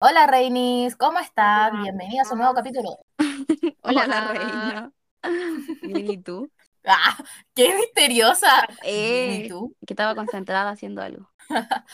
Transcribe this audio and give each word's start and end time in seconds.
Hola 0.00 0.26
Reinis, 0.26 0.96
¿cómo 0.96 1.18
están? 1.18 1.72
Hola. 1.72 1.82
Bienvenidas 1.82 2.30
a 2.30 2.34
un 2.34 2.38
nuevo 2.38 2.54
capítulo. 2.54 2.98
Hola, 3.82 4.04
Hola. 4.04 4.32
reina. 4.32 4.92
Bien, 5.82 6.10
¿y 6.10 6.18
tú? 6.22 6.50
¡Ah! 6.84 7.16
¡Qué 7.54 7.74
misteriosa! 7.74 8.48
Eh, 8.84 9.42
¿Y 9.44 9.48
tú? 9.48 9.74
que 9.86 9.94
estaba 9.94 10.14
concentrada 10.14 10.70
haciendo 10.70 11.02
algo. 11.02 11.28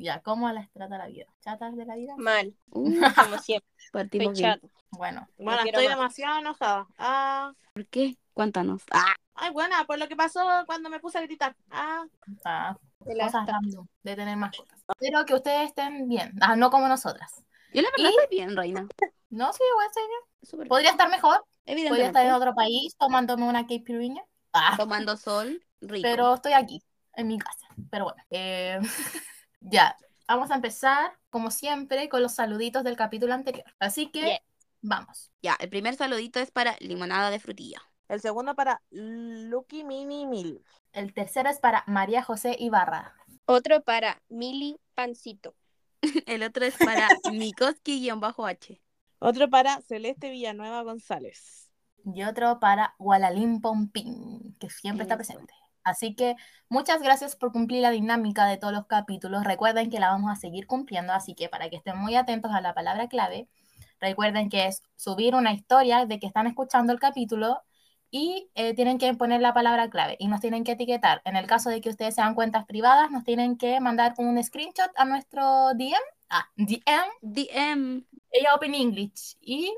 Ya, 0.00 0.20
¿cómo 0.20 0.48
las 0.52 0.70
trata 0.70 0.96
la 0.96 1.08
vida? 1.08 1.26
¿Chatas 1.40 1.74
de 1.76 1.84
la 1.84 1.96
vida? 1.96 2.14
Mal, 2.16 2.54
Uh, 2.70 2.92
como 3.16 3.36
siempre. 3.38 3.68
Estoy 3.78 3.90
partimos 4.02 4.38
bien. 4.38 4.52
chato. 4.54 4.70
Bueno, 4.92 5.26
No 5.38 5.44
Bueno, 5.44 5.62
estoy 5.64 5.86
más. 5.86 5.96
demasiado 5.96 6.38
enojada. 6.38 6.86
Ah, 6.98 7.52
¿Por 7.72 7.84
qué? 7.86 8.16
Cuéntanos. 8.32 8.82
Ah, 8.92 9.16
ay, 9.34 9.50
buena, 9.50 9.84
por 9.86 9.98
lo 9.98 10.06
que 10.06 10.14
pasó 10.14 10.40
cuando 10.66 10.88
me 10.88 11.00
puse 11.00 11.18
a 11.18 11.22
gritar. 11.22 11.56
Ah, 11.70 12.04
ah, 12.44 12.76
De 13.00 13.16
la- 13.16 13.24
cosas 13.24 13.44
random 13.48 13.88
de 14.04 14.14
tener 14.14 14.36
mascotas. 14.36 14.77
Espero 14.88 15.24
que 15.26 15.34
ustedes 15.34 15.68
estén 15.68 16.08
bien. 16.08 16.32
Ah, 16.40 16.56
no 16.56 16.70
como 16.70 16.88
nosotras. 16.88 17.32
yo 17.72 17.82
la 17.82 17.88
verdad 17.90 18.10
¿Y? 18.10 18.14
estoy 18.16 18.26
bien, 18.30 18.56
reina. 18.56 18.88
No, 19.30 19.52
sí, 19.52 19.60
igual 19.70 19.86
estoy 19.86 20.02
bien. 20.06 20.68
Podría 20.68 20.90
estar 20.90 21.08
mejor. 21.10 21.44
bien. 21.66 21.88
Podría 21.88 22.06
estar 22.06 22.22
en 22.24 22.30
Evidentemente. 22.30 22.32
otro 22.32 22.54
país 22.54 22.96
tomándome 22.96 23.44
una 23.48 23.66
caipirinha. 23.66 24.22
Ah, 24.52 24.76
Tomando 24.76 25.16
sol, 25.16 25.62
rico. 25.80 26.02
pero 26.02 26.34
estoy 26.34 26.52
aquí, 26.54 26.82
en 27.14 27.28
mi 27.28 27.38
casa. 27.38 27.66
Pero 27.90 28.04
bueno, 28.04 28.22
eh, 28.30 28.78
ya, 29.60 29.96
vamos 30.26 30.50
a 30.50 30.54
empezar, 30.54 31.12
como 31.30 31.50
siempre, 31.50 32.08
con 32.08 32.22
los 32.22 32.34
saluditos 32.34 32.82
del 32.84 32.96
capítulo 32.96 33.34
anterior. 33.34 33.64
Así 33.78 34.10
que, 34.10 34.20
Yeah. 34.20 34.38
vamos. 34.80 35.30
Ya, 35.42 35.56
el 35.60 35.68
primer 35.68 35.94
saludito 35.96 36.40
es 36.40 36.50
para 36.50 36.76
limonada 36.80 37.30
de 37.30 37.38
frutilla. 37.40 37.82
el 38.08 38.20
segundo 38.22 38.54
para 38.54 38.80
Lucky 38.90 39.84
Mini 39.84 40.26
Mil. 40.26 40.64
El 40.92 41.12
tercero 41.12 41.50
es 41.50 41.58
para 41.58 41.84
María 41.86 42.22
José 42.22 42.56
Ibarra. 42.58 43.14
Otro 43.50 43.82
para 43.82 44.20
Mili 44.28 44.78
Pancito. 44.94 45.54
El 46.26 46.42
otro 46.42 46.66
es 46.66 46.76
para 46.76 47.08
Mikoski-H. 47.32 48.82
Otro 49.20 49.48
para 49.48 49.80
Celeste 49.80 50.28
Villanueva 50.28 50.82
González. 50.82 51.70
Y 52.04 52.24
otro 52.24 52.60
para 52.60 52.94
Gualalín 52.98 53.62
Pompín, 53.62 54.54
que 54.60 54.68
siempre 54.68 55.04
está 55.04 55.16
presente. 55.16 55.54
Así 55.82 56.14
que 56.14 56.36
muchas 56.68 57.00
gracias 57.00 57.36
por 57.36 57.50
cumplir 57.50 57.80
la 57.80 57.90
dinámica 57.90 58.44
de 58.44 58.58
todos 58.58 58.74
los 58.74 58.86
capítulos. 58.86 59.44
Recuerden 59.44 59.88
que 59.88 59.98
la 59.98 60.10
vamos 60.10 60.30
a 60.30 60.36
seguir 60.36 60.66
cumpliendo, 60.66 61.14
así 61.14 61.34
que 61.34 61.48
para 61.48 61.70
que 61.70 61.76
estén 61.76 61.96
muy 61.96 62.16
atentos 62.16 62.52
a 62.52 62.60
la 62.60 62.74
palabra 62.74 63.08
clave, 63.08 63.48
recuerden 63.98 64.50
que 64.50 64.66
es 64.66 64.82
subir 64.94 65.34
una 65.34 65.54
historia 65.54 66.04
de 66.04 66.18
que 66.18 66.26
están 66.26 66.48
escuchando 66.48 66.92
el 66.92 67.00
capítulo 67.00 67.62
y 68.10 68.48
eh, 68.54 68.74
tienen 68.74 68.98
que 68.98 69.12
poner 69.14 69.40
la 69.40 69.52
palabra 69.54 69.90
clave 69.90 70.16
y 70.18 70.28
nos 70.28 70.40
tienen 70.40 70.64
que 70.64 70.72
etiquetar. 70.72 71.20
En 71.24 71.36
el 71.36 71.46
caso 71.46 71.68
de 71.70 71.80
que 71.80 71.90
ustedes 71.90 72.14
sean 72.14 72.34
cuentas 72.34 72.64
privadas, 72.64 73.10
nos 73.10 73.24
tienen 73.24 73.56
que 73.58 73.80
mandar 73.80 74.14
un 74.18 74.42
screenshot 74.42 74.90
a 74.96 75.04
nuestro 75.04 75.74
DM. 75.74 75.94
Ah, 76.30 76.46
DM 76.56 77.10
DM. 77.22 78.04
ella 78.30 78.54
Open 78.54 78.74
English 78.74 79.36
y 79.40 79.72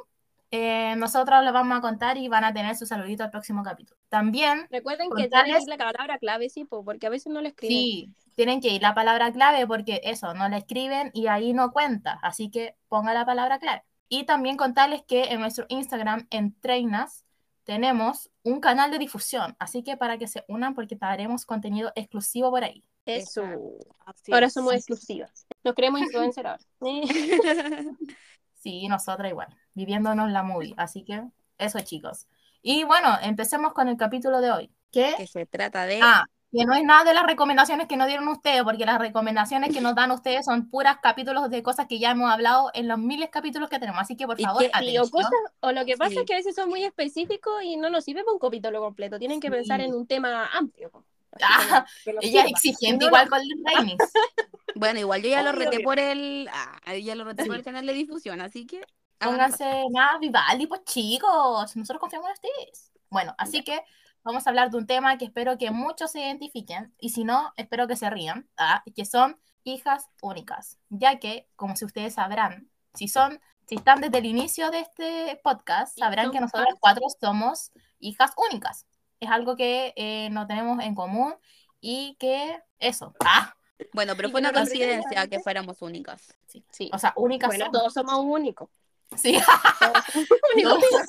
eh, 0.53 0.95
nosotros 0.97 1.45
les 1.45 1.53
vamos 1.53 1.79
a 1.79 1.81
contar 1.81 2.19
y 2.19 2.27
van 2.29 2.43
a 2.45 2.53
tener 2.53 2.75
su 2.77 2.85
saludito 2.87 3.23
al 3.23 3.31
próximo 3.31 3.63
capítulo. 3.63 3.99
También, 4.09 4.67
Recuerden 4.71 5.09
que 5.17 5.25
Contarles- 5.29 5.45
tienen 5.45 5.57
que 5.59 5.63
ir 5.63 5.69
la 5.79 5.93
palabra 5.93 6.19
clave, 6.19 6.49
sí, 6.49 6.65
po, 6.65 6.85
porque 6.85 7.07
a 7.07 7.11
veces 7.11 7.33
no 7.33 7.41
lo 7.41 7.47
escriben. 7.49 7.77
sí, 7.77 8.15
tienen 8.35 8.61
que 8.61 8.71
ir 8.71 8.83
la 8.83 8.95
palabra 8.95 9.31
clave 9.33 9.67
porque 9.67 10.01
eso, 10.03 10.35
no 10.35 10.49
la 10.49 10.57
escriben 10.57 11.11
y 11.15 11.29
ahí 11.29 11.53
no 11.53 11.71
cuenta, 11.73 12.19
así 12.23 12.51
que 12.51 12.75
ponga 12.89 13.15
la 13.15 13.25
palabra 13.25 13.59
clave. 13.61 13.83
Y 14.09 14.25
también 14.25 14.57
contarles 14.57 15.03
que 15.05 15.25
en 15.27 15.41
nuestro 15.41 15.67
Instagram, 15.69 16.27
en 16.31 16.53
tenemos 17.71 18.33
un 18.43 18.59
canal 18.59 18.91
de 18.91 18.99
difusión, 18.99 19.55
así 19.61 19.85
que 19.85 19.97
para 19.97 20.19
que 20.19 20.27
se 20.27 20.45
unan 20.49 20.75
porque 20.75 20.97
daremos 20.97 21.47
contenido 21.47 21.93
exclusivo 21.95 22.51
por 22.51 22.65
ahí. 22.65 22.83
Eso. 23.07 23.45
Así 24.05 24.33
Ahora 24.33 24.47
es. 24.47 24.55
somos 24.55 24.75
exclusivas. 24.75 25.47
Nos 25.63 25.77
creemos 25.77 26.01
influencer 26.01 26.49
ahora. 26.49 26.61
Eh, 26.85 27.85
Sí, 28.55 28.89
nosotras 28.89 29.31
igual, 29.31 29.57
viviéndonos 29.73 30.33
la 30.33 30.43
movie, 30.43 30.75
así 30.77 31.05
que 31.05 31.23
eso 31.59 31.79
chicos. 31.83 32.27
Y 32.61 32.83
bueno, 32.83 33.17
empecemos 33.23 33.73
con 33.73 33.87
el 33.87 33.97
capítulo 33.97 34.41
de 34.41 34.51
hoy. 34.51 34.71
¿Qué? 34.91 35.15
que 35.17 35.29
se 35.29 35.47
trata 35.47 35.87
de... 35.87 36.01
Ah, 36.03 36.27
que 36.53 36.65
no 36.65 36.75
es 36.75 36.83
nada 36.83 37.05
de 37.05 37.15
las 37.15 37.25
recomendaciones 37.25 37.87
que 37.87 37.97
nos 37.97 38.09
dieron 38.09 38.27
ustedes, 38.29 38.63
porque 38.65 38.85
las 38.85 38.99
recomendaciones 38.99 39.73
que 39.73 39.81
nos 39.81 39.95
dan 39.95 40.11
ustedes 40.11 40.45
son 40.45 40.69
puras 40.69 40.99
capítulos 41.01 41.49
de 41.49 41.63
cosas 41.63 41.87
que 41.87 41.99
ya 41.99 42.11
hemos 42.11 42.31
hablado 42.31 42.71
en 42.75 42.89
los 42.89 42.99
miles 42.99 43.29
de 43.29 43.31
capítulos 43.31 43.69
que 43.71 43.79
tenemos. 43.79 44.01
Así 44.01 44.17
que, 44.17 44.27
por 44.27 44.41
¿Y 44.41 44.45
favor, 44.45 44.63
sí, 44.63 44.71
atención. 44.73 45.05
o, 45.07 45.11
cosas, 45.11 45.31
o 45.61 45.73
lo 45.73 45.85
que 45.85 45.97
pasa 45.97 46.11
Sí. 46.11 46.19
es 46.19 46.25
que 46.25 46.35
a 46.35 46.37
veces 46.39 46.55
son 46.57 46.69
muy 46.69 46.83
específicos 46.85 47.63
y 47.63 47.77
no 47.77 47.89
nos 47.89 48.05
sirve 48.05 48.25
para 48.25 48.33
un 48.33 48.39
capítulo 48.41 48.81
completo. 48.81 49.19
Tienen 49.19 49.41
que 49.41 49.49
Sí. 49.49 49.53
pensar 49.53 49.81
en 49.81 49.95
un 49.95 50.07
tema 50.07 50.47
amplio. 50.53 50.91
Ah, 51.41 51.87
que 52.05 52.17
Ella 52.23 52.43
es 52.43 52.51
exigente 52.51 53.05
No, 53.05 53.07
igual 53.07 53.29
con 53.29 53.39
los 53.39 53.59
Rainis. 53.65 53.97
Bueno, 54.77 55.01
igual 55.01 55.21
yo 55.23 55.29
ya 55.29 55.43
lo 55.43 55.53
reté 55.53 55.81
por 55.81 55.99
el... 55.99 56.49
Ah, 56.53 56.95
ya 56.97 57.15
lo 57.15 57.25
reté 57.25 57.45
por 57.45 57.57
el 57.57 57.63
canal 57.65 57.85
de 57.87 57.93
difusión, 57.93 58.41
así 58.41 58.67
que... 58.67 58.81
Pónganse 59.19 59.85
más 59.93 60.19
Vivaldi, 60.21 60.67
pues 60.67 60.85
chicos. 60.85 61.77
Nosotros 61.77 62.01
confiamos 62.01 62.29
en 62.29 62.33
ustedes. 62.35 62.91
Bueno, 63.11 63.35
así 63.37 63.63
que 63.63 63.81
vamos 64.23 64.47
a 64.47 64.51
hablar 64.51 64.71
de 64.71 64.79
un 64.79 64.87
tema 64.87 65.17
que 65.19 65.27
espero 65.27 65.59
que 65.59 65.71
muchos 65.71 66.13
se 66.13 66.21
identifiquen. 66.21 66.95
Y 66.99 67.11
si 67.11 67.25
no, 67.25 67.53
espero 67.57 67.87
que 67.87 67.97
se 67.97 68.11
rían. 68.11 68.49
Ah, 68.57 68.83
que 68.95 69.05
son 69.05 69.39
hijas 69.65 70.09
únicas. 70.23 70.79
Ya 70.89 71.19
que, 71.19 71.49
como 71.57 71.77
si 71.77 71.85
ustedes 71.85 72.15
sabrán, 72.15 72.71
si 72.95 73.09
son, 73.09 73.41
si 73.67 73.77
están 73.77 74.01
desde 74.01 74.19
el 74.19 74.27
inicio 74.27 74.71
de 74.71 74.81
este 74.81 75.41
podcast, 75.45 75.99
sabrán 75.99 76.31
que 76.31 76.41
nosotros 76.41 76.75
cuatro 76.81 77.05
somos 77.21 77.73
hijas 77.99 78.33
únicas. 78.51 78.87
Es 79.21 79.31
algo 79.31 79.55
que 79.57 79.93
eh, 79.97 80.29
no 80.31 80.47
tenemos 80.47 80.83
en 80.83 80.95
común 80.95 81.35
y 81.81 82.17
que 82.19 82.59
eso. 82.79 83.15
Ah, 83.25 83.55
Bueno, 83.93 84.15
pero 84.17 84.31
fue 84.31 84.41
una 84.41 84.53
coincidencia 84.53 85.27
que 85.29 85.41
fuéramos 85.41 85.81
únicas. 85.83 86.37
sí. 86.47 86.65
Sí. 86.71 86.91
O 86.93 86.99
sea, 86.99 87.13
únicas 87.17 87.49
Bueno, 87.49 87.67
somos. 87.67 87.79
todos 87.79 87.95
somos 87.95 88.19
únicos. 88.25 88.69
Sí, 89.17 89.37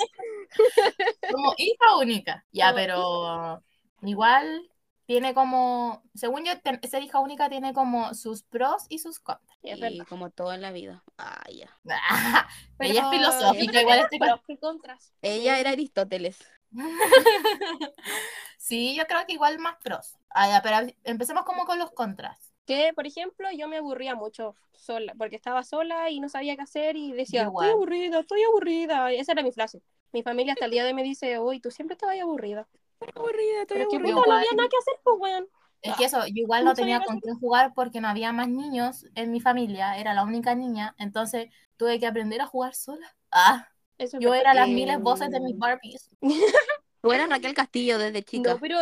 como 1.30 1.54
hija 1.58 1.98
única. 2.00 2.46
Ya, 2.52 2.74
Como 2.74 2.76
pero 2.76 3.64
igual 4.02 4.70
tiene 5.06 5.34
como, 5.34 6.04
según 6.14 6.46
yo, 6.46 6.60
ten- 6.62 6.80
ser 6.90 7.04
hija 7.04 7.20
única 7.20 7.50
tiene 7.50 7.74
como 7.74 8.14
sus 8.14 8.44
pros 8.44 8.86
y 8.90 9.00
sus 9.00 9.20
contras. 9.20 9.58
Sí, 9.62 9.70
Y 9.70 9.82
verdad. 9.82 10.06
como 10.06 10.30
todo 10.32 10.54
en 10.54 10.62
la 10.62 10.72
vida. 10.72 11.04
Ah, 11.18 11.44
ya. 11.54 11.70
Ella 12.80 13.02
es 13.04 13.10
filosófica, 13.10 13.82
igual 13.82 14.08
pros 14.18 14.42
y 14.48 14.58
contras. 14.58 15.14
Ella 15.24 15.60
era 15.60 15.72
Aristóteles. 15.72 16.38
Sí, 18.58 18.96
yo 18.96 19.06
creo 19.08 19.26
que 19.26 19.34
igual 19.34 19.60
más 19.60 19.78
pros. 19.84 20.18
Ah, 20.30 20.48
ya, 20.50 20.62
pero 20.62 20.94
empecemos 21.04 21.44
como 21.46 21.66
con 21.66 21.80
los 21.80 21.92
contras. 21.92 22.51
Que, 22.72 22.94
por 22.94 23.06
ejemplo, 23.08 23.48
yo 23.58 23.68
me 23.68 23.78
aburría 23.78 24.16
mucho 24.16 24.56
sola, 24.74 25.14
porque 25.18 25.36
estaba 25.36 25.64
sola 25.64 26.10
y 26.10 26.20
no 26.20 26.30
sabía 26.30 26.56
qué 26.56 26.62
hacer 26.64 26.96
y 26.96 27.12
decía, 27.14 27.44
igual. 27.44 27.66
estoy 27.66 27.70
aburrida, 27.72 28.20
estoy 28.20 28.44
aburrida. 28.44 29.14
Y 29.14 29.18
esa 29.18 29.34
era 29.34 29.44
mi 29.44 29.52
frase. 29.52 29.82
Mi 30.14 30.24
familia 30.24 30.54
hasta 30.54 30.66
el 30.66 30.72
día 30.72 30.84
de 30.84 30.90
hoy 30.90 30.94
me 30.96 31.04
dice, 31.04 31.40
uy, 31.40 31.60
tú 31.60 31.72
siempre 31.72 31.94
estabas 31.96 32.20
aburrida. 32.22 32.68
Aburrida, 33.16 33.66
Pero 33.68 33.84
es 33.84 33.90
que 33.90 33.96
aburrida. 33.98 34.16
puta, 34.16 34.28
no 34.30 34.34
había 34.36 34.52
nada 34.56 34.70
que 34.70 34.78
hacer, 34.78 34.94
pues, 35.04 35.16
weón. 35.20 35.48
Es 35.82 35.96
que 35.96 36.06
eso, 36.06 36.20
yo 36.28 36.34
igual 36.44 36.64
no 36.64 36.74
tenía 36.76 37.00
con 37.04 37.20
quién 37.20 37.40
jugar 37.40 37.74
porque 37.74 38.02
no 38.02 38.08
había 38.08 38.32
más 38.32 38.48
niños 38.48 39.06
en 39.16 39.32
mi 39.32 39.40
familia, 39.40 39.98
era 39.98 40.14
la 40.14 40.24
única 40.24 40.54
niña, 40.54 40.94
entonces 41.00 41.50
tuve 41.78 42.00
que 42.00 42.06
aprender 42.06 42.40
a 42.42 42.46
jugar 42.46 42.76
sola. 42.76 43.16
Ah, 43.32 43.68
Eso 43.98 44.18
es 44.18 44.24
yo 44.24 44.34
era 44.34 44.54
las 44.54 44.68
Eh, 44.68 44.76
miles 44.76 45.02
voces 45.02 45.32
de 45.32 45.40
mis 45.40 45.58
Barbies. 45.58 46.10
Tú 47.02 47.12
eras 47.12 47.30
Raquel 47.30 47.54
Castillo 47.54 47.98
desde 47.98 48.24
chica. 48.24 48.54
No, 48.54 48.60
pero 48.60 48.78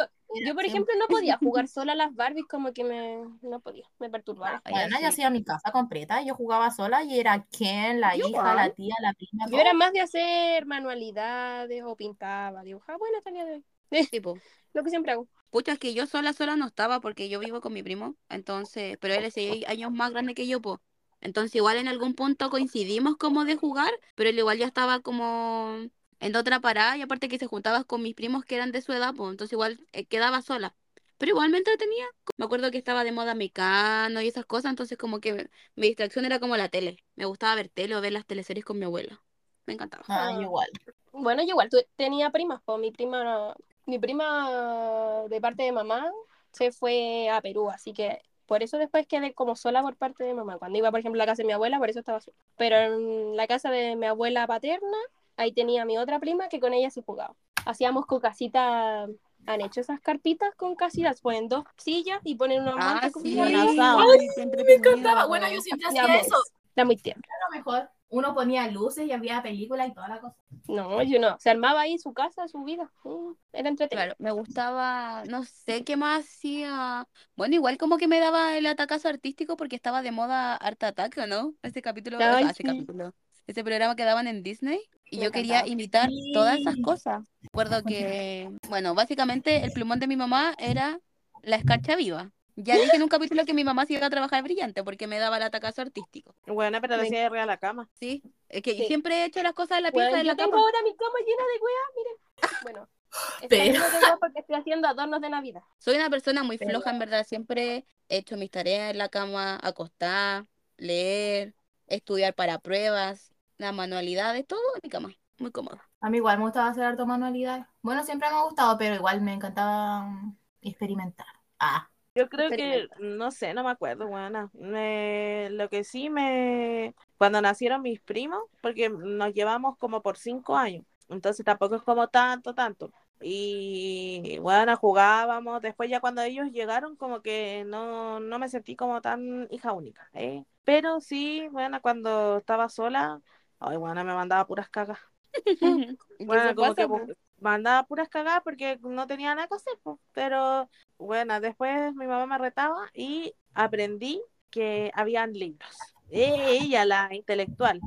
yo, 0.46 0.54
por 0.56 0.66
ejemplo, 0.66 0.94
no 0.98 1.08
podía 1.10 1.38
jugar 1.38 1.68
sola 1.68 1.94
a 1.94 1.96
las 1.96 2.14
Barbies, 2.16 2.46
como 2.48 2.74
que 2.74 2.84
me. 2.84 3.24
No 3.42 3.60
podía, 3.60 3.86
me 4.00 4.10
perturbaba. 4.10 4.62
Así. 4.64 5.00
yo 5.02 5.08
hacía 5.08 5.30
mi 5.30 5.44
casa 5.44 5.72
completa, 5.72 6.22
yo 6.24 6.36
jugaba 6.36 6.72
sola 6.72 7.04
y 7.04 7.20
era 7.20 7.46
Ken, 7.52 8.00
la 8.00 8.16
Yo 8.16 8.28
hija, 8.30 8.54
la 8.56 8.70
tía, 8.70 8.96
la 9.02 9.14
prima. 9.14 9.46
Yo 9.46 9.52
todo. 9.52 9.62
era 9.62 9.74
más 9.74 9.92
de 9.94 10.02
hacer 10.02 10.66
manualidades 10.66 11.84
o 11.84 11.96
pintaba, 11.96 12.64
dibujaba. 12.64 12.98
Bueno, 12.98 13.18
hasta 13.18 13.30
el 13.30 13.36
día 13.36 13.46
de 13.46 13.54
hoy. 13.56 13.64
Tipo, 14.12 14.42
Lo 14.74 14.84
que 14.84 14.90
siempre 14.90 15.12
hago. 15.14 15.28
pucha, 15.50 15.74
es 15.74 15.80
que 15.80 15.94
yo 15.94 16.06
sola, 16.08 16.34
sola 16.34 16.56
no 16.56 16.68
estaba 16.68 17.00
porque 17.02 17.30
yo 17.30 17.40
vivo 17.40 17.62
con 17.62 17.74
mi 17.74 17.84
primo. 17.84 18.16
Entonces, 18.30 18.98
pero 19.00 19.14
él 19.14 19.26
es 19.26 19.34
seis 19.36 19.66
años 19.68 19.92
más 19.92 20.12
grande 20.12 20.34
que 20.36 20.48
yo, 20.48 20.62
pues. 20.62 20.80
Entonces, 21.22 21.56
igual 21.56 21.78
en 21.78 21.88
algún 21.88 22.14
punto 22.16 22.50
coincidimos 22.50 23.18
como 23.18 23.46
de 23.46 23.56
jugar, 23.58 23.92
pero 24.16 24.30
él 24.30 24.40
igual 24.40 24.58
ya 24.58 24.66
estaba 24.68 25.02
como 25.02 25.78
en 26.20 26.36
otra 26.36 26.60
parada 26.60 26.98
y 26.98 27.02
aparte 27.02 27.30
que 27.30 27.40
se 27.40 27.48
juntaba 27.48 27.84
con 27.84 28.02
mis 28.02 28.16
primos 28.16 28.46
que 28.46 28.56
eran 28.56 28.72
de 28.72 28.82
su 28.82 28.94
edad, 28.94 29.14
pues. 29.16 29.32
Entonces, 29.32 29.54
igual 29.54 29.86
eh, 29.94 30.06
quedaba 30.06 30.42
sola. 30.42 30.76
Pero 31.18 31.32
igual 31.32 31.50
me 31.50 31.58
entretenía. 31.58 32.06
Me 32.38 32.46
acuerdo 32.46 32.72
que 32.72 32.78
estaba 32.78 33.04
de 33.04 33.12
moda 33.12 33.36
Mecano 33.36 34.22
y 34.22 34.28
esas 34.28 34.46
cosas, 34.46 34.70
entonces 34.72 34.98
como 34.98 35.20
que 35.20 35.50
mi 35.76 35.88
distracción 35.88 36.26
era 36.26 36.40
como 36.40 36.56
la 36.58 36.70
tele. 36.70 37.04
Me 37.16 37.26
gustaba 37.26 37.56
ver 37.56 37.70
tele 37.70 37.96
o 37.96 38.02
ver 38.02 38.14
las 38.14 38.26
teleseries 38.26 38.66
con 38.66 38.80
mi 38.80 38.86
abuela. 38.86 39.22
Me 39.66 39.74
encantaba. 39.74 40.06
Ah, 40.08 40.32
yo 40.34 40.42
igual. 40.42 40.68
Bueno, 41.12 41.42
yo 41.44 41.50
igual 41.50 41.70
tu- 41.70 41.78
tenía 41.96 42.30
primas, 42.32 42.62
pues 42.66 42.80
mi 42.80 42.92
prima, 42.92 43.56
mi 43.86 44.00
prima 44.00 45.24
de 45.30 45.42
parte 45.42 45.64
de 45.64 45.72
mamá 45.72 46.12
se 46.52 46.72
fue 46.72 47.30
a 47.30 47.42
Perú, 47.42 47.70
así 47.70 47.94
que 47.94 48.20
por 48.48 48.64
eso 48.64 48.78
después 48.80 49.06
quedé 49.08 49.34
como 49.34 49.56
sola 49.56 49.82
por 49.84 49.96
parte 49.98 50.24
de 50.24 50.34
mamá. 50.34 50.58
Cuando 50.58 50.78
iba, 50.80 50.90
por 50.92 51.00
ejemplo, 51.00 51.22
a 51.22 51.26
la 51.26 51.32
casa 51.32 51.44
de 51.44 51.48
mi 51.48 51.54
abuela, 51.54 51.78
por 51.80 51.90
eso 51.90 52.00
estaba 52.00 52.22
sola. 52.22 52.38
Pero 52.58 52.78
en 52.78 53.36
la 53.38 53.48
casa 53.48 53.70
de 53.72 53.96
mi 53.96 54.08
abuela 54.08 54.48
paterna, 54.48 54.98
ahí 55.40 55.52
tenía 55.54 55.82
a 55.84 55.86
mi 55.86 55.98
otra 55.98 56.20
prima 56.20 56.50
que 56.50 56.60
con 56.60 56.74
ella 56.74 56.90
sí 56.90 57.02
jugaba. 57.06 57.36
Hacíamos 57.66 58.06
con 58.06 58.20
casita, 58.20 59.08
han 59.46 59.62
hecho 59.62 59.82
esas 59.82 60.00
carpitas 60.02 60.54
con 60.56 60.76
casitas, 60.76 61.22
ponen 61.22 61.48
dos 61.50 61.64
sillas 61.78 62.20
y 62.24 62.36
ponen 62.36 62.62
una 62.62 62.72
Ah, 62.74 62.76
manta 62.78 63.12
con 63.12 63.24
sí, 63.24 63.40
asado. 63.40 64.00
Ay, 64.02 64.28
Me 64.66 64.74
encantaba. 64.76 65.26
Bueno, 65.26 65.48
yo 65.52 65.62
siempre 65.62 65.88
hacía 65.88 66.04
amor. 66.04 66.18
eso. 66.18 66.36
Era 66.76 66.86
muy 66.86 66.98
tierno. 66.98 67.22
A 67.28 67.52
lo 67.52 67.58
mejor 67.58 67.90
uno 68.12 68.34
ponía 68.34 68.68
luces 68.72 69.06
y 69.06 69.12
había 69.12 69.42
películas 69.44 69.88
y 69.90 69.94
toda 69.94 70.08
la 70.08 70.20
cosa. 70.20 70.36
No, 70.68 71.02
yo 71.04 71.20
no. 71.20 71.38
Se 71.40 71.50
armaba 71.50 71.82
ahí 71.82 71.98
su 72.00 72.14
casa, 72.14 72.48
su 72.48 72.64
vida. 72.64 72.92
Mm, 73.04 73.32
Era 73.54 73.70
entretenido. 73.70 74.06
Claro, 74.06 74.16
me 74.20 74.32
gustaba, 74.32 75.24
no 75.26 75.44
sé 75.44 75.84
qué 75.84 75.96
más 75.98 76.26
hacía. 76.26 77.08
Bueno, 77.36 77.56
igual 77.56 77.78
como 77.78 77.98
que 77.98 78.08
me 78.08 78.20
daba 78.20 78.58
el 78.58 78.66
atacazo 78.66 79.10
artístico 79.10 79.58
porque 79.58 79.76
estaba 79.76 80.02
de 80.02 80.12
moda 80.12 80.56
Art 80.56 80.82
Attack, 80.84 81.18
¿o 81.24 81.28
no? 81.28 81.54
Ese 81.62 81.82
capítulo, 81.82 82.18
o 82.18 82.20
sea, 82.20 82.38
Ay, 82.38 82.46
ese 82.46 82.54
sí. 82.56 82.64
capítulo, 82.64 83.14
ese 83.46 83.64
programa 83.64 83.96
que 83.96 84.06
daban 84.06 84.28
en 84.28 84.42
Disney 84.44 84.80
y 85.12 85.20
yo 85.20 85.32
quería 85.32 85.66
imitar 85.68 86.10
todas 86.34 86.60
esas 86.60 86.76
cosas. 86.84 87.24
Recuerdo 87.42 87.84
que, 87.84 88.50
bueno, 88.70 88.94
básicamente 88.96 89.64
el 89.64 89.72
plumón 89.72 90.00
de 90.00 90.08
mi 90.08 90.16
mamá 90.16 90.56
era 90.60 91.00
la 91.44 91.56
escarcha 91.56 91.96
viva. 91.96 92.32
Ya 92.56 92.76
dije 92.76 92.98
en 92.98 93.04
un 93.04 93.08
capítulo 93.10 93.46
que 93.46 93.54
mi 93.54 93.64
mamá 93.64 93.86
se 93.86 93.94
iba 93.94 94.06
a 94.06 94.10
trabajar 94.10 94.44
brillante 94.44 94.84
porque 94.84 95.08
me 95.08 95.18
daba 95.18 95.38
el 95.38 95.44
atacazo 95.44 95.82
artístico. 95.82 96.36
Bueno, 96.46 96.82
pero 96.82 96.98
Me- 96.98 97.04
decía 97.04 97.26
arriba 97.26 97.42
de 97.42 97.48
la 97.48 97.58
cama. 97.58 97.88
Sí, 97.94 98.22
es 98.50 98.62
que 98.62 98.74
Sí. 98.76 98.84
siempre 98.88 99.16
he 99.22 99.26
hecho 99.26 99.42
las 99.42 99.54
cosas 99.54 99.78
en 99.78 99.84
la 99.84 99.92
pieza 99.92 100.10
Bueno, 100.10 100.18
de 100.18 100.24
yo 100.24 100.32
la 100.32 100.36
tengo 100.36 100.52
cama. 100.52 100.64
ahora 100.64 100.78
mi 100.84 100.94
cama 100.96 101.20
llena 101.26 101.44
de 101.44 101.60
weas, 101.62 101.90
miren. 101.96 102.60
Bueno, 102.64 102.90
Pero- 103.50 103.74
de 103.74 104.18
porque 104.20 104.40
estoy 104.40 104.56
haciendo 104.58 104.88
adornos 104.90 105.22
de 105.22 105.30
Navidad. 105.30 105.62
Soy 105.78 105.96
una 105.96 106.10
persona 106.10 106.44
muy 106.44 106.58
Pero- 106.58 106.72
floja, 106.72 106.90
en 106.92 107.00
verdad. 107.00 107.26
Siempre 107.26 107.86
he 108.10 108.18
hecho 108.18 108.36
mis 108.36 108.52
tareas 108.52 108.92
en 108.92 108.98
la 108.98 109.08
cama, 109.08 109.58
acostar, 109.64 110.46
leer, 110.78 111.54
estudiar 111.88 112.34
para 112.34 112.60
pruebas, 112.60 113.32
las 113.60 113.74
manualidades, 113.76 114.48
todo 114.48 114.60
en 114.76 114.82
mi 114.84 114.90
cama. 114.90 115.14
Muy 115.38 115.52
cómodo. 115.52 115.80
A 116.02 116.10
mí 116.10 116.18
igual 116.18 116.38
me 116.38 116.46
gustaba 116.46 116.70
hacer 116.70 116.84
harto 116.84 117.06
manualidades. 117.06 117.66
Bueno, 117.82 118.04
siempre 118.04 118.30
me 118.30 118.36
ha 118.38 118.44
gustado, 118.44 118.78
pero 118.78 118.96
igual 118.96 119.22
me 119.22 119.34
encantaba 119.34 120.02
mm, 120.08 120.38
experimentar. 120.62 121.28
Ah, 121.60 121.90
Yo 122.16 122.28
creo 122.28 122.54
que, 122.54 122.90
no 123.00 123.32
sé, 123.32 123.54
no 123.54 123.64
me 123.64 123.70
acuerdo, 123.72 124.08
buena. 124.08 124.50
Me, 124.54 125.48
lo 125.52 125.70
que 125.70 125.84
sí 125.84 126.10
me, 126.10 126.94
cuando 127.18 127.42
nacieron 127.42 127.82
mis 127.82 128.02
primos, 128.02 128.42
porque 128.62 128.90
nos 128.90 129.34
llevamos 129.34 129.78
como 129.78 130.02
por 130.02 130.18
cinco 130.18 130.58
años, 130.58 130.86
entonces 131.08 131.46
tampoco 131.46 131.76
es 131.76 131.84
como 131.84 132.08
tanto, 132.10 132.54
tanto. 132.54 132.92
Y 133.22 134.38
bueno, 134.42 134.76
jugábamos, 134.78 135.62
después 135.62 135.90
ya 135.90 136.00
cuando 136.02 136.22
ellos 136.22 136.52
llegaron, 136.52 136.96
como 136.96 137.22
que 137.22 137.64
no, 137.66 138.20
no 138.20 138.40
me 138.40 138.50
sentí 138.50 138.76
como 138.76 139.02
tan 139.02 139.48
hija 139.52 139.72
única, 139.74 140.10
¿eh? 140.14 140.44
Pero 140.64 141.00
sí, 141.02 141.48
bueno, 141.52 141.82
cuando 141.82 142.38
estaba 142.38 142.70
sola, 142.70 143.22
ay, 143.60 143.78
bueno, 143.78 144.04
me 144.04 144.14
mandaba 144.14 144.46
puras 144.48 144.70
cagas. 144.70 145.00
¿Y 146.20 146.26
Bueno, 146.26 146.56
como 146.56 146.74
pasa, 146.74 146.88
que 146.88 147.16
mandaba 147.40 147.84
puras 147.84 148.10
cagadas 148.10 148.42
porque 148.44 148.80
no 148.82 149.08
tenía 149.08 149.36
nada 149.36 149.48
que 149.48 149.56
hacer. 149.56 149.74
Pero 150.14 150.70
bueno, 150.98 151.40
después 151.40 151.94
mi 151.96 152.08
mamá 152.08 152.26
me 152.26 152.38
retaba 152.38 152.90
y 152.94 153.34
aprendí 153.54 154.22
que 154.50 154.92
habían 154.96 155.34
libros. 155.34 155.70
Ella, 156.10 156.86
la 156.86 157.10
intelectual. 157.12 157.80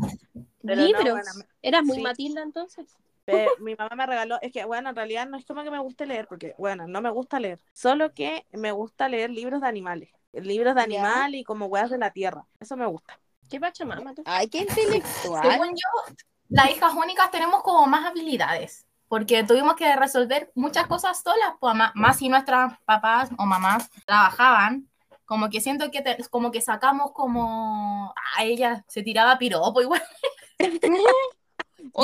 Pero 0.65 0.77
no, 0.77 0.87
Libros. 0.87 1.05
bueno, 1.11 1.31
¿Eras 1.61 1.85
muy 1.85 1.97
sí. 1.97 2.03
Matilda 2.03 2.43
entonces? 2.43 2.97
mi 3.61 3.75
mamá 3.75 3.95
me 3.97 4.07
regaló, 4.07 4.39
es 4.43 4.53
que 4.53 4.65
bueno, 4.65 4.91
en 4.91 4.97
realidad 4.97 5.29
no 5.29 5.37
es 5.37 5.45
como 5.45 5.63
que 5.63 5.71
me 5.71 5.79
guste 5.79 6.07
leer, 6.07 6.27
porque 6.27 6.55
bueno, 6.59 6.87
no 6.87 7.01
me 7.01 7.11
gusta 7.11 7.39
leer, 7.39 7.61
solo 7.73 8.13
que 8.13 8.47
me 8.53 8.73
gusta 8.73 9.09
leer 9.09 9.31
libros 9.31 9.61
de 9.61 9.69
animales, 9.69 10.11
libros 10.33 10.75
de 10.75 10.83
animales 10.83 11.41
y 11.41 11.45
como 11.45 11.67
hueas 11.67 11.91
de 11.91 11.99
la 11.99 12.11
tierra, 12.11 12.45
eso 12.61 12.77
me 12.77 12.87
gusta. 12.87 13.19
¿Qué 13.53 13.61
pachamama 13.61 14.15
tú? 14.15 14.23
Ay, 14.25 14.49
qué 14.49 14.59
intelectual. 14.59 15.43
según 15.51 15.69
yo, 15.69 16.15
las 16.49 16.71
hijas 16.71 16.95
únicas 16.95 17.31
tenemos 17.31 17.63
como 17.63 17.87
más 17.87 18.07
habilidades, 18.07 18.87
porque 19.09 19.45
tuvimos 19.45 19.75
que 19.77 19.95
resolver 19.95 20.51
muchas 20.55 20.87
cosas 20.87 21.23
solas, 21.23 21.53
pues, 21.61 21.75
más 21.95 22.17
si 22.17 22.29
nuestras 22.31 22.79
papás 22.87 23.29
o 23.39 23.45
mamás 23.45 23.91
trabajaban. 24.07 24.89
Como 25.27 25.49
que 25.51 25.61
siento 25.61 25.91
que 25.91 26.01
te- 26.03 26.17
como 26.31 26.51
que 26.51 26.61
sacamos 26.61 27.13
como 27.13 28.13
a 28.37 28.45
ella 28.45 28.85
se 28.89 29.03
tiraba 29.03 29.39
piropo 29.39 29.81
igual. 29.83 30.03
Obvio, 30.59 30.81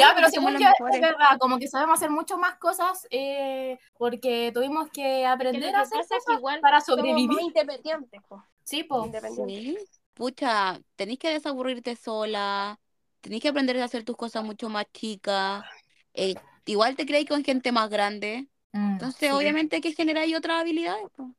Ya, 0.00 0.12
pero 0.15 0.29
según 0.29 0.56
yo, 0.59 0.69
es 0.91 1.00
verdad, 1.00 1.39
como 1.39 1.59
que 1.59 1.69
sabemos 1.69 1.99
hacer 1.99 2.11
mucho 2.11 2.37
más 2.37 2.56
cosas 2.56 3.06
eh, 3.11 3.79
porque 3.97 4.50
tuvimos 4.53 4.89
que 4.89 5.03
Que 5.21 5.27
aprender 5.27 5.73
lo 5.73 5.79
a 5.79 5.81
que 5.83 5.87
hacer 5.87 6.00
que 6.09 6.15
cosas 6.17 6.35
igual 6.37 6.61
para 6.61 6.81
somos 6.81 7.00
sobrevivir. 7.06 7.41
independientes, 7.41 8.21
po. 8.29 8.43
Sí, 8.65 8.83
po. 8.85 9.05
Independientes. 9.06 9.89
Sí. 9.89 10.00
Pucha, 10.19 10.81
tenés 10.97 11.19
que 11.19 11.31
desaburrirte 11.31 11.94
sola, 11.97 12.81
tenés 13.20 13.41
que 13.41 13.49
aprender 13.50 13.79
a 13.81 13.85
hacer 13.85 14.05
tus 14.05 14.17
cosas 14.17 14.44
mucho 14.44 14.69
más 14.69 14.87
chicas. 14.93 15.67
eh, 16.15 16.41
igual 16.67 16.97
te 16.97 17.06
crees 17.06 17.26
con 17.29 17.44
gente 17.44 17.70
más 17.73 17.88
grande. 17.91 18.49
Mm, 18.75 18.99
Entonces, 18.99 19.31
sí. 19.31 19.32
obviamente 19.32 19.81
que 19.81 19.93
generáis 19.94 20.37
otras 20.37 20.61
habilidades. 20.62 21.09
po. 21.17 21.35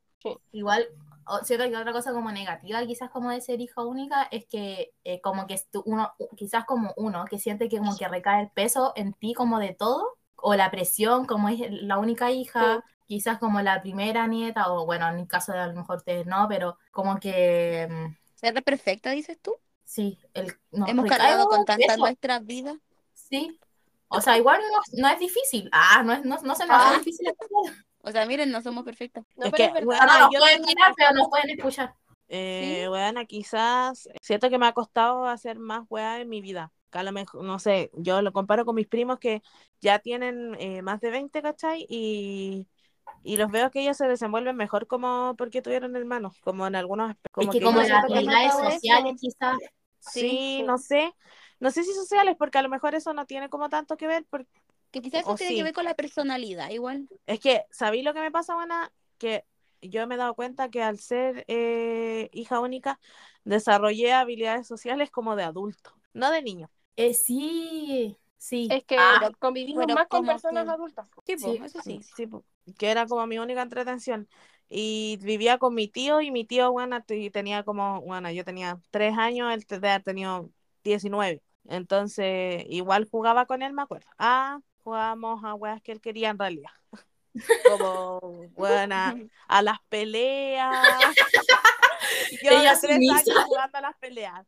Igual, 0.51 0.87
o- 1.27 1.39
siento 1.43 1.65
que 1.69 1.75
otra 1.77 1.91
cosa 1.93 2.11
como 2.13 2.31
negativa, 2.31 2.85
quizás 2.85 3.09
como 3.11 3.29
de 3.31 3.41
ser 3.41 3.61
hija 3.61 3.83
única, 3.83 4.23
es 4.31 4.45
que 4.47 4.93
eh, 5.03 5.21
como 5.21 5.45
que 5.47 5.55
uno, 5.85 6.11
quizás 6.35 6.65
como 6.65 6.93
uno, 6.97 7.25
que 7.29 7.37
siente 7.39 7.69
que 7.69 7.77
como 7.77 7.95
que 7.97 8.07
recae 8.07 8.41
el 8.43 8.49
peso 8.51 8.93
en 8.95 9.13
ti 9.13 9.33
como 9.33 9.59
de 9.59 9.73
todo, 9.75 10.17
o 10.35 10.55
la 10.55 10.71
presión 10.71 11.25
como 11.25 11.49
es 11.49 11.59
la 11.71 11.99
única 11.99 12.31
hija, 12.31 12.83
quizás 13.05 13.37
como 13.39 13.61
la 13.61 13.81
primera 13.81 14.25
nieta, 14.27 14.71
o 14.71 14.85
bueno, 14.85 15.07
en 15.09 15.19
el 15.19 15.27
caso 15.27 15.51
de 15.51 15.59
a 15.59 15.67
lo 15.67 15.75
mejor 15.75 15.97
ustedes 15.97 16.25
no, 16.25 16.47
pero 16.49 16.77
como 16.91 17.19
que 17.19 17.87
mm, 17.89 18.15
Ser 18.39 18.63
perfecta, 18.63 19.11
dices 19.11 19.37
tú. 19.41 19.55
sí, 19.83 20.17
el, 20.33 20.53
no, 20.71 20.87
Hemos 20.87 21.05
cargado 21.05 21.47
con 21.47 21.65
tantas 21.65 21.97
nuestras 21.97 22.45
vidas. 22.45 22.77
sí. 23.13 23.59
O 24.11 24.21
sea, 24.21 24.35
igual 24.39 24.59
no, 24.71 25.01
no 25.03 25.07
es 25.07 25.19
difícil. 25.19 25.69
Ah, 25.71 26.01
no, 26.03 26.13
es, 26.13 26.25
no, 26.25 26.35
no 26.41 26.55
se 26.55 26.65
me 26.65 26.73
Ah. 26.73 26.89
hace 26.89 26.97
difícil. 26.99 27.27
escuchar. 27.27 27.49
O 28.01 28.11
sea, 28.11 28.25
miren, 28.25 28.49
no 28.49 28.61
somos 28.61 28.83
perfectas. 28.85 29.25
No, 29.35 29.45
Es 29.47 29.51
pero 29.51 29.55
que, 29.57 29.65
es 29.65 29.73
verdad. 29.73 29.85
bueno, 29.85 30.01
Ah, 30.01 30.05
no, 30.07 30.19
nos 30.25 30.33
yo 30.33 30.39
pueden 30.39 30.61
mirar, 30.63 30.93
pero 30.95 31.11
nos 31.13 31.27
pueden 31.27 31.49
escuchar. 31.51 31.93
Eh, 32.29 32.85
bueno, 32.87 33.25
quizás 33.27 34.07
siento 34.21 34.49
que 34.49 34.57
me 34.57 34.65
ha 34.67 34.71
costado 34.71 35.25
hacer 35.25 35.59
más 35.59 35.83
weas 35.89 36.21
en 36.21 36.29
mi 36.29 36.39
vida. 36.41 36.71
Que 36.91 36.97
a 36.99 37.03
lo 37.03 37.11
mejor, 37.11 37.43
no 37.43 37.59
sé, 37.59 37.91
yo 37.93 38.21
lo 38.21 38.31
comparo 38.31 38.63
con 38.65 38.75
mis 38.75 38.87
primos 38.87 39.19
que 39.19 39.43
ya 39.81 39.99
tienen 39.99 40.55
eh, 40.59 40.81
más 40.81 41.01
de 41.01 41.11
20, 41.11 41.41
¿cachai? 41.41 41.85
Y, 41.89 42.67
y 43.23 43.37
los 43.37 43.51
veo 43.51 43.71
que 43.71 43.81
ellos 43.81 43.97
se 43.97 44.07
desenvuelven 44.07 44.55
mejor 44.55 44.87
como 44.87 45.35
porque 45.37 45.61
tuvieron 45.61 45.95
hermanos, 45.95 46.35
como 46.41 46.67
en 46.67 46.75
algunos 46.75 47.11
aspectos. 47.11 47.43
Es 47.45 47.49
que 47.51 47.59
que 47.59 47.65
como 47.65 47.81
las 47.81 47.91
habilidades 47.91 48.53
sociales 48.53 49.15
quizás. 49.19 49.57
Sí, 49.99 50.21
Sí. 50.21 50.63
no 50.65 50.77
sé. 50.77 51.13
No 51.59 51.71
sé 51.71 51.83
si 51.83 51.93
sociales, 51.93 52.35
porque 52.39 52.57
a 52.57 52.61
lo 52.61 52.69
mejor 52.69 52.95
eso 52.95 53.13
no 53.13 53.25
tiene 53.25 53.49
como 53.49 53.69
tanto 53.69 53.97
que 53.97 54.07
ver, 54.07 54.25
porque 54.29 54.49
Que 54.91 55.01
quizás 55.01 55.21
eso 55.21 55.31
O 55.31 55.35
tiene 55.35 55.51
sí. 55.51 55.57
que 55.57 55.63
ver 55.63 55.73
con 55.73 55.83
la 55.85 55.93
personalidad, 55.93 56.69
igual. 56.69 57.07
Es 57.27 57.39
que, 57.39 57.65
¿sabéis 57.69 58.03
lo 58.05 58.13
que 58.13 58.21
me 58.21 58.31
pasa, 58.31 58.55
Buena? 58.55 58.91
Que 59.17 59.45
yo 59.81 60.07
me 60.07 60.15
he 60.15 60.17
dado 60.17 60.35
cuenta 60.35 60.69
que 60.69 60.81
al 60.81 60.99
ser 60.99 61.45
eh, 61.47 62.29
hija 62.33 62.59
única, 62.59 62.99
desarrollé 63.43 64.13
habilidades 64.13 64.67
sociales 64.67 65.11
como 65.11 65.35
de 65.35 65.43
adulto, 65.43 65.93
no 66.13 66.31
de 66.31 66.41
niño. 66.41 66.69
Eh, 66.95 67.13
sí, 67.13 68.17
sí. 68.39 68.67
Es 68.71 68.83
que 68.85 68.97
Ah, 68.97 69.29
convivimos 69.37 69.85
más 69.93 70.07
con 70.07 70.25
personas 70.25 70.65
que- 70.65 70.71
adultas. 70.71 71.07
po. 71.09 71.21
Sí, 71.27 71.35
po, 71.35 71.51
Sí. 71.53 71.61
eso 71.63 71.81
sí. 71.83 72.01
Sí, 72.15 72.25
po, 72.25 72.43
que 72.79 72.89
era 72.89 73.05
como 73.05 73.27
mi 73.27 73.37
única 73.37 73.61
entretención. 73.61 74.27
Y 74.67 75.17
vivía 75.21 75.57
con 75.59 75.75
mi 75.75 75.87
tío 75.87 76.21
y 76.21 76.31
mi 76.31 76.45
tío, 76.45 76.71
bueno, 76.71 77.03
t- 77.03 77.29
tenía 77.31 77.63
como, 77.63 78.01
bueno, 78.01 78.31
yo 78.31 78.43
tenía 78.43 78.79
tres 78.91 79.15
años, 79.17 79.53
él 79.53 79.65
te- 79.67 79.79
de 79.79 79.89
haber 79.89 80.03
tenido 80.03 80.49
19. 80.83 81.43
Entonces, 81.67 82.63
igual 82.69 83.07
jugaba 83.09 83.45
con 83.45 83.61
él, 83.61 83.73
me 83.73 83.81
acuerdo. 83.83 84.07
Ah, 84.17 84.59
jugábamos 84.83 85.43
a 85.43 85.53
weas 85.53 85.81
que 85.81 85.91
él 85.91 86.01
quería 86.01 86.29
en 86.29 86.39
realidad. 86.39 86.71
Como, 87.63 88.19
buena, 88.55 89.15
a 89.47 89.61
las 89.61 89.79
peleas. 89.89 90.71
Yo 92.43 92.51
Ella 92.51 92.77
tres 92.79 92.97
años 92.97 93.45
jugando 93.45 93.77
a 93.77 93.81
las 93.81 93.97
peleas. 93.97 94.45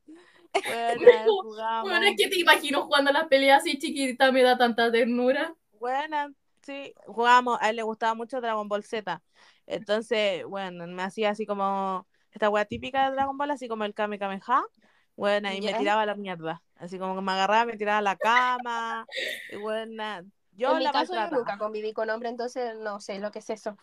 Jugamos. 0.54 1.90
Bueno, 1.90 2.06
es 2.06 2.16
que 2.18 2.28
te 2.30 2.40
imagino 2.40 2.84
jugando 2.84 3.12
las 3.12 3.28
peleas 3.28 3.62
así 3.62 3.78
chiquitita, 3.78 4.32
me 4.32 4.44
da 4.44 4.58
tanta 4.58 4.92
ternura. 4.92 5.56
Buena, 5.80 6.32
sí, 6.62 6.94
jugamos, 7.06 7.58
a 7.62 7.70
él 7.70 7.78
le 7.78 7.84
gustaba 7.84 8.14
mucho 8.14 8.40
Dragon 8.42 8.68
Ball 8.68 8.84
Z. 8.84 9.22
Entonces, 9.66 10.46
bueno, 10.46 10.86
me 10.88 11.04
hacía 11.04 11.32
así 11.32 11.46
como 11.46 12.08
esta 12.32 12.50
wea 12.50 12.66
típica 12.66 13.10
de 13.10 13.16
Dragon 13.16 13.38
Ball, 13.38 13.52
así 13.52 13.68
como 13.68 13.84
el 13.84 13.94
Kame 13.94 14.20
Kameha. 14.20 14.64
Bueno, 15.16 15.52
y 15.52 15.62
me 15.62 15.72
Ya. 15.72 15.78
tiraba 15.78 16.02
a 16.04 16.06
la 16.06 16.16
mierda. 16.16 16.62
Así 16.76 16.98
como 16.98 17.16
que 17.16 17.22
me 17.22 17.32
agarraba, 17.32 17.66
me 17.66 17.78
tiraba 17.78 18.00
a 18.00 18.02
la 18.02 18.16
cama. 18.16 19.06
Y 19.52 19.56
buena, 19.58 20.24
yo 20.56 20.72
en 20.72 20.78
mi 20.80 20.84
la 20.86 20.92
caso, 20.92 21.14
yo 21.16 21.38
nunca 21.38 21.58
conviví 21.58 21.94
con 21.94 22.10
hombre, 22.10 22.30
entonces 22.30 22.76
no 22.76 23.00
sé 23.00 23.20
lo 23.20 23.32
que 23.32 23.40
es 23.40 23.50
eso. 23.50 23.78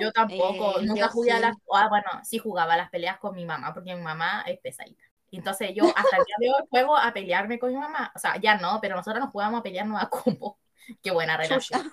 Yo 0.00 0.12
tampoco, 0.12 0.80
Eh, 0.80 0.86
nunca 0.86 1.08
jugué 1.08 1.32
a 1.32 1.36
sí. 1.36 1.42
las. 1.42 1.56
Ah, 1.72 1.88
bueno, 1.88 2.06
sí 2.24 2.38
jugaba 2.38 2.74
a 2.74 2.76
las 2.76 2.90
peleas 2.90 3.18
con 3.18 3.34
mi 3.34 3.44
mamá, 3.44 3.72
porque 3.72 3.94
mi 3.94 4.02
mamá 4.02 4.42
es 4.46 4.58
pesadita. 4.60 5.04
Entonces 5.30 5.72
yo 5.74 5.84
hasta 5.86 6.16
el 6.16 6.24
día 6.24 6.36
de 6.38 6.48
hoy 6.48 6.68
juego 6.70 6.96
a 6.96 7.12
pelearme 7.12 7.58
con 7.58 7.70
mi 7.70 7.76
mamá. 7.76 8.12
O 8.14 8.18
sea, 8.18 8.40
ya 8.40 8.56
no, 8.56 8.78
pero 8.80 8.96
nosotros 8.96 9.20
nos 9.20 9.30
jugamos 9.30 9.60
a 9.60 9.62
pelearnos 9.62 10.02
a 10.02 10.08
combo. 10.08 10.58
Qué 11.02 11.10
buena 11.10 11.36
relación. 11.36 11.92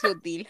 Sutil. 0.00 0.48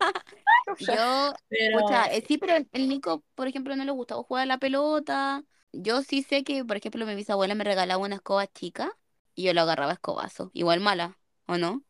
Yo, 0.78 1.32
Pero 1.48 1.78
pucha, 1.80 2.06
eh, 2.06 2.22
sí, 2.26 2.38
pero 2.38 2.54
el, 2.72 2.88
Nico, 2.88 3.24
por 3.34 3.48
ejemplo, 3.48 3.74
no 3.74 3.84
le 3.84 3.90
gustaba 3.90 4.22
jugar 4.22 4.42
a 4.44 4.46
la 4.46 4.58
pelota. 4.58 5.42
Yo 5.72 6.02
sí 6.02 6.22
sé 6.22 6.44
que, 6.44 6.64
por 6.64 6.76
ejemplo, 6.76 7.04
mi 7.06 7.14
bisabuela 7.14 7.54
me 7.54 7.64
regalaba 7.64 8.02
una 8.02 8.16
escoba 8.16 8.46
chica 8.46 8.92
y 9.34 9.44
yo 9.44 9.54
lo 9.54 9.62
agarraba 9.62 9.92
a 9.92 9.94
escobazo. 9.94 10.50
Igual 10.52 10.80
mala, 10.80 11.18
¿o 11.46 11.56
no? 11.56 11.82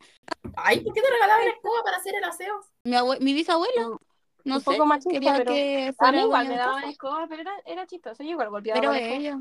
ay, 0.57 0.81
¿por 0.81 0.95
qué 0.95 1.03
te 1.03 1.11
regalaban 1.11 1.45
la 1.45 1.51
escoba 1.53 1.83
para 1.83 1.97
hacer 1.97 2.15
el 2.15 2.25
aseo? 2.25 2.61
Mi, 2.85 2.97
mi 3.21 3.35
bisabuela, 3.35 3.89
no 4.49 4.55
un 4.57 4.61
sé, 4.61 4.65
poco 4.65 4.87
machista, 4.87 5.11
quería 5.11 5.35
pero 5.37 5.53
que 5.53 5.95
A 5.99 6.13
mí 6.13 6.19
igual 6.21 6.49
me 6.49 6.57
daban 6.57 6.85
escoba, 6.85 7.27
pero 7.29 7.43
era, 7.43 7.53
era 7.67 7.87
chistoso. 7.87 8.23
Yo 8.23 8.31
igual 8.31 8.51
golpeaba 8.51 8.81
Pero 8.81 8.93
ella, 8.95 9.39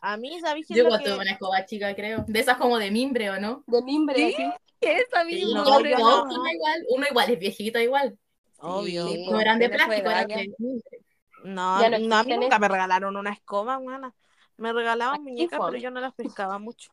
A 0.00 0.16
mí, 0.16 0.40
¿sabéis 0.40 0.68
Yo 0.68 0.84
igual 0.84 1.02
tuve 1.02 1.16
una 1.16 1.32
escoba 1.32 1.64
chica, 1.64 1.94
creo. 1.94 2.24
De 2.26 2.40
esas 2.40 2.56
como 2.56 2.78
de 2.78 2.90
mimbre, 2.90 3.30
¿o 3.30 3.40
no? 3.40 3.64
De 3.66 3.82
mimbre, 3.82 4.32
¿Sí? 4.32 4.44
Esa 4.80 5.24
misma. 5.24 5.64
no, 5.64 5.80
no, 5.80 5.98
no. 5.98 6.24
uno 6.24 6.50
igual, 6.52 6.86
uno 6.90 7.06
igual 7.10 7.30
es 7.30 7.38
viejito 7.38 7.78
igual. 7.78 8.18
Obvio. 8.58 9.08
Sí, 9.08 9.26
No 9.30 9.40
eran 9.40 9.58
de 9.58 9.68
plástico, 9.68 10.10
eran 10.10 10.28
de 10.28 10.54
mimbre. 10.58 11.00
No, 11.44 11.80
Ya 11.80 11.90
no 11.90 11.98
no, 11.98 12.16
a 12.16 12.24
mí 12.24 12.36
nunca 12.36 12.58
me 12.58 12.68
regalaron 12.68 13.16
una 13.16 13.32
escoba, 13.32 13.76
buena. 13.78 14.14
Me 14.56 14.72
regalaban 14.72 15.22
muñecas, 15.22 15.60
pero 15.64 15.78
yo 15.78 15.90
no 15.90 16.00
las 16.00 16.14
pescaba 16.14 16.58
mucho. 16.58 16.90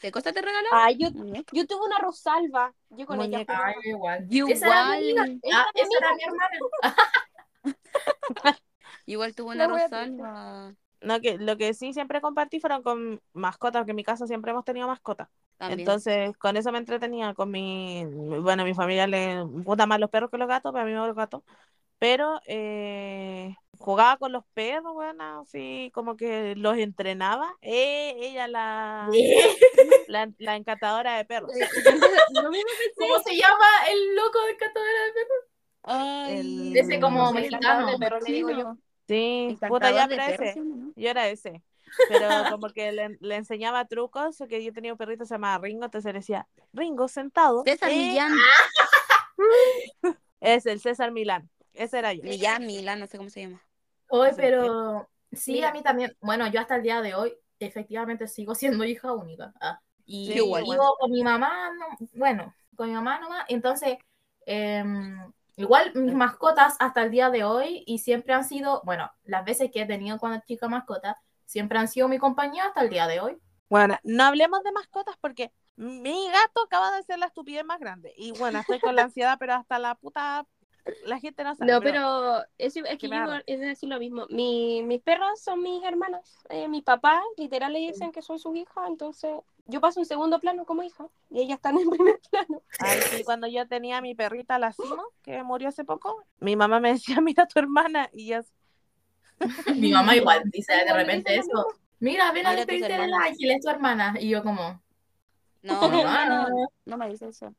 ¿Qué 0.00 0.12
cosa 0.12 0.32
te 0.32 0.42
regalaron? 0.42 0.78
Ay, 0.78 0.98
yo, 0.98 1.10
tuve 1.66 1.86
una 1.86 1.98
Rosalba. 1.98 2.74
Yo 2.90 3.06
con 3.06 3.20
ella 3.20 3.38
Muñeca. 3.38 3.66
Ay, 3.66 3.74
igual. 3.84 4.26
Yo 4.28 4.46
Esa 4.48 4.66
era 4.66 4.84
mi 4.84 5.08
igual. 5.10 5.20
amiga. 5.20 5.24
Esa 5.42 5.58
Ah, 5.58 5.66
era 5.74 5.74
mi 5.74 5.80
esa 5.80 5.98
era 5.98 6.14
mi 6.14 6.22
hermana. 6.24 6.58
Igual 9.06 9.34
tuvo 9.34 9.50
una 9.52 9.66
Rosalba. 9.66 10.74
No, 11.02 11.20
que 11.20 11.38
lo 11.38 11.56
que 11.56 11.74
sí 11.74 11.92
siempre 11.92 12.20
compartí 12.20 12.58
fueron 12.58 12.82
con 12.82 13.20
mascotas, 13.32 13.80
porque 13.80 13.90
en 13.92 13.96
mi 13.96 14.04
casa 14.04 14.26
siempre 14.26 14.50
hemos 14.50 14.64
tenido 14.64 14.88
mascotas. 14.88 15.28
También. 15.58 15.80
Entonces, 15.80 16.36
con 16.38 16.56
eso 16.56 16.72
me 16.72 16.78
entretenía, 16.78 17.34
con 17.34 17.50
mi, 17.50 18.04
bueno, 18.06 18.62
a 18.62 18.64
mi 18.66 18.74
familia 18.74 19.06
le 19.06 19.42
gustan 19.42 19.88
más 19.88 20.00
los 20.00 20.10
perros 20.10 20.30
que 20.30 20.38
los 20.38 20.48
gatos, 20.48 20.72
pero 20.72 20.82
a 20.82 20.86
mí 20.86 20.92
me 20.92 20.98
gustan 20.98 21.08
los 21.08 21.16
gatos. 21.16 21.42
Pero 21.98 22.40
eh, 22.46 23.54
jugaba 23.78 24.16
con 24.16 24.32
los 24.32 24.44
perros, 24.54 24.94
bueno, 24.94 25.40
así 25.40 25.90
como 25.94 26.16
que 26.16 26.54
los 26.56 26.76
entrenaba. 26.78 27.54
Eh, 27.62 28.14
ella 28.18 28.48
la, 28.48 29.08
la, 30.08 30.30
la 30.38 30.56
encantadora 30.56 31.16
de 31.16 31.24
perros. 31.24 31.52
Mismo 31.52 32.70
¿Cómo 32.96 33.18
se 33.20 33.36
llama 33.36 33.66
el 33.90 34.16
loco 34.16 34.40
de 34.46 34.56
Catadora 34.56 35.04
de 35.04 35.12
Perros? 35.12 35.44
Ay, 35.82 36.38
El- 36.38 36.76
Ese 36.76 37.00
como 37.00 37.32
mexicano. 37.32 37.88
el 37.90 37.98
perro 37.98 38.20
le 38.20 38.32
digo 38.32 38.50
yo. 38.50 38.76
Sí, 39.08 39.56
puta, 39.68 39.92
ya, 39.92 40.08
de 40.08 40.16
perros, 40.16 40.40
ese. 40.40 40.52
¿sí 40.54 40.60
o 40.60 40.64
no? 40.64 40.92
Yo 40.96 41.08
era 41.10 41.28
ese. 41.28 41.62
Pero 42.08 42.28
como 42.50 42.68
que 42.70 42.90
le, 42.90 43.16
le 43.20 43.36
enseñaba 43.36 43.84
trucos, 43.84 44.42
que 44.48 44.64
yo 44.64 44.72
tenía 44.72 44.92
un 44.92 44.98
perrito 44.98 45.22
que 45.22 45.28
se 45.28 45.34
llamaba 45.34 45.62
Ringo, 45.64 45.84
entonces 45.84 46.12
le 46.12 46.18
decía, 46.18 46.48
Ringo, 46.72 47.06
sentado. 47.06 47.62
César 47.64 47.90
eh". 47.92 47.96
Millán. 47.96 48.32
Es 50.40 50.66
el 50.66 50.80
César 50.80 51.12
Milán. 51.12 51.48
Ese 51.76 51.98
era 51.98 52.12
yo. 52.12 52.22
Millán, 52.22 52.66
Milán, 52.66 53.00
no 53.00 53.06
sé 53.06 53.18
cómo 53.18 53.30
se 53.30 53.40
llama. 53.42 53.62
Hoy, 54.08 54.30
pero 54.36 55.08
sí, 55.32 55.54
Mira. 55.54 55.68
a 55.70 55.72
mí 55.72 55.82
también. 55.82 56.16
Bueno, 56.20 56.46
yo 56.48 56.60
hasta 56.60 56.76
el 56.76 56.82
día 56.82 57.00
de 57.00 57.14
hoy, 57.14 57.34
efectivamente, 57.58 58.28
sigo 58.28 58.54
siendo 58.80 58.84
hija 58.84 59.12
única. 59.12 59.52
Ah, 59.60 59.80
y 60.04 60.32
Sí, 60.32 60.38
igual. 60.38 60.64
vivo 60.64 60.96
con 60.98 61.10
mi 61.10 61.22
mamá, 61.22 61.70
no- 61.72 62.08
bueno, 62.14 62.54
con 62.76 62.88
mi 62.88 62.94
mamá 62.94 63.18
nomás. 63.20 63.44
Entonces, 63.48 63.98
em, 64.46 65.32
igual 65.56 65.92
mis 65.94 66.14
mascotas 66.14 66.76
hasta 66.78 67.02
el 67.02 67.10
día 67.10 67.30
de 67.30 67.44
hoy, 67.44 67.84
y 67.86 67.98
siempre 67.98 68.34
han 68.34 68.44
sido, 68.44 68.82
bueno, 68.84 69.10
las 69.24 69.44
veces 69.44 69.70
que 69.72 69.82
he 69.82 69.86
tenido 69.86 70.18
cuando 70.18 70.42
chica 70.46 70.68
mascota, 70.68 71.16
siempre 71.44 71.78
han 71.78 71.88
sido 71.88 72.08
mi 72.08 72.18
compañía 72.18 72.66
hasta 72.66 72.82
el 72.82 72.90
día 72.90 73.06
de 73.06 73.20
hoy. 73.20 73.38
Bueno, 73.68 73.98
no 74.04 74.24
hablemos 74.24 74.62
de 74.62 74.72
mascotas 74.72 75.16
porque 75.20 75.52
mi 75.76 76.28
gato 76.30 76.62
acaba 76.64 76.96
de 76.96 77.02
ser 77.02 77.18
la 77.18 77.26
estupidez 77.26 77.64
más 77.64 77.80
grande. 77.80 78.12
Y 78.16 78.32
bueno, 78.32 78.58
estoy 78.60 78.80
con 78.80 78.94
la 78.96 79.02
ansiedad, 79.04 79.36
pero 79.38 79.54
hasta 79.54 79.78
la 79.78 79.94
puta. 79.96 80.46
La 81.04 81.18
gente 81.18 81.42
no 81.42 81.54
sabe. 81.54 81.72
No, 81.72 81.80
pero 81.80 82.42
es 82.58 82.74
que 82.74 83.08
yo 83.08 83.16
es 83.46 83.60
decir 83.60 83.88
lo 83.88 83.98
mismo. 83.98 84.26
Mi, 84.28 84.82
mis 84.82 85.02
perros 85.02 85.40
son 85.40 85.62
mis 85.62 85.82
hermanos. 85.82 86.38
Eh, 86.48 86.68
mi 86.68 86.82
papá, 86.82 87.22
literal, 87.36 87.72
le 87.72 87.80
dicen 87.80 88.12
que 88.12 88.22
son 88.22 88.38
sus 88.38 88.54
hijas, 88.56 88.84
entonces 88.86 89.32
yo 89.66 89.80
paso 89.80 90.00
en 90.00 90.06
segundo 90.06 90.38
plano 90.38 90.64
como 90.64 90.82
hija 90.82 91.08
y 91.30 91.40
ellas 91.40 91.56
están 91.56 91.78
en 91.78 91.90
primer 91.90 92.20
plano. 92.30 92.62
Ay, 92.78 93.00
sí, 93.10 93.24
cuando 93.24 93.46
yo 93.46 93.66
tenía 93.66 93.98
a 93.98 94.00
mi 94.00 94.14
perrita, 94.14 94.58
la 94.58 94.72
Simo, 94.72 95.04
que 95.22 95.42
murió 95.42 95.68
hace 95.68 95.84
poco, 95.84 96.24
mi 96.38 96.54
mamá 96.56 96.78
me 96.78 96.92
decía, 96.92 97.20
mira 97.20 97.44
a 97.44 97.48
tu 97.48 97.58
hermana. 97.58 98.08
Y 98.12 98.26
yo, 98.26 98.40
Mi 99.76 99.92
mamá 99.92 100.16
igual 100.16 100.42
dice 100.46 100.72
de 100.72 100.92
repente 100.92 101.36
eso. 101.36 101.66
Mira, 101.98 102.30
ven 102.32 102.46
a 102.46 102.54
despedirte 102.54 102.92
del 102.92 103.12
ángel, 103.14 103.50
es 103.50 103.60
tu 103.62 103.70
hermana. 103.70 104.14
Y 104.20 104.28
yo 104.28 104.42
como, 104.42 104.82
No, 105.62 105.74
Mamá. 105.80 105.88
mi 105.88 106.00
hermana 106.00 106.48
no 106.84 106.96
me 106.96 107.08
dice 107.08 107.28
eso. 107.28 107.54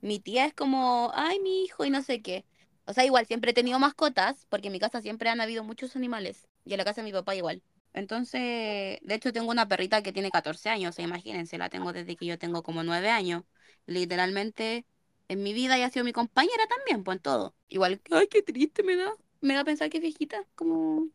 Mi 0.00 0.18
tía 0.18 0.46
es 0.46 0.54
como, 0.54 1.10
ay, 1.14 1.40
mi 1.40 1.64
hijo 1.64 1.84
y 1.84 1.90
no 1.90 2.02
sé 2.02 2.22
qué. 2.22 2.44
O 2.90 2.92
sea, 2.92 3.04
igual 3.04 3.24
siempre 3.24 3.52
he 3.52 3.54
tenido 3.54 3.78
mascotas, 3.78 4.46
porque 4.48 4.66
en 4.66 4.72
mi 4.72 4.80
casa 4.80 5.00
siempre 5.00 5.30
han 5.30 5.40
habido 5.40 5.62
muchos 5.62 5.94
animales. 5.94 6.48
Y 6.64 6.72
en 6.72 6.78
la 6.78 6.84
casa 6.84 7.02
de 7.02 7.04
mi 7.04 7.12
papá 7.12 7.36
igual. 7.36 7.62
Entonces, 7.92 8.98
de 9.00 9.14
hecho, 9.14 9.32
tengo 9.32 9.48
una 9.48 9.68
perrita 9.68 10.02
que 10.02 10.12
tiene 10.12 10.30
14 10.32 10.70
años, 10.70 10.90
o 10.90 10.92
sea, 10.92 11.04
imagínense, 11.04 11.56
la 11.56 11.68
tengo 11.68 11.92
desde 11.92 12.16
que 12.16 12.26
yo 12.26 12.36
tengo 12.36 12.64
como 12.64 12.82
9 12.82 13.10
años. 13.10 13.44
Literalmente, 13.86 14.84
en 15.28 15.42
mi 15.44 15.52
vida 15.52 15.78
y 15.78 15.82
ha 15.82 15.90
sido 15.90 16.04
mi 16.04 16.12
compañera 16.12 16.66
también, 16.66 17.04
pues 17.04 17.18
en 17.18 17.22
todo. 17.22 17.54
Igual, 17.68 18.00
ay, 18.10 18.26
qué 18.26 18.42
triste 18.42 18.82
me 18.82 18.96
da. 18.96 19.12
Me 19.40 19.54
da 19.54 19.62
pensar 19.64 19.88
que 19.88 19.98
es 19.98 20.02
viejita, 20.02 20.44
como 20.56 21.06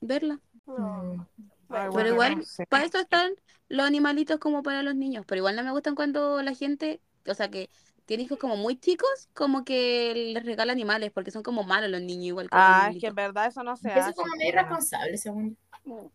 verla. 0.00 0.40
mm, 0.66 1.20
"Ay, 1.68 1.88
Pero 1.92 1.92
bueno, 1.92 2.08
igual, 2.08 2.36
no 2.38 2.42
sé". 2.44 2.66
para 2.68 2.84
eso 2.84 2.98
están 2.98 3.32
los 3.68 3.86
animalitos 3.86 4.38
como 4.38 4.62
para 4.62 4.82
los 4.82 4.94
niños. 4.94 5.24
Pero 5.26 5.40
igual 5.40 5.56
no 5.56 5.62
me 5.64 5.70
gustan 5.72 5.94
cuando 5.94 6.42
la 6.42 6.54
gente, 6.54 7.00
o 7.26 7.34
sea, 7.34 7.50
que 7.50 7.68
tiene 8.10 8.24
hijos 8.24 8.38
como 8.38 8.56
muy 8.56 8.76
chicos, 8.76 9.28
como 9.34 9.64
que 9.64 10.32
les 10.34 10.44
regala 10.44 10.72
animales, 10.72 11.12
porque 11.12 11.30
son 11.30 11.44
como 11.44 11.62
malos 11.62 11.88
los 11.88 12.00
niños, 12.00 12.26
igual 12.26 12.46
los 12.46 12.50
Ah, 12.52 12.90
es 12.92 13.00
que 13.00 13.06
en 13.06 13.14
verdad 13.14 13.46
eso 13.46 13.62
no 13.62 13.76
se 13.76 13.88
eso 13.88 14.00
hace. 14.00 14.10
es 14.10 14.16
como 14.16 14.34
medio 14.34 14.48
irresponsable, 14.48 15.16
según 15.16 15.56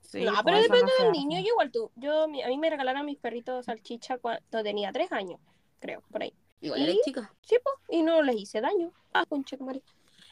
Sí, 0.01 0.25
no, 0.25 0.33
pero 0.43 0.57
eso 0.57 0.67
no 0.67 0.75
depende 0.75 0.91
se 0.97 1.03
del 1.03 1.11
niño. 1.13 1.39
Yo 1.39 1.47
igual 1.47 1.71
tú. 1.71 1.89
Yo, 1.95 2.23
a 2.23 2.27
mí 2.27 2.57
me 2.57 2.69
regalaron 2.69 3.05
mis 3.05 3.17
perritos 3.17 3.67
salchicha 3.67 4.17
cuando 4.17 4.41
tenía 4.61 4.91
tres 4.91 5.09
años, 5.13 5.39
creo, 5.79 6.01
por 6.11 6.23
ahí. 6.23 6.33
Igual 6.59 6.81
¿Y? 6.81 6.83
eres 6.83 6.97
chica. 7.05 7.33
Sí, 7.43 7.55
pues, 7.63 7.75
y 7.87 8.03
no 8.03 8.21
les 8.23 8.35
hice 8.35 8.59
daño. 8.59 8.91
Ah. 9.13 9.23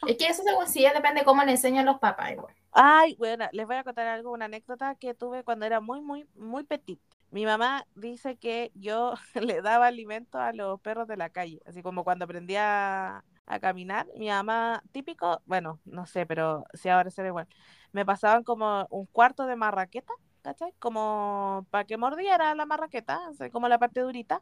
Es 0.06 0.18
que 0.18 0.26
eso 0.26 0.42
según 0.42 0.68
sí, 0.68 0.82
depende 0.82 1.20
de 1.20 1.24
cómo 1.24 1.44
le 1.44 1.52
enseñan 1.52 1.86
los 1.86 1.98
papás 1.98 2.32
igual. 2.32 2.54
Ay, 2.72 3.16
bueno, 3.18 3.48
les 3.52 3.66
voy 3.66 3.76
a 3.76 3.84
contar 3.84 4.06
algo, 4.06 4.32
una 4.32 4.44
anécdota 4.44 4.96
que 4.96 5.14
tuve 5.14 5.44
cuando 5.44 5.64
era 5.64 5.80
muy, 5.80 6.02
muy, 6.02 6.26
muy 6.34 6.64
petit. 6.64 7.00
Mi 7.34 7.44
mamá 7.46 7.84
dice 7.96 8.36
que 8.38 8.70
yo 8.76 9.14
le 9.34 9.60
daba 9.60 9.86
alimento 9.88 10.38
a 10.38 10.52
los 10.52 10.80
perros 10.80 11.08
de 11.08 11.16
la 11.16 11.30
calle, 11.30 11.60
así 11.66 11.82
como 11.82 12.04
cuando 12.04 12.26
aprendía 12.26 13.16
a, 13.18 13.24
a 13.46 13.58
caminar. 13.60 14.06
Mi 14.16 14.28
mamá, 14.28 14.82
típico, 14.92 15.42
bueno, 15.44 15.80
no 15.84 16.06
sé, 16.06 16.26
pero 16.26 16.62
sí 16.74 16.88
ahora 16.90 17.10
será 17.10 17.28
igual. 17.28 17.48
Me 17.92 18.06
pasaban 18.06 18.44
como 18.44 18.86
un 18.90 19.06
cuarto 19.06 19.46
de 19.46 19.56
marraqueta, 19.56 20.12
¿cachai? 20.42 20.74
Como 20.78 21.66
para 21.70 21.84
que 21.84 21.96
mordiera 21.96 22.54
la 22.54 22.66
marraqueta, 22.66 23.18
así 23.28 23.50
como 23.50 23.68
la 23.68 23.80
parte 23.80 24.00
durita. 24.02 24.40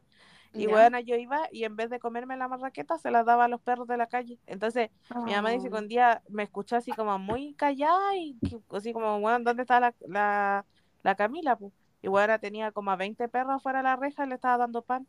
Y 0.55 0.67
bueno, 0.67 0.99
yo 0.99 1.15
iba 1.15 1.47
y 1.51 1.63
en 1.63 1.75
vez 1.75 1.89
de 1.89 1.97
comerme 1.99 2.37
la 2.37 2.47
marraqueta, 2.47 2.99
se 2.99 3.09
las 3.11 3.25
daba 3.25 3.45
a 3.45 3.47
los 3.47 3.61
perros 3.61 3.87
de 3.87 3.97
la 3.97 4.05
calle. 4.07 4.39
Entonces, 4.45 4.89
mi 5.23 5.31
mamá 5.33 5.49
dice 5.51 5.69
que 5.71 5.75
Oh. 5.75 5.77
un 5.77 5.87
día 5.87 6.21
me 6.29 6.43
escuchó 6.43 6.75
así 6.75 6.93
como 6.93 7.17
muy 7.17 7.55
callada 7.55 8.15
y 8.17 8.37
así 8.69 8.93
como, 8.93 9.19
bueno, 9.19 9.39
¿dónde 9.43 9.63
está 9.63 9.79
la, 9.79 9.95
la, 10.07 10.65
la 11.01 11.15
Camila? 11.15 11.55
pu?". 11.57 11.73
Y 12.03 12.09
bueno, 12.09 12.39
tenía 12.39 12.71
como 12.71 12.91
a 12.91 12.97
20 12.97 13.29
perros 13.29 13.63
fuera 13.63 13.79
de 13.79 13.83
la 13.85 13.95
reja 13.95 14.25
y 14.25 14.29
le 14.29 14.35
estaba 14.35 14.57
dando 14.59 14.83
pan. 14.83 15.07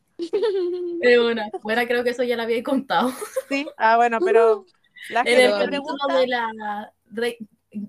Pero 1.01 1.25
bueno, 1.25 1.43
bueno, 1.63 1.83
creo 1.87 2.05
que 2.05 2.11
eso 2.11 2.23
ya 2.23 2.37
lo 2.37 2.45
había 2.45 2.63
contado. 2.63 3.13
Sí, 3.49 3.67
ah, 3.77 3.97
bueno, 3.97 4.21
pero 4.23 4.65
la 5.09 5.25
En 5.25 5.41
el 5.41 5.57
que 5.59 5.67
capítulo 5.67 5.67
pregunta, 5.67 6.07
de 6.09 6.27
la 6.29 6.93
re- 7.07 7.39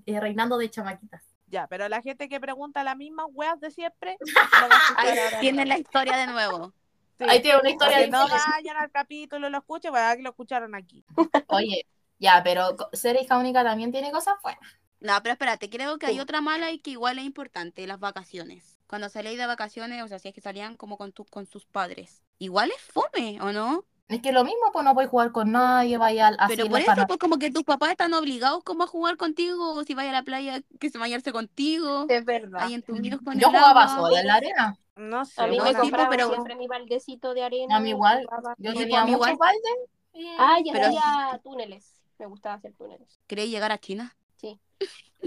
eh, 0.06 0.20
reinando 0.20 0.58
de 0.58 0.70
chamaquitas. 0.70 1.22
ya, 1.46 1.66
pero 1.68 1.88
la 1.88 2.02
gente 2.02 2.28
que 2.28 2.40
pregunta 2.40 2.84
las 2.84 2.96
mismas 2.96 3.26
weas 3.32 3.60
de 3.60 3.70
siempre, 3.70 4.18
ahora. 4.92 5.40
tienen 5.40 5.68
la 5.68 5.78
historia 5.78 6.16
de 6.16 6.26
nuevo. 6.26 6.74
Sí. 7.18 7.24
Ahí 7.28 7.40
tiene 7.40 7.60
una 7.60 7.70
historia 7.70 7.96
Porque 7.98 8.10
no 8.10 8.26
vayan 8.28 8.76
al 8.76 8.90
capítulo, 8.90 9.48
lo 9.48 9.58
escuchen, 9.58 9.90
bueno, 9.92 10.06
aquí 10.08 10.22
lo 10.22 10.30
escucharon 10.30 10.74
aquí. 10.74 11.04
Oye, 11.48 11.86
ya, 12.18 12.42
pero 12.44 12.76
ser 12.92 13.16
hija 13.20 13.38
única 13.38 13.64
también 13.64 13.92
tiene 13.92 14.10
cosas 14.12 14.34
buenas. 14.42 14.60
No, 15.00 15.14
pero 15.22 15.32
espérate, 15.34 15.70
creo 15.70 15.98
que 15.98 16.06
hay 16.06 16.20
otra 16.20 16.40
mala 16.40 16.70
y 16.70 16.78
que 16.80 16.90
igual 16.90 17.18
es 17.18 17.24
importante, 17.24 17.86
las 17.86 18.00
vacaciones. 18.00 18.75
Cuando 18.86 19.08
salíais 19.08 19.38
de 19.38 19.46
vacaciones, 19.46 20.02
o 20.02 20.08
sea, 20.08 20.18
si 20.18 20.28
es 20.28 20.34
que 20.34 20.40
salían 20.40 20.76
como 20.76 20.96
con, 20.96 21.12
tu, 21.12 21.24
con 21.24 21.46
sus 21.46 21.64
padres. 21.66 22.22
Igual 22.38 22.70
es 22.70 22.80
fome, 22.82 23.40
¿o 23.42 23.52
no? 23.52 23.84
Es 24.08 24.22
que 24.22 24.30
lo 24.30 24.44
mismo, 24.44 24.70
pues 24.72 24.84
no 24.84 24.94
puedes 24.94 25.10
jugar 25.10 25.32
con 25.32 25.50
nadie, 25.50 25.98
vaya 25.98 26.28
al 26.28 26.36
Pero 26.46 26.68
por 26.68 26.78
eso, 26.78 26.86
van 26.92 27.00
a- 27.00 27.06
pues 27.08 27.18
como 27.18 27.38
que 27.38 27.50
tus 27.50 27.64
papás 27.64 27.90
están 27.90 28.14
obligados 28.14 28.62
como 28.62 28.84
a 28.84 28.86
jugar 28.86 29.16
contigo, 29.16 29.72
o 29.72 29.82
si 29.82 29.94
vaya 29.94 30.10
a 30.10 30.12
la 30.12 30.22
playa, 30.22 30.62
que 30.78 30.90
se 30.90 30.98
bañarse 30.98 31.32
contigo, 31.32 32.06
Es 32.08 32.24
verdad. 32.24 32.62
ahí 32.62 32.74
entumidos 32.74 33.20
con 33.22 33.34
Yo 33.38 33.48
el 33.48 33.54
jugaba 33.56 33.82
agua. 33.82 33.96
sola 33.96 34.20
en 34.20 34.26
la 34.28 34.34
arena. 34.34 34.78
No 34.94 35.24
sé, 35.24 35.42
A 35.42 35.46
mí 35.48 35.58
me 35.60 35.70
sí, 35.70 35.74
compraban 35.74 36.08
pero- 36.10 36.28
siempre 36.30 36.54
mi 36.54 36.68
baldecito 36.68 37.34
de 37.34 37.42
arena. 37.42 37.76
A 37.76 37.80
mí 37.80 37.88
igual. 37.90 38.24
jugaba- 38.24 38.54
Yo 38.58 38.70
Sí, 38.72 38.78
tenía 38.78 39.02
a 39.02 39.04
mí 39.06 39.10
muchos 39.10 39.26
igual. 39.32 39.38
baldes. 39.52 39.90
y- 40.14 40.36
Ah, 40.38 40.58
y 40.64 40.70
Pero- 40.72 40.86
hacía 40.86 41.40
túneles. 41.42 41.92
Me 42.18 42.26
gustaba 42.26 42.54
hacer 42.54 42.72
túneles. 42.74 43.20
¿Queréis 43.26 43.50
llegar 43.50 43.72
a 43.72 43.78
China? 43.78 44.16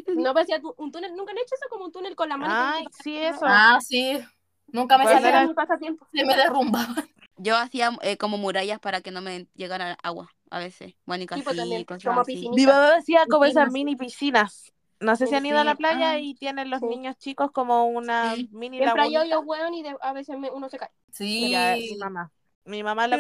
No 0.30 0.34
parecía 0.34 0.62
un 0.78 0.92
túnel, 0.92 1.16
nunca 1.16 1.32
han 1.32 1.38
hecho 1.38 1.56
eso 1.56 1.66
como 1.70 1.86
un 1.86 1.92
túnel 1.92 2.16
con 2.16 2.30
la 2.30 2.38
mano. 2.38 2.54
Ay, 2.56 2.86
sí, 3.04 3.18
eso. 3.18 3.46
Ah, 3.48 3.80
sí. 3.82 4.20
Nunca 4.68 4.98
me 4.98 5.04
Pues 5.06 5.18
era 5.18 5.30
era- 5.30 5.48
mi 5.48 5.54
pasatiempo. 5.54 6.08
se 6.14 6.26
me 6.26 6.36
derrumbaba. 6.36 6.96
Yo 7.38 7.56
hacía 7.58 7.92
eh, 8.02 8.18
como 8.18 8.38
murallas 8.38 8.80
para 8.80 9.02
que 9.02 9.12
no 9.12 9.22
me 9.22 9.48
llegara 9.56 9.98
agua 10.04 10.30
a 10.52 10.60
veces. 10.60 10.94
Bueno, 11.06 11.24
y 11.24 11.28
Sí, 11.28 11.28
pues, 11.30 11.44
casi 11.46 11.58
también, 11.58 11.86
como 11.86 12.22
así. 12.22 12.50
Mi 12.50 12.66
mamá 12.66 12.96
decía 12.96 13.24
como 13.30 13.46
esas 13.46 13.72
mini 13.72 13.96
piscinas. 13.96 14.72
No 15.00 15.16
sé 15.16 15.28
si 15.28 15.36
han 15.36 15.46
ido 15.46 15.58
a 15.58 15.64
la 15.64 15.72
Sí, 15.72 15.78
playa 15.78 16.10
ah. 16.12 16.20
y 16.20 16.36
tienen 16.36 16.70
los 16.70 16.82
Sí. 16.82 16.88
niños 16.88 17.18
chicos 17.18 17.52
como 17.52 17.86
una 17.88 18.36
Sí. 18.36 18.50
mini 18.52 18.80
lagunita. 18.80 19.22
hoyos, 19.22 19.42
weón, 19.46 19.74
y 19.74 19.84
de- 19.84 19.96
a 20.02 20.12
veces 20.12 20.38
me- 20.38 20.52
uno 20.52 20.68
se 20.70 20.78
cae. 20.78 20.90
Sí. 21.14 21.52
Ya, 21.52 21.76
mi 21.78 21.96
mamá. 21.98 22.32
Mi 22.66 22.84
mamá 22.84 23.08
la 23.08 23.18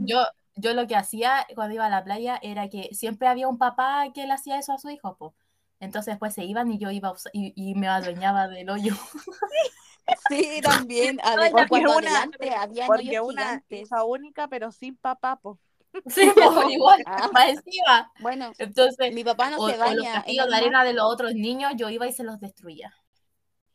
Yo, 0.00 0.24
yo 0.56 0.74
lo 0.74 0.86
que 0.88 0.96
hacía 0.96 1.46
cuando 1.54 1.74
iba 1.74 1.86
a 1.86 1.90
la 1.90 2.02
playa 2.04 2.38
era 2.42 2.68
que 2.68 2.88
siempre 2.92 3.28
había 3.28 3.46
un 3.48 3.58
papá 3.58 4.06
que 4.12 4.26
le 4.26 4.32
hacía 4.32 4.58
eso 4.58 4.72
a 4.72 4.78
su 4.78 4.90
hijo, 4.90 5.16
po. 5.16 5.34
Entonces 5.82 6.12
después 6.14 6.32
se 6.32 6.44
iban 6.44 6.70
y 6.70 6.78
yo 6.78 6.90
iba 6.92 7.12
y, 7.32 7.52
y 7.56 7.74
me 7.74 7.88
adueñaba 7.88 8.48
del 8.48 8.70
hoyo. 8.70 8.94
Sí, 10.28 10.60
también. 10.62 11.20
A 11.22 11.36
ver, 11.36 11.52
Porque 11.52 11.68
cuando 11.68 11.96
una- 11.96 12.10
adelante 12.10 12.50
había 12.50 12.86
Porque 12.86 13.20
una 13.20 13.62
hija 13.70 14.04
única, 14.04 14.48
pero 14.48 14.72
sin 14.72 14.96
papá, 14.96 15.36
po. 15.36 15.58
Sí, 16.06 16.28
pues, 16.34 16.46
igual, 16.70 17.02
Ah. 17.06 17.30
encima. 17.48 18.12
Bueno, 18.20 18.52
Entonces, 18.58 19.14
mi 19.14 19.22
papá 19.22 19.50
no 19.50 19.58
o, 19.58 19.68
se 19.68 19.76
o 19.76 19.78
baña. 19.78 19.94
los 19.94 20.06
castillos 20.08 20.48
de 20.48 20.56
arena 20.56 20.84
de 20.84 20.92
los 20.92 21.04
otros 21.04 21.34
niños, 21.34 21.72
yo 21.76 21.88
iba 21.88 22.06
y 22.08 22.12
se 22.12 22.24
los 22.24 22.40
destruía. 22.40 22.92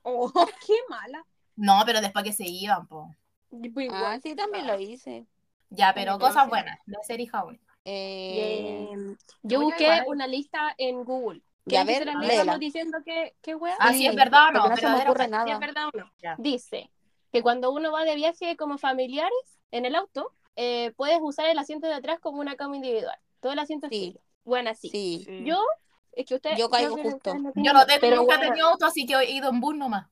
Oh, 0.03 0.31
qué 0.65 0.73
mala. 0.89 1.25
No, 1.55 1.81
pero 1.85 2.01
después 2.01 2.25
que 2.25 2.33
se 2.33 2.45
iban, 2.45 2.87
po. 2.87 3.15
Pues 3.49 3.71
Ah, 3.89 3.97
igual. 3.97 4.21
sí, 4.21 4.35
también 4.35 4.67
lo 4.67 4.77
hice. 4.79 5.25
Ya, 5.69 5.93
pero 5.93 6.19
cosas 6.19 6.47
buenas 6.49 6.77
de 6.85 6.97
ser 7.03 7.19
hija 7.21 7.43
única. 7.45 7.73
Eh, 7.85 8.89
Eh, 8.91 9.15
yo 9.43 9.59
Yo 9.59 9.61
busqué 9.61 9.83
igual. 9.85 10.03
una 10.07 10.27
lista 10.27 10.75
en 10.77 11.03
Google. 11.05 11.41
Ya, 11.67 11.83
Que 11.85 11.91
a 11.91 11.99
ver, 11.99 12.15
léela. 12.21 12.57
diciendo 12.57 12.97
que, 13.05 13.35
qué 13.41 13.55
wea. 13.55 13.75
Ah, 13.79 13.91
sí, 13.91 13.99
sí, 13.99 14.07
es 14.07 14.15
verdad 14.15 14.49
o 14.49 14.51
no, 14.51 14.63
porque 14.63 14.81
no 14.81 14.89
se 14.89 14.95
me 14.97 15.03
ocurre 15.03 15.27
nada. 15.27 15.45
Si 15.45 15.51
es 15.51 15.59
verdad 15.59 15.83
o 15.93 15.97
no. 15.97 16.11
Ya. 16.21 16.35
Dice 16.37 16.89
que 17.31 17.41
cuando 17.41 17.71
uno 17.71 17.91
va 17.91 18.03
de 18.05 18.15
viaje 18.15 18.55
como 18.55 18.77
familiares 18.77 19.59
en 19.71 19.85
el 19.85 19.95
auto, 19.95 20.33
eh, 20.55 20.93
puedes 20.95 21.19
usar 21.21 21.45
el 21.47 21.59
asiento 21.59 21.87
de 21.87 21.93
atrás 21.93 22.19
como 22.19 22.39
una 22.39 22.55
cama 22.55 22.75
individual. 22.77 23.17
Todo 23.41 23.51
el 23.53 23.59
asiento 23.59 23.87
es 23.87 23.91
Sí. 23.91 24.11
tuyo. 24.13 24.21
Bueno, 24.45 24.73
sí. 24.75 24.89
sí. 24.89 25.23
Sí. 25.25 25.43
Yo, 25.43 25.61
es 26.13 26.25
que 26.25 26.35
usted. 26.35 26.55
Yo 26.57 26.69
caigo 26.69 26.95
que 26.95 27.03
justo. 27.03 27.35
no 27.35 27.51
Yo 27.55 27.73
no 27.73 27.85
tengo, 27.85 27.99
pero 28.01 28.15
nunca 28.17 28.35
he 28.35 28.37
bueno, 28.37 28.51
tenido 28.53 28.67
auto, 28.69 28.85
así 28.85 29.05
que 29.05 29.13
he 29.15 29.31
ido 29.31 29.49
en 29.49 29.59
bus 29.59 29.75
nomás. 29.75 30.07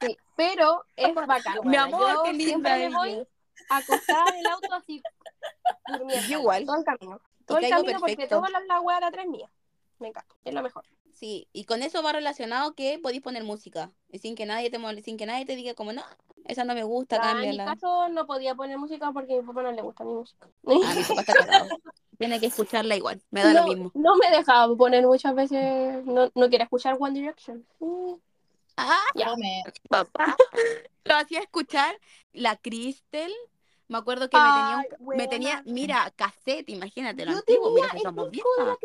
sí, 0.00 0.16
pero 0.36 0.84
es 0.96 1.14
bacán. 1.14 1.58
Mi 1.64 1.76
amor, 1.76 2.00
Yo 2.12 2.22
qué 2.24 2.32
linda 2.34 2.74
siempre 2.76 2.88
me 2.90 2.96
voy 2.96 3.28
acostada 3.70 4.24
en 4.34 4.40
el 4.40 4.46
auto 4.46 4.74
así. 4.74 5.02
durmiendo, 5.88 6.28
Yo 6.28 6.38
igual. 6.40 6.66
Todo 6.66 6.76
el 6.76 6.84
camino. 6.84 7.20
Todo 7.46 7.58
el 7.58 7.70
camino 7.70 7.98
porque 8.00 8.16
perfecto. 8.16 8.36
toda 8.36 8.50
la, 8.50 8.60
la 8.60 8.80
wea 8.80 9.00
de 9.00 9.06
atrás 9.06 9.24
es 9.24 9.30
mía. 9.30 9.50
Me 9.98 10.08
encanta. 10.08 10.34
Es 10.44 10.54
lo 10.54 10.62
mejor. 10.62 10.84
Sí, 11.12 11.48
y 11.52 11.64
con 11.64 11.82
eso 11.82 12.02
va 12.02 12.12
relacionado 12.12 12.74
que 12.74 12.98
podéis 12.98 13.22
poner 13.22 13.42
música. 13.42 13.90
Y 14.10 14.18
sin 14.18 14.34
que 14.34 14.44
nadie 14.44 14.70
te 14.70 14.78
mole- 14.78 15.02
sin 15.02 15.16
que 15.16 15.24
nadie 15.26 15.46
te 15.46 15.56
diga 15.56 15.72
como, 15.74 15.92
no, 15.94 16.02
esa 16.44 16.64
no 16.64 16.74
me 16.74 16.82
gusta, 16.84 17.16
Ah, 17.22 17.30
en 17.30 17.36
mi 17.38 17.56
cámbiala. 17.56 17.74
caso 17.74 18.08
no 18.10 18.26
podía 18.26 18.54
poner 18.54 18.76
música 18.76 19.10
porque 19.12 19.34
a 19.34 19.40
mi 19.40 19.46
papá 19.46 19.62
no 19.62 19.72
le 19.72 19.80
gusta 19.82 20.04
mi 20.04 20.12
música. 20.12 20.46
Ah, 20.66 20.94
mi 20.94 21.02
papá 21.02 21.20
está 21.22 21.34
casado. 21.34 21.68
Tiene 22.18 22.38
que 22.40 22.46
escucharla 22.46 22.96
igual, 22.96 23.20
me 23.30 23.42
da 23.42 23.52
no, 23.52 23.60
lo 23.62 23.66
mismo. 23.68 23.90
no 23.94 24.16
me 24.16 24.30
dejaba 24.30 24.74
poner 24.76 25.06
muchas 25.06 25.34
veces, 25.34 26.04
no, 26.06 26.30
no 26.34 26.48
quiere 26.48 26.64
escuchar 26.64 26.96
One 26.98 27.18
Direction. 27.18 27.64
Ah, 28.76 28.98
Ya. 29.14 29.34
Papá. 29.88 30.36
Lo 31.04 31.14
hacía 31.14 31.40
escuchar 31.40 31.98
la 32.32 32.56
Crystal. 32.56 33.32
Me 33.88 33.98
acuerdo 33.98 34.28
que 34.28 34.36
me 34.36 34.42
tenía, 34.42 34.86
un- 34.98 35.16
me 35.16 35.28
tenía, 35.28 35.62
mira, 35.64 36.12
cassette, 36.16 36.68
imagínate 36.70 37.24
lo 37.24 37.32
Yo 37.32 37.38
antiguo, 37.38 37.70
mira 37.74 37.88
tenía 37.88 37.92
que 37.92 37.96
el 37.98 38.02
somos 38.02 38.30
viejas. 38.30 38.78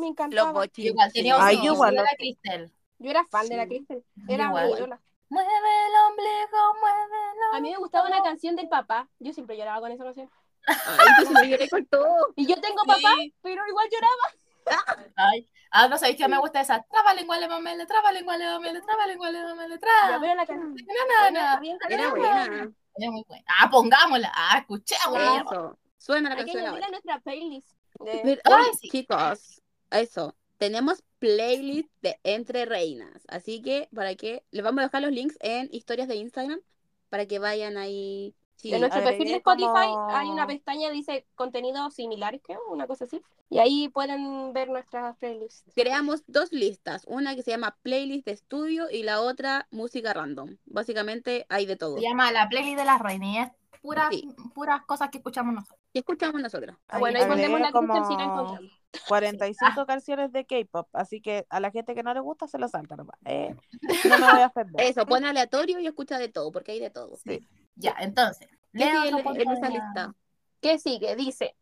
Me 0.00 0.06
Los 0.06 0.10
encantaba. 0.10 0.48
Yo 0.48 0.52
bochinches. 0.54 0.84
igual 0.92 1.12
tenía 1.12 1.36
Ay, 1.38 1.56
yo 1.64 1.72
igual 1.74 1.94
la 1.94 2.04
Cristel. 2.16 2.72
Yo 2.98 3.10
era 3.10 3.24
fan 3.26 3.48
de 3.48 3.56
la. 3.56 3.66
Cristel. 3.66 4.04
Era 4.28 4.44
mi 4.44 4.50
igual. 4.50 4.70
ídola. 4.78 5.00
Mueve 5.28 5.48
el 5.48 6.10
ombligo, 6.10 6.74
muévelo. 6.80 7.54
A 7.54 7.60
mí 7.60 7.70
me 7.70 7.76
gustaba 7.78 8.08
una 8.08 8.22
canción 8.22 8.56
del 8.56 8.68
papá. 8.68 9.08
Yo 9.20 9.32
siempre 9.32 9.56
lloraba 9.56 9.80
con 9.80 9.92
esa 9.92 10.04
canción. 10.04 10.30
Ay, 10.66 11.06
yo 11.20 11.26
se 11.26 11.32
me 11.34 11.48
lloré 11.48 11.68
con 11.70 11.86
todo. 11.86 12.32
Y 12.36 12.46
yo 12.46 12.60
tengo 12.60 12.82
Sí. 12.82 12.88
papá, 12.88 13.14
pero 13.42 13.62
igual 13.68 13.88
lloraba. 13.90 15.04
Ay. 15.16 15.48
Ah, 15.70 15.86
no 15.88 15.96
sabéis 15.98 16.16
que 16.16 16.26
me 16.28 16.36
gusta 16.38 16.60
esa. 16.60 16.82
Traba 16.82 17.14
lengua 17.14 17.38
le 17.38 17.48
mamele, 17.48 17.86
traba 17.86 18.10
lengua 18.12 18.36
le 18.36 18.44
mamele, 18.44 18.80
traba 18.82 19.06
lengua 19.06 19.30
le 19.30 19.42
mamele, 19.44 19.78
traba. 19.78 20.20
pero 20.20 20.34
la 20.34 20.46
canción 20.46 20.74
na. 20.74 21.28
está 21.28 21.60
bien 21.60 21.78
Era 21.88 22.10
buena. 22.10 22.70
Es 22.96 23.10
muy 23.10 23.24
buena. 23.28 23.44
Ah, 23.60 23.70
pongámosla. 23.70 24.32
Ah, 24.34 24.58
escuchémosla. 24.58 25.36
Eso. 25.46 25.78
Suena 25.96 26.30
la 26.30 26.34
Hay 26.34 26.44
que 26.44 26.52
canción 26.52 26.64
añadirla 26.64 26.74
ahora. 26.74 26.86
a 26.86 26.90
nuestra 26.90 27.20
playlist. 27.20 27.70
de- 28.00 28.40
Ay, 28.44 28.64
sí. 28.80 28.88
chicos, 28.88 29.59
eso. 29.90 30.36
Tenemos 30.58 31.02
playlist 31.18 31.88
de 32.02 32.18
Entre 32.22 32.64
Reinas. 32.66 33.22
Así 33.28 33.62
que, 33.62 33.88
para 33.94 34.14
que 34.14 34.44
les 34.50 34.62
vamos 34.62 34.80
a 34.80 34.84
dejar 34.86 35.02
los 35.02 35.12
links 35.12 35.36
en 35.40 35.68
historias 35.72 36.08
de 36.08 36.16
Instagram 36.16 36.60
para 37.08 37.26
que 37.26 37.38
vayan 37.38 37.76
ahí. 37.76 38.34
Sí, 38.56 38.74
en 38.74 38.80
nuestro 38.80 39.02
perfil 39.02 39.28
de 39.28 39.36
Spotify 39.36 39.64
como- 39.64 40.10
hay 40.10 40.28
una 40.28 40.46
pestaña 40.46 40.90
dice 40.90 41.26
contenidos 41.34 41.94
similares, 41.94 42.42
creo, 42.44 42.60
una 42.68 42.86
cosa 42.86 43.06
así. 43.06 43.22
Y 43.48 43.58
ahí 43.58 43.88
pueden 43.88 44.52
ver 44.52 44.68
nuestras 44.68 45.16
playlists. 45.16 45.72
creamos 45.74 46.22
dos 46.26 46.52
listas. 46.52 47.04
Una 47.06 47.34
que 47.34 47.42
se 47.42 47.52
llama 47.52 47.78
playlist 47.82 48.26
de 48.26 48.32
estudio 48.32 48.90
y 48.90 49.02
la 49.02 49.22
otra 49.22 49.66
música 49.70 50.12
random. 50.12 50.58
Básicamente 50.66 51.46
hay 51.48 51.64
de 51.64 51.76
todo. 51.76 51.96
Se 51.96 52.02
llama 52.02 52.30
La 52.32 52.48
Playlist 52.50 52.76
de 52.78 52.84
las 52.84 53.00
Reinas 53.00 53.50
puras, 53.80 54.08
Sí. 54.10 54.28
puras 54.54 54.82
cosas 54.86 55.10
que 55.10 55.18
escuchamos 55.18 55.54
nosotros. 55.54 55.80
¿Qué 55.92 56.00
escuchamos 56.00 56.40
nosotros? 56.40 56.76
Ah, 56.88 56.98
bueno, 56.98 57.18
ahí 57.18 57.26
pondremos 57.26 57.60
la 57.60 57.72
como 57.72 57.94
si 58.06 58.12
encontramos. 58.14 58.60
45 59.08 59.86
canciones 59.86 60.32
de 60.32 60.44
K-pop, 60.46 60.88
así 60.92 61.20
que 61.20 61.46
a 61.48 61.60
la 61.60 61.70
gente 61.70 61.94
que 61.94 62.02
no 62.02 62.12
le 62.14 62.20
gusta 62.20 62.46
se 62.48 62.58
lo 62.58 62.68
salta 62.68 62.96
nomás. 62.96 63.16
Eh, 63.24 63.54
no 64.08 64.18
me 64.18 64.32
voy 64.32 64.40
a 64.42 64.46
ofender. 64.46 64.86
Eso, 64.86 65.06
pon 65.06 65.24
aleatorio 65.24 65.78
y 65.80 65.86
escucha 65.86 66.18
de 66.18 66.28
todo, 66.28 66.50
porque 66.52 66.72
hay 66.72 66.80
de 66.80 66.90
todo. 66.90 67.16
Sí. 67.24 67.40
Ya, 67.76 67.94
entonces. 68.00 68.48
¿Qué 68.72 68.84
sigue 68.84 69.08
en- 69.08 69.40
en 69.40 69.50
esa 69.50 69.68
lista? 69.68 70.14
¿Qué 70.60 70.78
sigue? 70.78 71.16
Dice, 71.16 71.56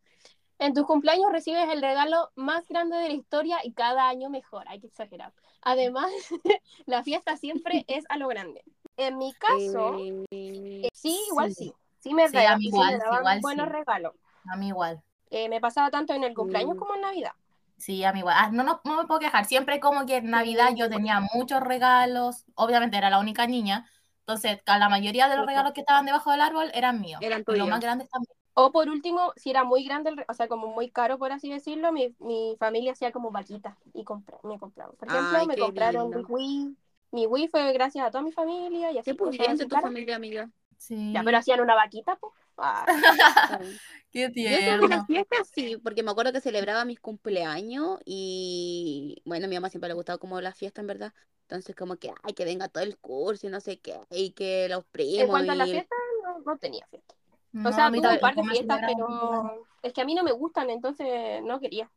en 0.59 0.75
tus 0.75 0.85
cumpleaños 0.87 1.31
recibes 1.31 1.69
el 1.71 1.81
regalo 1.81 2.31
más 2.35 2.67
grande 2.69 2.97
de 2.97 3.09
la 3.09 3.15
historia 3.15 3.59
y 3.63 3.73
cada 3.73 4.09
año 4.09 4.29
mejor. 4.29 4.65
Hay 4.69 4.81
que 4.81 4.89
exagerar. 4.89 5.33
Además, 5.63 6.11
la 6.87 7.03
fiesta 7.05 7.37
siempre 7.37 7.85
es 7.89 8.05
a 8.09 8.17
lo 8.17 8.29
grande. 8.29 8.63
En 8.97 9.17
mi 9.19 9.33
caso, 9.35 9.97
Eh, 10.33 10.89
sí, 10.93 11.17
igual 11.31 11.55
sí. 11.55 11.67
sí. 11.67 11.73
Sí 12.09 12.15
me, 12.15 12.29
Sí, 12.29 12.37
a 12.39 12.57
mí 12.57 12.67
igual, 12.67 12.93
me 12.93 12.99
daban 12.99 13.21
igual 13.21 13.41
buenos 13.41 13.67
sí. 13.67 13.73
regalos. 13.73 14.15
A 14.51 14.57
mí 14.57 14.69
igual. 14.69 15.03
Eh, 15.31 15.49
me 15.49 15.61
pasaba 15.61 15.91
tanto 15.91 16.15
en 16.15 16.25
el 16.25 16.35
cumpleaños 16.35 16.75
Mm. 16.75 16.79
como 16.79 16.95
en 16.95 17.01
Navidad. 17.03 17.33
Sí, 17.77 18.03
a 18.05 18.13
mí 18.13 18.21
igual. 18.21 18.35
Ah, 18.39 18.51
no, 18.53 18.63
no, 18.65 18.81
no 18.85 18.97
me 18.97 19.07
puedo 19.07 19.21
quejar. 19.21 19.45
Siempre 19.45 19.79
como 19.79 20.05
que 20.07 20.17
en 20.17 20.31
Navidad 20.31 20.71
yo 20.75 20.89
tenía 20.89 21.21
muchos 21.35 21.61
regalos. 21.61 22.45
Obviamente 22.55 22.97
era 22.97 23.11
la 23.11 23.19
única 23.21 23.47
niña. 23.47 23.89
Entonces, 24.21 24.61
la 24.67 24.89
mayoría 24.89 25.29
de 25.29 25.37
los 25.37 25.47
regalos 25.47 25.73
que 25.73 25.81
estaban 25.81 26.05
debajo 26.05 26.31
del 26.33 26.41
árbol 26.41 26.71
eran 26.75 27.01
míos. 27.01 27.21
Eran 27.23 27.45
Y 27.47 27.57
los 27.57 27.69
más 27.69 27.81
grandes 27.81 28.11
también. 28.11 28.35
O 28.55 28.73
por 28.73 28.89
último, 28.89 29.33
si 29.37 29.51
era 29.51 29.63
muy 29.63 29.85
grande, 29.85 30.11
o 30.29 30.35
sea, 30.35 30.49
como 30.49 30.67
muy 30.67 30.91
caro, 30.91 31.17
por 31.17 31.31
así 31.31 31.49
decirlo, 31.51 31.93
mi, 31.93 32.17
mi 32.19 32.57
familia 32.59 32.93
hacía 32.93 33.13
como 33.13 33.31
vaquitas 33.31 33.77
y 33.95 34.03
compra, 34.03 34.39
me 34.43 34.59
compraban. 34.59 34.97
Por 34.97 35.09
ejemplo, 35.09 35.39
Ay, 35.39 35.47
me 35.47 35.57
compraron 35.57 36.03
lindo. 36.11 36.19
mi 36.19 36.25
Wii. 36.25 36.77
Mi 37.13 37.27
Wii 37.27 37.49
fue 37.49 37.73
gracias 37.73 38.05
a 38.05 38.11
toda 38.11 38.23
mi 38.23 38.33
familia 38.33 38.91
y 38.91 38.99
así. 38.99 39.13
Qué 39.13 39.15
pudiente 39.17 39.67
tu 39.67 39.77
familia, 39.77 40.17
amiga. 40.17 40.51
Sí. 40.79 41.13
Ya, 41.13 41.23
pero 41.23 41.39
hacían 41.39 41.61
una 41.61 41.75
vaquita, 41.75 42.17
pues. 42.17 42.33
Qué 44.11 44.23
Yo 44.23 44.33
creo 44.33 44.33
que 44.33 44.33
tierno. 44.33 44.89
las 44.89 45.07
fiestas 45.07 45.49
sí, 45.55 45.77
porque 45.83 46.03
me 46.03 46.11
acuerdo 46.11 46.33
que 46.33 46.41
celebraba 46.41 46.85
mis 46.85 46.99
cumpleaños 46.99 48.01
y 48.05 49.23
bueno, 49.25 49.47
a 49.47 49.49
mi 49.49 49.57
mamá 49.57 49.69
siempre 49.71 49.89
le 49.89 49.95
gustaba 49.95 50.19
como 50.19 50.41
la 50.41 50.53
fiesta 50.53 50.81
en 50.81 50.87
verdad. 50.87 51.13
Entonces 51.43 51.77
como 51.77 51.97
que, 51.97 52.13
ay, 52.23 52.33
que 52.35 52.45
venga 52.45 52.69
todo 52.69 52.85
el 52.85 52.99
curso 52.99 53.47
y 53.47 53.51
no 53.51 53.61
sé 53.61 53.79
qué, 53.79 54.01
y 54.11 54.33
que 54.33 54.69
los 54.69 54.81
en 54.81 54.91
primos 54.91 55.29
cuanto 55.29 55.53
a 55.53 55.55
la 55.55 55.67
fiesta, 55.67 55.95
no, 56.25 56.39
no 56.41 56.59
tenía 56.59 56.87
fiesta. 56.89 57.15
No, 57.53 57.71
o 57.71 57.73
sea, 57.73 57.87
a 57.87 57.91
mí 57.91 58.01
tuve 58.03 58.15
un 58.15 58.21
par 58.21 58.35
de 58.35 58.45
fiestas, 58.45 58.81
pero 58.87 59.67
es 59.83 59.93
que 59.93 60.01
a 60.01 60.05
mí 60.05 60.15
no 60.15 60.23
me 60.23 60.33
gustan, 60.33 60.69
entonces 60.71 61.43
no 61.43 61.61
quería. 61.61 61.91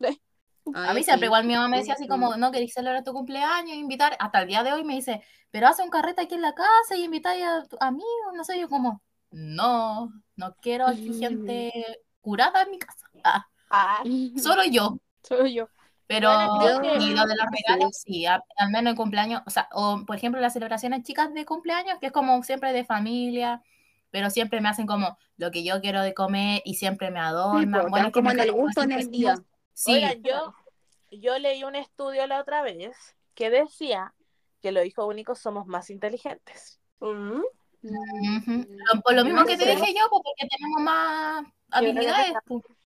A 0.84 0.94
Ay, 0.94 0.94
mí 0.94 1.04
siempre 1.04 1.26
sí. 1.26 1.28
igual 1.28 1.44
mi 1.44 1.54
mamá 1.54 1.68
me 1.68 1.76
Sí, 1.76 1.78
decía 1.78 1.94
así 1.94 2.06
sí. 2.06 2.08
como, 2.08 2.36
no 2.36 2.50
queréis 2.52 2.72
celebrar 2.74 3.04
tu 3.04 3.12
cumpleaños, 3.12 3.76
invitar, 3.76 4.16
hasta 4.18 4.42
el 4.42 4.48
día 4.48 4.62
de 4.64 4.72
hoy 4.72 4.84
me 4.84 4.94
dice, 4.94 5.22
pero 5.50 5.68
hace 5.68 5.82
un 5.82 5.90
carrete 5.90 6.22
aquí 6.22 6.34
en 6.34 6.42
la 6.42 6.54
casa 6.54 6.96
y 6.96 7.04
invitáis 7.04 7.44
a 7.44 7.64
amigos, 7.86 8.32
no 8.34 8.44
sé, 8.44 8.58
yo 8.60 8.68
como, 8.68 9.02
no, 9.30 10.12
no 10.36 10.56
quiero 10.60 10.86
aquí 10.88 11.12
Mm. 11.12 11.14
gente 11.14 11.72
curada 12.20 12.62
en 12.62 12.70
mi 12.70 12.78
casa, 12.78 13.06
Ah, 13.24 13.46
Ah, 13.70 14.04
solo 14.34 14.62
yo, 14.70 14.98
soy 15.22 15.54
yo. 15.54 15.70
pero 16.06 16.30
Bueno, 16.52 16.90
y 16.92 17.14
lo 17.14 17.22
de 17.26 17.34
los 17.36 17.46
sí. 17.66 17.66
regalos, 17.66 17.96
sí, 18.04 18.26
a- 18.26 18.42
al 18.56 18.70
menos 18.70 18.90
en 18.92 18.96
cumpleaños, 18.96 19.42
o 19.46 19.50
sea, 19.50 19.68
o 19.72 20.04
por 20.06 20.16
ejemplo 20.16 20.40
las 20.40 20.52
celebraciones 20.52 21.02
chicas 21.04 21.32
de 21.32 21.46
cumpleaños, 21.46 21.98
que 22.00 22.06
es 22.06 22.12
como 22.12 22.42
siempre 22.42 22.72
de 22.72 22.84
familia, 22.84 23.62
pero 24.10 24.28
siempre 24.30 24.60
me 24.60 24.68
hacen 24.68 24.86
como 24.86 25.16
lo 25.38 25.50
que 25.50 25.64
yo 25.64 25.80
quiero 25.80 26.02
de 26.02 26.12
comer 26.14 26.60
y 26.64 26.74
siempre 26.74 27.10
me 27.10 27.20
Sí, 27.50 27.66
adornan, 27.66 27.90
po, 27.90 27.90
bueno, 27.90 28.12
como 28.12 28.30
en 28.30 28.40
el 28.40 28.52
gusto 28.52 28.82
en 28.82 28.92
el 28.92 29.10
día. 29.10 29.42
Sí, 29.84 29.94
Oigan, 29.94 30.22
yo, 30.22 30.54
yo 31.10 31.38
leí 31.40 31.64
un 31.64 31.74
estudio 31.74 32.24
la 32.28 32.40
otra 32.40 32.62
vez 32.62 32.96
que 33.34 33.50
decía 33.50 34.14
que 34.60 34.70
los 34.70 34.84
hijos 34.86 35.06
únicos 35.08 35.40
somos 35.40 35.66
más 35.66 35.90
inteligentes. 35.90 36.78
Mm. 37.00 37.40
Lo- 37.82 39.00
Por 39.02 39.14
lo 39.14 39.24
mismo 39.24 39.44
que 39.44 39.56
te 39.56 39.66
dije 39.74 39.92
yo, 39.92 40.08
porque 40.08 40.46
tenemos 40.48 40.80
más 40.82 41.44
habilidades, 41.72 42.28
está- 42.28 42.42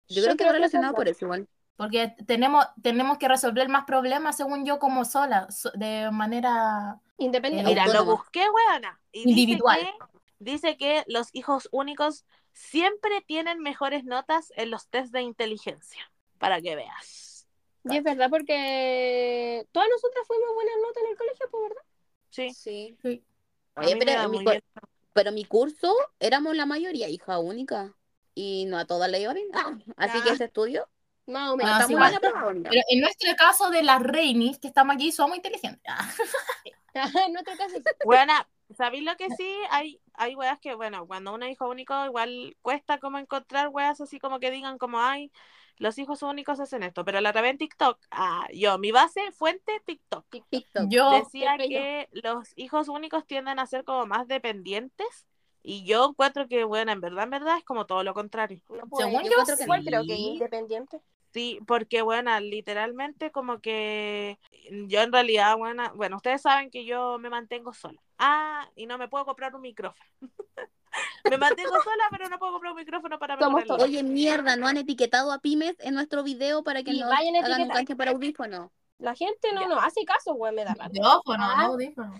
Yo 0.09 0.23
creo 0.23 0.37
que 0.37 0.45
va 0.47 0.53
relacionado 0.53 0.95
por 0.95 1.07
eso 1.07 1.27
igual. 1.27 1.47
porque 1.77 2.15
tenemos, 2.27 2.65
tenemos 2.83 3.19
que 3.19 3.29
resolver 3.29 3.69
más 3.69 3.85
problemas, 3.85 4.39
según 4.39 4.65
yo, 4.65 4.79
como 4.79 5.05
sola, 5.05 5.51
so- 5.51 5.71
de 5.75 6.11
manera... 6.11 6.99
Independiente. 7.19 7.71
Eh, 7.71 7.75
Mira, 7.75 7.87
lo 7.93 8.07
busqué, 8.07 8.47
weona. 8.49 8.99
Y 9.13 9.29
Individual. 9.29 9.81
Dice 9.81 9.93
que, 9.99 10.15
dice 10.39 10.77
que 10.79 11.05
los 11.09 11.29
hijos 11.35 11.69
únicos 11.73 12.25
siempre 12.53 13.21
tienen 13.27 13.61
mejores 13.61 14.05
notas 14.05 14.51
en 14.57 14.71
los 14.71 14.89
test 14.89 15.13
de 15.13 15.21
inteligencia. 15.21 16.11
Para 16.39 16.61
que 16.61 16.77
veas. 16.77 17.47
Y 17.89 17.97
es 17.97 18.03
verdad 18.03 18.29
porque 18.31 19.67
todas 19.73 19.89
nosotras 19.89 20.27
fuimos 20.27 20.55
buenas 20.55 20.75
notas 20.83 21.03
en 21.05 21.11
el 21.11 21.17
colegio, 21.17 21.47
pues, 21.51 21.63
¿verdad? 21.69 21.83
Sí. 22.31 22.55
Sí. 22.55 22.99
Sí. 23.03 23.25
Oye, 23.77 23.95
me 23.95 24.05
pero 24.05 24.29
mi, 24.29 24.45
pero 25.13 25.33
mi 25.33 25.45
curso 25.45 25.95
éramos 26.19 26.57
la 26.57 26.67
mayoría 26.67 27.09
hija 27.09 27.39
única 27.39 27.95
y 28.35 28.65
no 28.67 28.79
a 28.79 28.87
todas 28.87 29.11
le 29.11 29.21
iba 29.21 29.33
bien. 29.33 29.49
Ah, 29.55 29.77
así 29.97 30.21
que 30.23 30.31
ese 30.31 30.45
estudio 30.45 30.89
Más 31.27 31.51
o 31.51 31.57
Bueno, 31.57 31.57
menos. 31.57 31.87
sí, 31.87 31.93
Estamos 31.93 31.93
igual. 31.93 32.09
en 32.09 32.13
la 32.15 32.21
prueba 32.21 32.47
onda. 32.47 32.71
Pero 32.71 32.83
en 32.89 33.01
nuestro 33.01 33.35
caso 33.37 33.71
de 33.71 33.83
las 33.83 34.03
Reinis, 34.03 34.59
que 34.59 34.69
estamos 34.69 34.95
aquí, 34.95 35.13
somos 35.13 35.37
inteligentes. 35.37 35.83
Ah, 35.87 36.09
en 37.27 37.33
nuestro 37.33 37.57
caso, 37.57 37.77
sí. 37.77 37.83
Buena, 38.05 38.49
¿sabéis 38.77 39.05
lo 39.05 39.17
que 39.17 39.31
sí? 39.31 39.55
Hay, 39.71 40.01
hay 40.15 40.35
weas 40.35 40.59
que, 40.61 40.75
bueno, 40.75 41.07
cuando 41.07 41.35
uno 41.35 41.47
es 41.47 41.53
hijo 41.53 41.69
único, 41.69 42.05
igual 42.05 42.57
cuesta 42.63 42.99
como 42.99 43.19
encontrar 43.19 43.69
weas 43.69 44.01
así 44.01 44.19
como 44.19 44.41
que 44.41 44.51
digan 44.51 44.79
como, 44.79 45.01
ay, 45.01 45.31
los 45.79 45.99
hijos 45.99 46.23
únicos 46.23 46.61
hacen 46.61 46.83
esto, 46.83 47.05
pero 47.05 47.21
la 47.21 47.31
otra 47.31 47.43
vez 47.43 47.53
en 47.53 47.59
TikTok, 47.59 47.99
ah, 48.11 48.47
yo, 48.53 48.79
mi 48.79 48.93
base, 48.93 49.21
fuente, 49.33 49.81
TikTok. 49.85 50.25
TikTok. 50.51 50.89
Yo, 50.89 51.11
Decía 51.11 51.57
yo. 51.57 51.69
que 51.69 52.09
los 52.13 52.53
hijos 52.57 52.89
únicos 52.89 53.27
tienden 53.27 53.59
a 53.59 53.67
ser 53.67 53.85
como 53.85 54.07
más 54.07 54.27
dependientes 54.29 55.27
y 55.63 55.85
yo 55.85 56.09
encuentro 56.11 56.47
que, 56.47 56.63
bueno, 56.65 56.93
en 56.93 57.01
verdad, 57.01 57.25
en 57.25 57.31
verdad 57.31 57.59
es 57.59 57.65
como 57.65 57.87
todo 57.87 58.05
lo 58.05 58.15
contrario. 58.15 58.61
No, 58.69 58.87
pues, 58.89 59.05
Según 59.05 59.25
yo, 59.25 59.31
que 59.45 59.57
sí. 59.57 59.65
pero 59.85 60.03
que 60.05 60.15
independiente. 60.15 61.01
Sí, 61.33 61.59
porque 61.67 62.01
bueno, 62.03 62.39
literalmente 62.41 63.31
como 63.31 63.61
que 63.61 64.39
yo 64.87 65.03
en 65.03 65.13
realidad, 65.13 65.57
bueno, 65.59 65.93
bueno, 65.95 66.17
ustedes 66.17 66.41
saben 66.41 66.71
que 66.71 66.87
yo 66.87 67.19
me 67.19 67.29
mantengo 67.29 67.75
sola. 67.75 68.01
Ah, 68.17 68.71
y 68.75 68.87
no 68.87 68.97
me 68.97 69.09
puedo 69.09 69.27
comprar 69.27 69.55
un 69.55 69.61
micrófono. 69.61 70.09
me 71.31 71.39
mantengo 71.39 71.71
sola, 71.83 72.05
pero 72.11 72.29
no 72.29 72.39
puedo 72.39 72.53
comprar 72.53 72.73
un 72.73 72.79
micrófono 72.79 73.19
para 73.19 73.39
Somos 73.39 73.61
mejorarlo. 73.63 73.85
Oye, 73.85 74.03
mierda, 74.03 74.57
¿no 74.57 74.67
han 74.67 74.77
etiquetado 74.77 75.33
a 75.33 75.39
pymes 75.39 75.77
en 75.81 75.95
nuestro 75.95 76.23
video 76.23 76.63
para 76.63 76.83
que 76.83 76.93
Y 76.93 77.01
nos 77.01 77.09
vayan 77.11 77.37
hagan 77.37 77.45
un 77.53 77.55
etiquetar. 77.61 77.77
canje 77.77 77.97
para 77.97 78.11
audífonos? 78.13 78.71
La 78.99 79.15
gente 79.15 79.53
no 79.53 79.61
Ya. 79.63 79.69
nos 79.69 79.85
hace 79.85 80.05
caso, 80.05 80.35
güey, 80.35 80.55
me 80.55 80.65
da 80.65 80.75
rabia. 80.75 80.89
micrófono, 81.03 81.45
Ah. 81.45 81.57
no 81.63 81.67
audífono. 81.73 82.15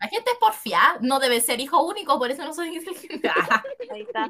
La 0.00 0.08
gente 0.08 0.30
es 0.32 0.38
porfiada, 0.38 0.98
no 1.00 1.20
debe 1.20 1.40
ser 1.40 1.60
hijo 1.60 1.80
único, 1.86 2.18
por 2.18 2.30
eso 2.30 2.42
no 2.44 2.52
soy 2.52 2.76
inteligente. 2.76 3.30
Ah, 3.60 3.62
Ahí 3.90 4.02
está. 4.02 4.28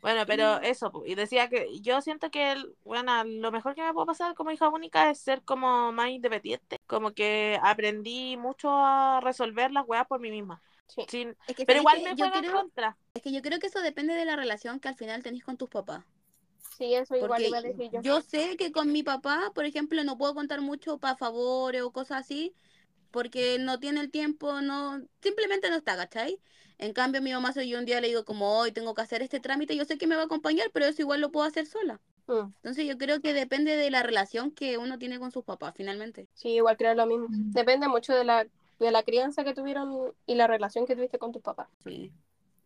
Bueno, 0.00 0.24
pero 0.26 0.58
eso, 0.62 0.90
y 1.04 1.14
decía 1.14 1.50
que 1.50 1.78
yo 1.82 2.00
siento 2.00 2.30
que, 2.30 2.52
el- 2.52 2.74
bueno, 2.84 3.22
lo 3.24 3.52
mejor 3.52 3.74
que 3.74 3.82
me 3.82 3.92
puede 3.92 4.06
pasar 4.06 4.34
como 4.34 4.50
hija 4.50 4.70
única 4.70 5.10
es 5.10 5.20
ser 5.20 5.42
como 5.42 5.92
más 5.92 6.08
independiente, 6.08 6.78
como 6.86 7.10
que 7.12 7.60
aprendí 7.62 8.38
mucho 8.38 8.70
a 8.72 9.20
resolver 9.20 9.70
las 9.72 9.86
weas 9.86 10.06
por 10.06 10.18
mí 10.20 10.30
misma. 10.30 10.62
Sí. 10.94 11.04
Sin- 11.08 11.36
Es 11.46 11.56
que, 11.56 11.66
pero 11.66 11.82
¿sabes 11.82 12.02
igual 12.02 12.02
me 12.02 12.16
yo 12.16 12.26
juega 12.26 12.36
en 12.38 12.42
creo, 12.42 12.62
contra. 12.62 12.96
es 13.14 13.22
que 13.22 13.32
yo 13.32 13.42
creo 13.42 13.58
que 13.58 13.66
eso 13.68 13.80
depende 13.80 14.14
de 14.14 14.24
la 14.24 14.36
relación 14.36 14.80
que 14.80 14.88
al 14.88 14.96
final 14.96 15.22
tenés 15.22 15.44
con 15.44 15.56
tus 15.56 15.68
papás. 15.68 16.04
Sí, 16.76 16.94
eso 16.94 17.14
igual 17.16 17.42
iba 17.42 17.58
a 17.58 17.62
decir 17.62 17.90
yo. 17.92 18.00
yo 18.02 18.20
sé 18.22 18.56
que 18.56 18.72
con 18.72 18.90
mi 18.92 19.02
papá, 19.02 19.50
por 19.54 19.64
ejemplo, 19.66 20.02
no 20.04 20.16
puedo 20.16 20.34
contar 20.34 20.60
mucho 20.62 20.98
para 20.98 21.16
favores 21.16 21.82
o 21.82 21.92
cosas 21.92 22.20
así, 22.20 22.54
porque 23.10 23.58
no 23.58 23.78
tiene 23.80 24.00
el 24.00 24.10
tiempo, 24.10 24.60
no, 24.62 25.00
simplemente 25.22 25.68
no 25.70 25.76
está, 25.76 25.96
¿cachai? 25.96 26.38
En 26.78 26.92
cambio, 26.94 27.20
mi 27.20 27.32
mamá, 27.32 27.52
si 27.52 27.68
yo 27.68 27.78
un 27.78 27.84
día 27.84 28.00
le 28.00 28.08
digo 28.08 28.24
como 28.24 28.58
hoy 28.58 28.72
tengo 28.72 28.94
que 28.94 29.02
hacer 29.02 29.20
este 29.22 29.40
trámite, 29.40 29.76
yo 29.76 29.84
sé 29.84 29.98
que 29.98 30.06
me 30.06 30.16
va 30.16 30.22
a 30.22 30.24
acompañar, 30.26 30.70
pero 30.72 30.86
eso 30.86 31.02
igual 31.02 31.20
lo 31.20 31.30
puedo 31.30 31.46
hacer 31.46 31.66
sola. 31.66 32.00
Mm, 32.28 32.52
Entonces 32.56 32.86
yo 32.86 32.96
creo 32.96 33.20
que 33.20 33.34
depende 33.34 33.76
de 33.76 33.90
la 33.90 34.02
relación 34.02 34.50
que 34.50 34.78
uno 34.78 34.98
tiene 34.98 35.18
con 35.18 35.30
sus 35.32 35.44
papás, 35.44 35.74
finalmente. 35.76 36.28
Sí, 36.34 36.50
igual 36.50 36.76
creo 36.76 36.94
lo 36.94 37.06
mismo. 37.06 37.26
Mm. 37.28 37.52
Depende 37.52 37.88
mucho 37.88 38.14
de 38.14 38.24
la, 38.24 38.46
de 38.84 38.90
la 38.90 39.02
crianza 39.02 39.44
que 39.44 39.54
tuvieron 39.54 40.12
y 40.26 40.34
la 40.34 40.46
relación 40.46 40.86
que 40.86 40.96
tuviste 40.96 41.18
con 41.18 41.32
tus 41.32 41.42
papás. 41.42 41.68
Sí. 41.84 42.12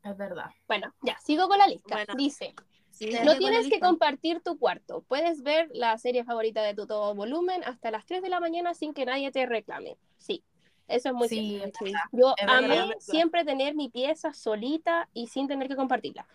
Es 0.02 0.16
verdad. 0.16 0.46
Bueno, 0.68 0.94
ya, 1.02 1.18
sigo 1.20 1.48
con 1.48 1.58
la 1.58 1.66
lista. 1.66 1.94
Bueno. 1.96 2.14
Dice, 2.16 2.54
Sí, 2.90 3.10
no 3.24 3.36
tienes 3.36 3.68
que 3.68 3.80
compartir 3.80 4.40
tu 4.40 4.56
cuarto. 4.56 5.02
Puedes 5.08 5.42
ver 5.42 5.68
la 5.72 5.98
serie 5.98 6.22
favorita 6.24 6.62
de 6.62 6.74
tu 6.74 6.86
todo 6.86 7.12
volumen 7.14 7.64
hasta 7.64 7.90
las 7.90 8.06
3 8.06 8.22
de 8.22 8.28
la 8.28 8.38
mañana 8.38 8.72
sin 8.74 8.94
que 8.94 9.04
nadie 9.04 9.32
te 9.32 9.46
reclame. 9.46 9.96
Sí, 10.16 10.44
eso 10.86 11.08
es 11.08 11.14
muy 11.14 11.28
Sí, 11.28 11.56
cierto. 11.58 11.84
es. 11.86 11.92
Yo 12.12 12.34
Es 12.36 12.46
amé 12.48 12.68
verdad. 12.68 12.94
siempre 13.00 13.44
tener 13.44 13.74
mi 13.74 13.88
pieza 13.88 14.32
solita 14.32 15.08
y 15.12 15.26
sin 15.26 15.48
tener 15.48 15.66
que 15.66 15.74
compartirla. 15.74 16.28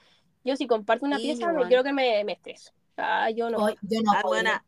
Yo 0.43 0.57
si 0.57 0.67
comparto 0.67 1.05
una 1.05 1.17
Sí, 1.17 1.23
pieza, 1.27 1.45
me, 1.47 1.53
igual. 1.53 1.67
creo 1.69 1.83
que 1.83 1.93
me, 1.93 2.23
me 2.25 2.33
estreso. 2.33 2.73
Ah, 2.97 3.29
yo 3.29 3.49
no. 3.49 3.59
Hoy- 3.59 3.75
yo 3.83 4.01
no 4.03 4.11
Ah, 4.11 4.19
puedo. 4.21 4.33
buena. 4.33 4.65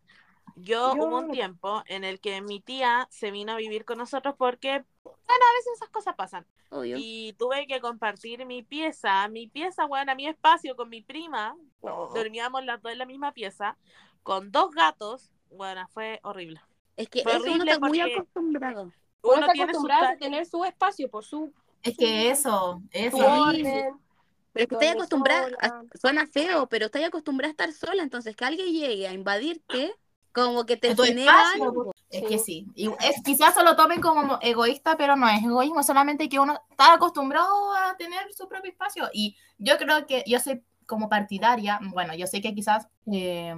Yo, 0.55 0.95
Yo 0.95 1.03
hubo 1.03 1.17
un 1.19 1.31
tiempo 1.31 1.83
en 1.87 2.03
el 2.03 2.19
que 2.19 2.41
mi 2.41 2.59
tía 2.59 3.07
se 3.11 3.31
vino 3.31 3.53
a 3.53 3.57
vivir 3.57 3.85
con 3.85 3.97
nosotros 3.97 4.35
porque, 4.37 4.83
bueno, 5.03 5.17
a 5.27 5.53
veces 5.57 5.73
esas 5.75 5.89
cosas 5.89 6.15
pasan. 6.15 6.45
Obvio. 6.69 6.97
Y 6.99 7.33
tuve 7.33 7.67
que 7.67 7.81
compartir 7.81 8.45
mi 8.45 8.63
pieza, 8.63 9.27
mi 9.27 9.47
pieza, 9.47 9.85
bueno, 9.85 10.15
mi 10.15 10.27
espacio 10.27 10.75
con 10.75 10.89
mi 10.89 11.01
prima. 11.01 11.55
No. 11.83 12.07
Dormíamos 12.13 12.63
las 12.65 12.81
dos 12.81 12.91
en 12.91 12.97
la 12.99 13.05
misma 13.05 13.33
pieza, 13.33 13.77
con 14.23 14.51
dos 14.51 14.71
gatos. 14.71 15.31
Bueno, 15.49 15.87
fue 15.93 16.19
horrible. 16.23 16.61
Es 16.95 17.09
que 17.09 17.23
Fue 17.23 17.33
eso 17.33 17.41
uno 17.43 17.51
horrible 17.53 17.71
está 17.71 17.87
muy 17.87 17.99
porque- 17.99 18.13
acostumbrado. 18.15 18.81
Uno 18.83 19.33
Uno 19.33 19.39
está 19.41 19.51
tiene 19.53 19.73
su 19.73 19.77
acostumbrado 19.79 20.05
a 20.07 20.17
tener 20.17 20.45
su 20.45 20.65
espacio 20.65 21.09
por 21.09 21.23
su, 21.23 21.53
Es 21.83 21.97
que 21.97 22.29
eso, 22.31 22.81
eso. 22.91 23.17
orden. 23.17 23.99
Pero 24.53 24.63
es 24.63 24.67
que 24.67 24.75
estás 24.75 24.91
acostumbrada, 24.95 25.47
a- 25.61 25.67
sola. 25.69 25.83
suena 25.99 26.27
feo, 26.27 26.67
pero 26.67 26.87
estás 26.87 27.03
acostumbrada 27.03 27.49
a 27.49 27.51
estar 27.51 27.71
sola, 27.73 28.03
entonces 28.03 28.35
que 28.35 28.43
alguien 28.45 28.67
llegue 28.73 29.07
a 29.07 29.13
invadirte, 29.13 29.93
como 30.33 30.65
que 30.65 30.77
te 30.77 30.91
En 30.91 30.95
tu 30.95 31.03
genera 31.03 31.31
espacio, 31.31 31.63
algo. 31.63 31.91
Es 32.09 32.21
Sí. 32.21 32.25
que 32.27 32.39
sí. 32.39 32.67
Y 32.75 32.87
es, 32.87 33.21
quizás 33.23 33.53
se 33.53 33.63
lo 33.63 33.75
tomen 33.75 34.01
como 34.01 34.37
egoísta, 34.41 34.95
pero 34.97 35.15
no 35.15 35.27
es 35.27 35.43
egoísmo, 35.43 35.83
solamente 35.83 36.29
que 36.29 36.39
uno 36.39 36.59
está 36.69 36.93
acostumbrado 36.93 37.73
a 37.73 37.95
tener 37.97 38.31
su 38.33 38.47
propio 38.47 38.71
espacio. 38.71 39.09
Y 39.13 39.35
yo 39.57 39.77
creo 39.77 40.05
que 40.07 40.23
yo 40.27 40.39
soy 40.39 40.63
como 40.85 41.07
partidaria, 41.09 41.79
bueno, 41.93 42.13
yo 42.15 42.27
sé 42.27 42.41
que 42.41 42.53
quizás 42.53 42.87
eh, 43.11 43.55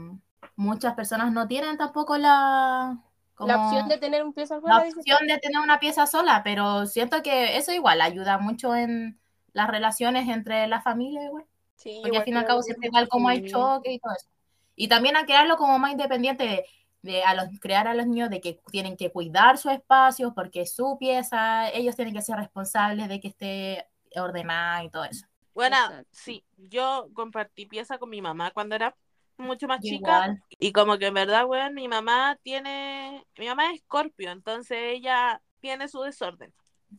muchas 0.56 0.94
personas 0.94 1.32
no 1.32 1.48
tienen 1.48 1.78
tampoco 1.78 2.18
la, 2.18 3.00
como 3.34 3.48
La 3.48 3.66
opción 3.66 3.88
de 3.90 3.98
tener 3.98 4.24
un 4.24 4.34
pieza 4.34 4.56
la 4.56 4.62
sola. 4.62 4.84
tú. 4.92 5.00
opción 5.00 5.28
de 5.28 5.38
tener 5.40 5.60
una 5.62 5.80
pieza 5.80 6.06
sola, 6.06 6.42
pero 6.44 6.86
siento 6.86 7.24
que 7.24 7.58
eso 7.58 7.72
igual 7.72 8.02
ayuda 8.02 8.38
mucho 8.38 8.76
en 8.76 9.20
las 9.54 9.68
relaciones 9.68 10.28
entre 10.30 10.68
la 10.68 10.82
familia, 10.82 11.26
igual. 11.26 11.46
Sí, 11.76 12.00
Porque 12.02 12.08
igual 12.10 12.20
al 12.20 12.26
fin 12.26 12.34
y 12.36 12.38
al 12.38 12.46
cabo 12.46 12.62
siempre 12.62 12.88
igual 12.88 13.08
como 13.10 13.30
hay 13.30 13.42
Sí. 13.44 13.50
choque 13.52 13.94
y 13.94 14.00
todo 14.00 14.14
eso. 14.16 14.28
Y 14.76 14.88
también 14.88 15.16
a 15.18 15.26
crearlo 15.26 15.58
como 15.58 15.78
más 15.80 15.92
independiente 15.92 16.44
de, 16.44 16.66
de 17.02 17.24
a 17.24 17.34
los, 17.36 17.46
crear 17.60 17.88
a 17.88 17.94
los 17.94 18.08
niños 18.08 18.30
de 18.30 18.42
que 18.42 18.60
tienen 18.72 18.98
que 18.98 19.12
cuidar 19.12 19.58
su 19.58 19.70
espacio 19.70 20.34
porque 20.34 20.62
es 20.62 20.74
su 20.74 20.98
pieza, 21.00 21.70
ellos 21.70 21.96
tienen 21.96 22.14
que 22.14 22.22
ser 22.22 22.38
responsables 22.38 23.08
de 23.08 23.20
que 23.20 23.28
esté 23.28 23.88
ordenada 24.16 24.84
y 24.84 24.90
todo 24.90 25.04
eso. 25.06 25.26
Bueno, 25.54 25.76
Exacto. 25.78 26.08
sí, 26.12 26.44
yo 26.58 27.08
compartí 27.14 27.66
pieza 27.68 27.98
con 28.00 28.10
mi 28.10 28.22
mamá 28.22 28.52
cuando 28.52 28.76
era 28.76 28.96
mucho 29.38 29.68
más 29.68 29.82
chica. 29.82 29.96
igual. 30.26 30.44
Y 30.60 30.72
como 30.72 30.98
que 30.98 31.08
en 31.08 31.14
verdad, 31.14 31.46
weón, 31.46 31.74
mi 31.76 31.88
mamá 31.88 32.38
tiene, 32.42 33.24
mi 33.38 33.48
mamá 33.48 33.68
es 33.72 33.76
escorpio, 33.82 34.32
entonces 34.32 34.78
ella 34.82 35.42
tiene 35.60 35.88
su 35.88 36.02
desorden. 36.02 36.54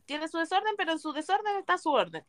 Tiene 0.05 0.27
su 0.27 0.37
desorden, 0.37 0.75
pero 0.77 0.91
en 0.93 0.99
su 0.99 1.11
desorden 1.13 1.57
está 1.57 1.77
su 1.77 1.89
orden. 1.91 2.25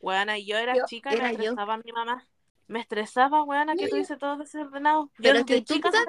Weona, 0.00 0.38
y 0.38 0.46
yo 0.46 0.56
era 0.56 0.74
Yo- 0.76 0.84
chica 0.86 1.10
y 1.10 1.14
me 1.14 1.18
era 1.20 1.30
estresaba 1.30 1.78
mi 1.78 1.92
mamá. 1.92 2.26
Me 2.68 2.80
estresaba, 2.80 3.42
weona, 3.44 3.74
que 3.76 3.88
tuviese 3.88 4.16
todo 4.16 4.36
desordenado. 4.36 5.04
Yo 5.18 5.22
Pero 5.22 5.38
es 5.40 5.44
que 5.44 5.62
tú 5.62 5.74
quizás- 5.74 6.04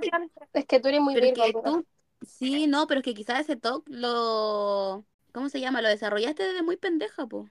Es 0.54 0.66
que 0.66 0.80
tú 0.80 0.88
eres 0.88 1.02
muy 1.02 1.14
Pero 1.14 1.28
virgo, 1.28 1.44
que 1.44 1.50
amiga. 1.52 1.62
tú, 1.64 1.86
sí, 2.26 2.66
no, 2.68 2.88
pero 2.88 3.00
es 3.02 3.04
que 3.04 3.14
quizás 3.14 3.42
ese 3.42 3.56
TOC 3.58 3.88
lo, 3.90 5.06
¿cómo 5.34 5.50
se 5.50 5.60
llama? 5.60 5.82
Lo 5.82 5.90
desarrollaste 5.90 6.44
desde 6.44 6.64
muy 6.64 6.78
pendeja, 6.78 7.28
po. 7.28 7.48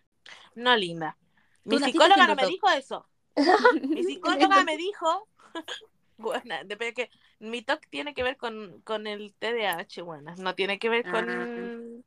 No, 0.54 0.76
linda. 0.76 1.16
Mi 1.64 1.78
psicóloga 1.78 2.26
no 2.26 2.34
me 2.34 2.42
TOC. 2.42 2.50
dijo 2.50 2.68
eso. 2.70 3.06
Mi 3.82 4.02
psicóloga 4.02 4.64
me 4.64 4.76
dijo, 4.76 5.28
bueno, 6.16 6.54
depende 6.64 6.94
que 6.94 7.10
mi 7.38 7.62
TOC 7.62 7.86
tiene 7.90 8.14
que 8.14 8.22
ver 8.22 8.36
con, 8.36 8.80
con 8.82 9.06
el 9.06 9.34
TDAH, 9.38 10.02
bueno, 10.02 10.34
no 10.38 10.54
tiene 10.54 10.78
que 10.78 10.88
ver 10.88 11.04
con, 11.08 11.28
Ah. 11.28 12.02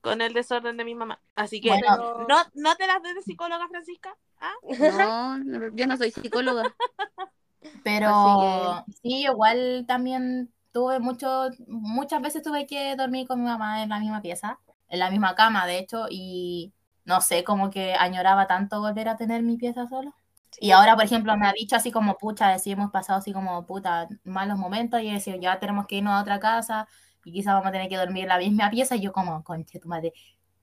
con 0.00 0.20
el 0.20 0.32
desorden 0.32 0.76
de 0.76 0.84
mi 0.84 0.94
mamá. 0.94 1.20
Así 1.34 1.60
que, 1.60 1.70
Bueno. 1.70 2.26
¿no, 2.28 2.36
¿no 2.54 2.76
te 2.76 2.86
las 2.86 3.02
doy 3.02 3.14
de 3.14 3.22
psicóloga, 3.22 3.66
Francisca? 3.68 4.16
¿Ah? 4.40 4.52
No, 4.78 5.38
no, 5.38 5.74
yo 5.74 5.86
no 5.86 5.96
soy 5.96 6.10
psicóloga. 6.10 6.62
Pero 7.84 8.08
Así 8.08 8.98
sí, 9.02 9.22
igual 9.24 9.84
también 9.86 10.52
tuve 10.72 11.00
mucho, 11.00 11.48
muchas 11.66 12.20
veces 12.22 12.42
tuve 12.42 12.66
que 12.66 12.94
dormir 12.96 13.26
con 13.26 13.40
mi 13.40 13.46
mamá 13.46 13.82
en 13.82 13.88
la 13.88 13.98
misma 13.98 14.20
pieza, 14.22 14.58
en 14.88 14.98
la 14.98 15.10
misma 15.10 15.34
cama, 15.34 15.66
de 15.66 15.78
hecho, 15.78 16.06
y 16.10 16.72
no 17.04 17.20
sé, 17.20 17.44
como 17.44 17.70
que 17.70 17.94
añoraba 17.94 18.46
tanto 18.46 18.80
volver 18.80 19.08
a 19.08 19.16
tener 19.16 19.42
mi 19.42 19.56
pieza 19.56 19.86
solo. 19.86 20.14
Y 20.58 20.70
ahora, 20.70 20.94
por 20.94 21.04
ejemplo, 21.04 21.36
me 21.36 21.46
ha 21.46 21.52
dicho 21.52 21.76
así 21.76 21.90
como, 21.90 22.16
pucha, 22.18 22.52
así 22.52 22.72
hemos 22.72 22.90
pasado 22.90 23.18
así 23.18 23.32
como, 23.32 23.66
puta, 23.66 24.08
malos 24.24 24.58
momentos 24.58 25.00
y 25.02 25.08
he 25.08 25.12
decidido, 25.12 25.40
ya 25.42 25.58
tenemos 25.58 25.86
que 25.86 25.96
irnos 25.96 26.14
a 26.14 26.20
otra 26.20 26.40
casa 26.40 26.88
y 27.24 27.32
quizás 27.32 27.54
vamos 27.54 27.68
a 27.68 27.72
tener 27.72 27.88
que 27.88 27.96
dormir 27.96 28.22
en 28.24 28.28
la 28.28 28.38
misma 28.38 28.70
pieza. 28.70 28.96
Y 28.96 29.00
yo 29.00 29.12
como, 29.12 29.42
conche 29.44 29.78
tu 29.80 29.88
madre, 29.88 30.12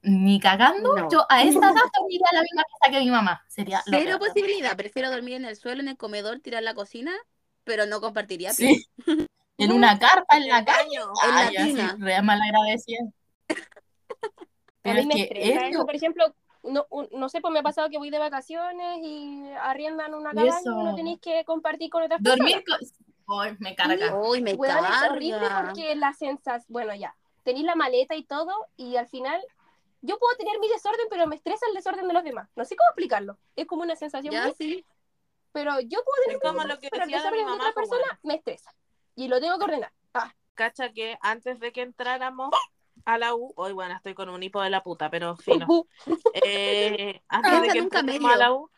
ni 0.03 0.39
cagando, 0.39 0.95
No. 0.95 1.09
yo 1.09 1.25
a 1.29 1.43
esta 1.43 1.71
edad 1.71 1.81
dormiría 1.99 2.27
la 2.33 2.41
misma 2.41 2.63
pieza 2.63 2.91
que 2.99 3.03
mi 3.05 3.11
mamá. 3.11 3.41
Sería 3.47 3.81
Cero 3.85 4.19
posibilidad. 4.19 4.75
Prefiero 4.77 5.09
dormir 5.09 5.35
en 5.35 5.45
el 5.45 5.55
suelo, 5.55 5.81
en 5.81 5.87
el 5.87 5.97
comedor, 5.97 6.39
tirar 6.39 6.61
la 6.63 6.73
cocina, 6.75 7.11
pero 7.63 7.85
no 7.85 7.99
compartiría. 8.01 8.53
Sí. 8.53 8.85
En 9.59 9.71
una 9.71 9.99
carpa 9.99 10.37
en 10.37 10.47
la 10.47 10.65
calle. 10.65 10.97
En 11.23 11.35
la 11.35 11.49
tina. 11.49 11.95
re 11.99 12.21
mal 12.23 12.39
agradecida. 12.41 13.03
A 13.49 13.55
Pero 14.81 14.95
mí 14.95 14.99
es 15.01 15.05
me 15.05 15.13
que 15.15 15.21
estresa 15.21 15.67
eso-. 15.67 15.85
Por 15.85 15.95
ejemplo, 15.95 16.25
no, 16.63 16.87
no 17.11 17.29
sé, 17.29 17.39
pues 17.39 17.53
me 17.53 17.59
ha 17.59 17.63
pasado 17.63 17.87
que 17.89 17.99
voy 17.99 18.09
de 18.09 18.17
vacaciones 18.17 18.99
y 19.03 19.43
arriendan 19.61 20.15
una 20.15 20.31
cabaña 20.31 20.59
y 20.65 20.69
no 20.69 20.95
tenéis 20.95 21.19
que 21.19 21.45
compartir 21.45 21.89
con 21.91 22.01
otras 22.03 22.21
dormir 22.21 22.63
con... 22.65 23.39
Ay, 23.39 23.55
me 23.59 23.75
carga. 23.75 24.15
Uy, 24.19 24.41
me 24.41 24.53
Weón, 24.55 24.85
es 24.85 25.09
horrible 25.11 25.39
carga. 25.47 25.65
porque 25.65 25.95
la 25.95 26.13
sensación, 26.13 26.65
bueno, 26.69 26.93
ya, 26.95 27.15
tenéis 27.43 27.65
la 27.65 27.75
maleta 27.75 28.15
y 28.15 28.23
todo 28.23 28.51
y 28.75 28.95
al 28.97 29.07
final 29.07 29.39
yo 30.03 30.19
puedo 30.19 30.35
tener 30.37 30.59
mi 30.59 30.67
desorden, 30.67 31.07
pero 31.09 31.25
me 31.27 31.35
estresa 31.37 31.65
el 31.69 31.73
desorden 31.75 32.07
de 32.07 32.13
los 32.13 32.23
demás. 32.23 32.49
No 32.55 32.65
sé 32.65 32.75
cómo 32.75 32.89
explicarlo. 32.89 33.37
Es 33.55 33.65
como 33.65 33.81
una 33.83 33.95
sensación 33.95 34.33
Ya 34.33 34.43
muy- 34.43 34.53
sí. 34.57 34.85
Pero 35.53 35.79
yo 35.79 35.99
puedo 36.03 36.23
tener 36.25 36.37
Es 36.37 36.41
como 36.41 36.61
un 36.61 36.67
lo 36.67 36.79
que 36.79 36.89
pero 36.89 37.05
decía 37.05 37.17
que 37.19 37.23
de 37.23 37.31
mi 37.31 37.37
salga 37.37 37.37
de 37.37 37.43
mamá, 37.45 37.55
otra 37.69 37.73
pues, 37.73 37.89
persona 37.89 38.05
bueno. 38.07 38.19
me 38.23 38.35
estresa. 38.35 38.75
Y 39.15 39.27
lo 39.27 39.39
tengo 39.39 39.57
que 39.57 39.63
ordenar. 39.63 39.91
Ah, 40.13 40.33
Cacha 40.55 40.91
que 40.91 41.17
antes 41.21 41.59
de 41.59 41.71
que 41.71 41.81
entráramos 41.81 42.51
a 43.05 43.17
la 43.17 43.33
U, 43.35 43.53
hoy 43.55 43.73
bueno, 43.73 43.95
estoy 43.95 44.13
con 44.13 44.29
un 44.29 44.43
hipo 44.43 44.61
de 44.61 44.69
la 44.69 44.83
puta, 44.83 45.09
pero 45.09 45.35
fino. 45.37 45.65
ujú. 45.67 45.87
Eh, 46.43 47.21
antes 47.29 47.61
de 47.61 47.67
que 47.69 47.77
en 47.77 47.85
un 47.85 47.95
entráramos 47.95 48.33
a 48.33 48.37
la. 48.37 48.53
U, 48.53 48.69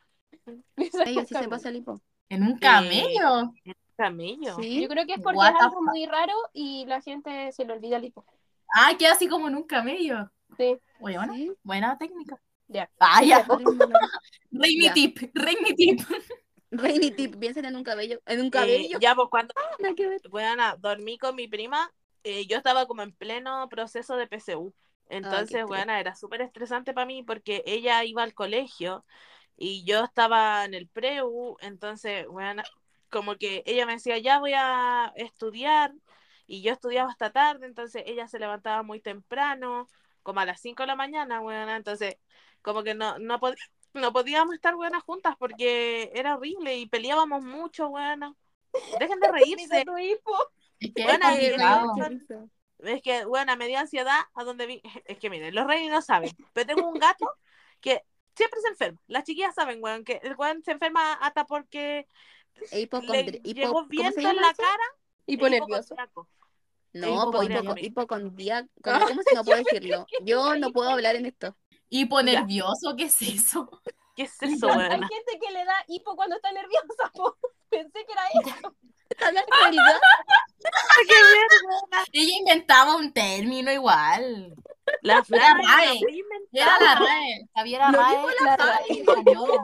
Ellos 0.75 1.27
sí 1.27 1.33
se 1.35 1.47
pasa 1.47 1.69
el 1.69 1.77
hipo. 1.77 1.99
En 2.29 2.43
un 2.43 2.57
camello. 2.57 3.53
camello. 3.95 4.55
Sí. 4.57 4.81
Yo 4.81 4.87
creo 4.89 5.05
que 5.05 5.13
es 5.13 5.21
porque 5.21 5.37
What 5.37 5.55
es 5.55 5.61
algo 5.61 5.81
muy 5.81 6.05
raro 6.05 6.33
y 6.53 6.85
la 6.85 7.01
gente 7.01 7.51
se 7.51 7.65
le 7.65 7.73
olvida 7.73 7.97
el 7.97 8.05
hipo. 8.05 8.25
Ah, 8.73 8.91
queda 8.97 9.13
así 9.13 9.27
como 9.27 9.47
en 9.47 9.55
un 9.55 9.63
camello. 9.63 10.29
Sí. 10.57 10.77
Oye, 10.99 11.17
bueno, 11.17 11.33
Sí. 11.33 11.51
buena 11.63 11.97
técnica. 11.97 12.39
Ya. 12.67 12.89
Ah, 12.99 13.23
ya. 13.23 13.45
Rainy 14.51 14.89
tip, 14.93 15.19
rainy 15.35 15.75
tip. 15.75 16.01
Rainy 16.71 17.11
tip, 17.11 17.35
piensen 17.39 17.65
en 17.65 17.75
un 17.75 17.83
cabello. 17.83 18.19
En 18.25 18.39
un 18.39 18.47
Eh, 18.47 18.49
cabello. 18.51 18.99
ya, 18.99 19.15
pues 19.15 19.27
cuando 19.29 19.53
ver. 19.79 20.21
Bueno, 20.29 20.77
dormí 20.77 21.17
con 21.17 21.35
mi 21.35 21.47
prima. 21.47 21.91
eh, 22.23 22.47
yo 22.47 22.57
estaba 22.57 22.87
como 22.87 23.03
en 23.03 23.11
pleno 23.13 23.69
proceso 23.69 24.15
de 24.17 24.27
PSU. 24.27 24.73
Entonces, 25.09 25.45
estrés. 25.61 25.65
bueno, 25.67 25.93
era 25.93 26.15
súper 26.15 26.41
estresante 26.41 26.91
para 26.93 27.05
mí 27.05 27.21
porque 27.23 27.61
ella 27.67 28.03
iba 28.03 28.23
al 28.23 28.33
colegio 28.33 29.05
y 29.57 29.85
yo 29.85 30.03
estaba 30.03 30.65
en 30.65 30.73
el 30.73 30.87
preu. 30.89 31.55
Entonces, 31.61 32.25
bueno, 32.27 32.63
como 33.11 33.35
que 33.35 33.61
ella 33.67 33.85
me 33.85 33.93
decía, 33.93 34.17
ya 34.17 34.39
voy 34.39 34.53
a 34.55 35.13
estudiar. 35.15 35.93
Y 36.47 36.61
yo 36.63 36.73
estudiaba 36.73 37.09
hasta 37.11 37.31
tarde. 37.31 37.67
Entonces, 37.67 38.03
ella 38.07 38.27
se 38.27 38.39
levantaba 38.39 38.83
muy 38.83 38.99
temprano, 39.01 39.87
como 40.25 40.41
a 40.41 40.45
las 40.47 40.61
5 40.61 40.83
de 40.83 40.87
la 40.87 40.97
mañana, 40.97 41.41
bueno. 41.41 41.75
Entonces, 41.75 42.17
como 42.63 42.83
que 42.83 42.95
no, 42.95 43.19
no, 43.19 43.39
pod- 43.41 43.57
no 43.95 44.13
podíamos 44.13 44.55
estar 44.55 44.75
buenas 44.75 45.03
juntas 45.05 45.35
porque 45.39 46.11
era 46.15 46.35
horrible 46.37 46.77
y 46.77 46.87
peleábamos 46.87 47.43
mucho, 47.43 47.89
bueno. 47.89 48.37
Dejen 48.95 49.21
de 49.21 49.29
reírse. 49.29 49.85
Es 50.79 50.93
que 50.95 51.03
Bueno, 51.03 51.25
es 51.29 51.39
eh, 51.59 52.21
Es 52.79 53.01
que, 53.01 53.25
bueno, 53.25 53.55
me 53.57 53.67
dio 53.67 53.79
ansiedad 53.79 54.21
a 54.33 54.43
donde 54.43 54.67
vi. 54.67 54.81
Es 55.05 55.19
que 55.19 55.29
miren, 55.29 55.55
los 55.55 55.67
reyes 55.67 55.91
no 55.91 56.01
saben, 56.01 56.35
pero 56.53 56.67
tengo 56.67 56.87
un 56.89 56.99
gato 56.99 57.25
que 57.81 58.03
siempre 58.35 58.61
se 58.61 58.69
enferma. 58.69 59.01
Las 59.07 59.23
chiquillas 59.23 59.55
saben, 59.55 59.81
weón, 59.83 60.03
que 60.03 60.19
el 60.23 60.35
weón 60.37 60.63
se 60.63 60.71
enferma 60.71 61.13
hasta 61.15 61.45
porque 61.45 62.07
E 62.71 62.89
le 63.07 63.23
llegó 63.43 63.85
¿Cómo 63.95 64.09
viento 64.11 64.29
en 64.29 64.41
la 64.41 64.53
eso? 64.53 64.63
cara. 64.65 64.83
Hipo 65.27 65.45
e 65.47 65.49
nervioso. 65.49 65.95
No, 66.95 67.07
Hipocondriaco. 67.07 67.65
po- 67.65 67.71
hipoco- 67.75 67.79
hipocondriaco. 67.85 68.69
¿Cómo, 68.83 68.99
cómo 69.07 69.21
se 69.23 69.35
no 69.35 69.43
puedo 69.43 69.57
decirlo? 69.63 70.05
Yo 70.23 70.55
no 70.55 70.71
puedo 70.71 70.89
hablar 70.89 71.15
en 71.15 71.25
esto. 71.25 71.55
Hipo 71.89 72.21
nervioso, 72.23 72.95
¿qué 72.97 73.03
es 73.05 73.21
eso? 73.21 73.69
¿Qué 74.15 74.23
es 74.23 74.41
eso, 74.41 74.69
Hay 74.69 74.89
gente 74.89 75.39
que 75.41 75.51
le 75.51 75.65
da 75.65 75.75
hipo 75.87 76.15
cuando 76.15 76.35
está 76.37 76.51
nerviosa. 76.51 77.11
po. 77.13 77.37
Pensé 77.69 78.05
que 78.05 78.11
era 78.13 78.27
eso. 78.55 78.75
Ella 82.13 82.37
inventaba 82.37 82.95
un 82.95 83.11
término 83.13 83.71
igual. 83.71 84.53
La 85.01 85.23
Fran 85.23 85.41
Era 86.51 86.79
la 86.79 86.95
RAE. 86.95 87.49
Javiera 87.55 87.91
Lo 87.91 87.99
RAE. 87.99 88.15
dijo 88.15 88.27
la 88.45 88.55
sabe 88.57 88.71
RAE. 88.71 88.99
español. 88.99 89.59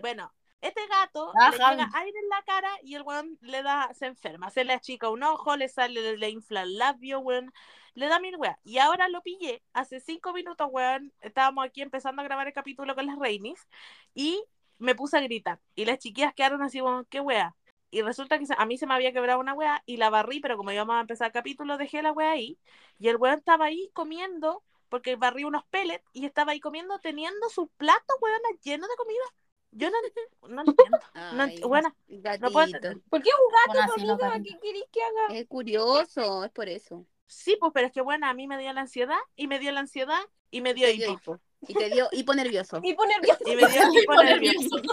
Bueno, 0.00 0.32
este 0.60 0.86
gato 0.88 1.32
Ah, 1.40 1.50
le 1.50 1.56
llega 1.56 1.90
aire 1.94 2.18
en 2.18 2.28
la 2.28 2.42
cara 2.42 2.70
y 2.82 2.94
el 2.94 3.02
weón 3.02 3.38
le 3.40 3.62
da, 3.62 3.92
se 3.94 4.06
enferma. 4.06 4.50
Se 4.50 4.64
le 4.64 4.72
achica 4.72 5.08
un 5.08 5.22
ojo, 5.22 5.56
le 5.56 5.68
sale, 5.68 6.16
le 6.16 6.30
infla 6.30 6.62
el 6.62 6.78
labio, 6.78 7.20
weón. 7.20 7.52
Le 7.94 8.08
da 8.08 8.20
mil 8.20 8.36
weas. 8.36 8.56
Y 8.62 8.78
ahora 8.78 9.08
lo 9.08 9.22
pillé. 9.22 9.62
Hace 9.72 10.00
cinco 10.00 10.32
minutos, 10.32 10.68
weón. 10.70 11.12
Estábamos 11.20 11.64
aquí 11.64 11.82
empezando 11.82 12.22
a 12.22 12.24
grabar 12.24 12.46
el 12.46 12.52
capítulo 12.52 12.94
con 12.94 13.06
las 13.06 13.18
Reinis. 13.18 13.68
Y 14.14 14.42
me 14.78 14.94
puse 14.94 15.18
a 15.18 15.20
gritar. 15.20 15.60
Y 15.74 15.84
las 15.84 15.98
chiquillas 15.98 16.34
quedaron 16.34 16.62
así, 16.62 16.80
como, 16.80 17.04
¿qué 17.04 17.20
wea? 17.20 17.54
Y 17.90 18.02
resulta 18.02 18.38
que 18.38 18.44
a 18.56 18.66
mí 18.66 18.78
se 18.78 18.86
me 18.86 18.94
había 18.94 19.12
quebrado 19.12 19.40
una 19.40 19.54
wea 19.54 19.82
y 19.84 19.96
la 19.96 20.10
barrí, 20.10 20.40
pero 20.40 20.56
como 20.56 20.70
íbamos 20.72 20.94
a 20.96 21.00
empezar 21.00 21.26
el 21.28 21.32
capítulo, 21.32 21.76
dejé 21.76 22.02
la 22.02 22.12
wea 22.12 22.30
ahí. 22.32 22.58
Y 22.98 23.08
el 23.08 23.16
weón 23.16 23.38
estaba 23.38 23.66
ahí 23.66 23.90
comiendo, 23.94 24.62
porque 24.88 25.16
barrí 25.16 25.44
unos 25.44 25.64
pellets, 25.66 26.04
y 26.12 26.26
estaba 26.26 26.52
ahí 26.52 26.60
comiendo, 26.60 26.98
teniendo 27.00 27.48
su 27.48 27.68
plato, 27.68 28.14
weón, 28.20 28.40
lleno 28.62 28.86
de 28.86 28.96
comida. 28.96 29.24
Yo 29.72 29.88
no, 29.90 29.96
no 30.48 30.62
entiendo. 30.62 30.98
No 31.14 31.42
Ay, 31.42 31.60
bueno, 31.62 31.94
no 32.08 32.50
puedo 32.50 32.52
gatito. 32.52 32.60
entender. 32.62 32.98
¿Por 33.08 33.22
qué 33.22 33.30
un 33.30 33.74
gato, 33.74 33.92
Bueno, 33.94 34.06
no 34.06 34.12
amiga? 34.14 34.30
cariño. 34.30 34.58
¿Qué 34.60 34.66
querés 34.68 34.84
que 34.92 35.00
haga? 35.02 35.38
Es 35.38 35.46
curioso, 35.46 36.44
es 36.44 36.50
por 36.50 36.68
eso. 36.68 37.06
Sí, 37.26 37.56
pues, 37.60 37.70
pero 37.72 37.86
es 37.86 37.92
que 37.92 38.00
bueno, 38.00 38.26
a 38.26 38.34
mí 38.34 38.46
me 38.48 38.58
dio 38.58 38.72
la 38.72 38.80
ansiedad, 38.80 39.18
y 39.36 39.46
me 39.46 39.58
dio 39.60 39.70
la 39.72 39.80
ansiedad, 39.80 40.20
y 40.50 40.60
me 40.60 40.74
dio 40.74 40.90
hipo. 40.90 41.12
hipo. 41.12 41.40
Y 41.68 41.74
te 41.74 41.90
dio 41.90 42.08
hipo 42.10 42.34
nervioso. 42.34 42.80
Hipo 42.82 43.04
nervioso. 43.06 43.42
Y 43.46 43.54
me 43.56 43.66
dio 43.68 43.82
hipo 43.82 44.00
Hipo 44.00 44.22
nervioso. 44.22 44.76
nervioso. 44.76 44.86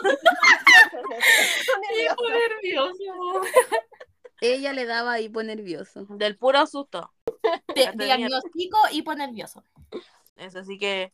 Hipo 2.14 2.30
nervioso. 2.30 3.42
Ella 4.40 4.74
le 4.74 4.86
daba 4.86 5.20
hipo 5.20 5.42
nervioso. 5.42 6.06
Del 6.10 6.38
puro 6.38 6.68
susto. 6.68 7.12
Diagnóstico 7.96 8.78
hipo 8.92 9.16
nervioso. 9.16 9.64
Eso, 10.36 10.60
así 10.60 10.78
que, 10.78 11.12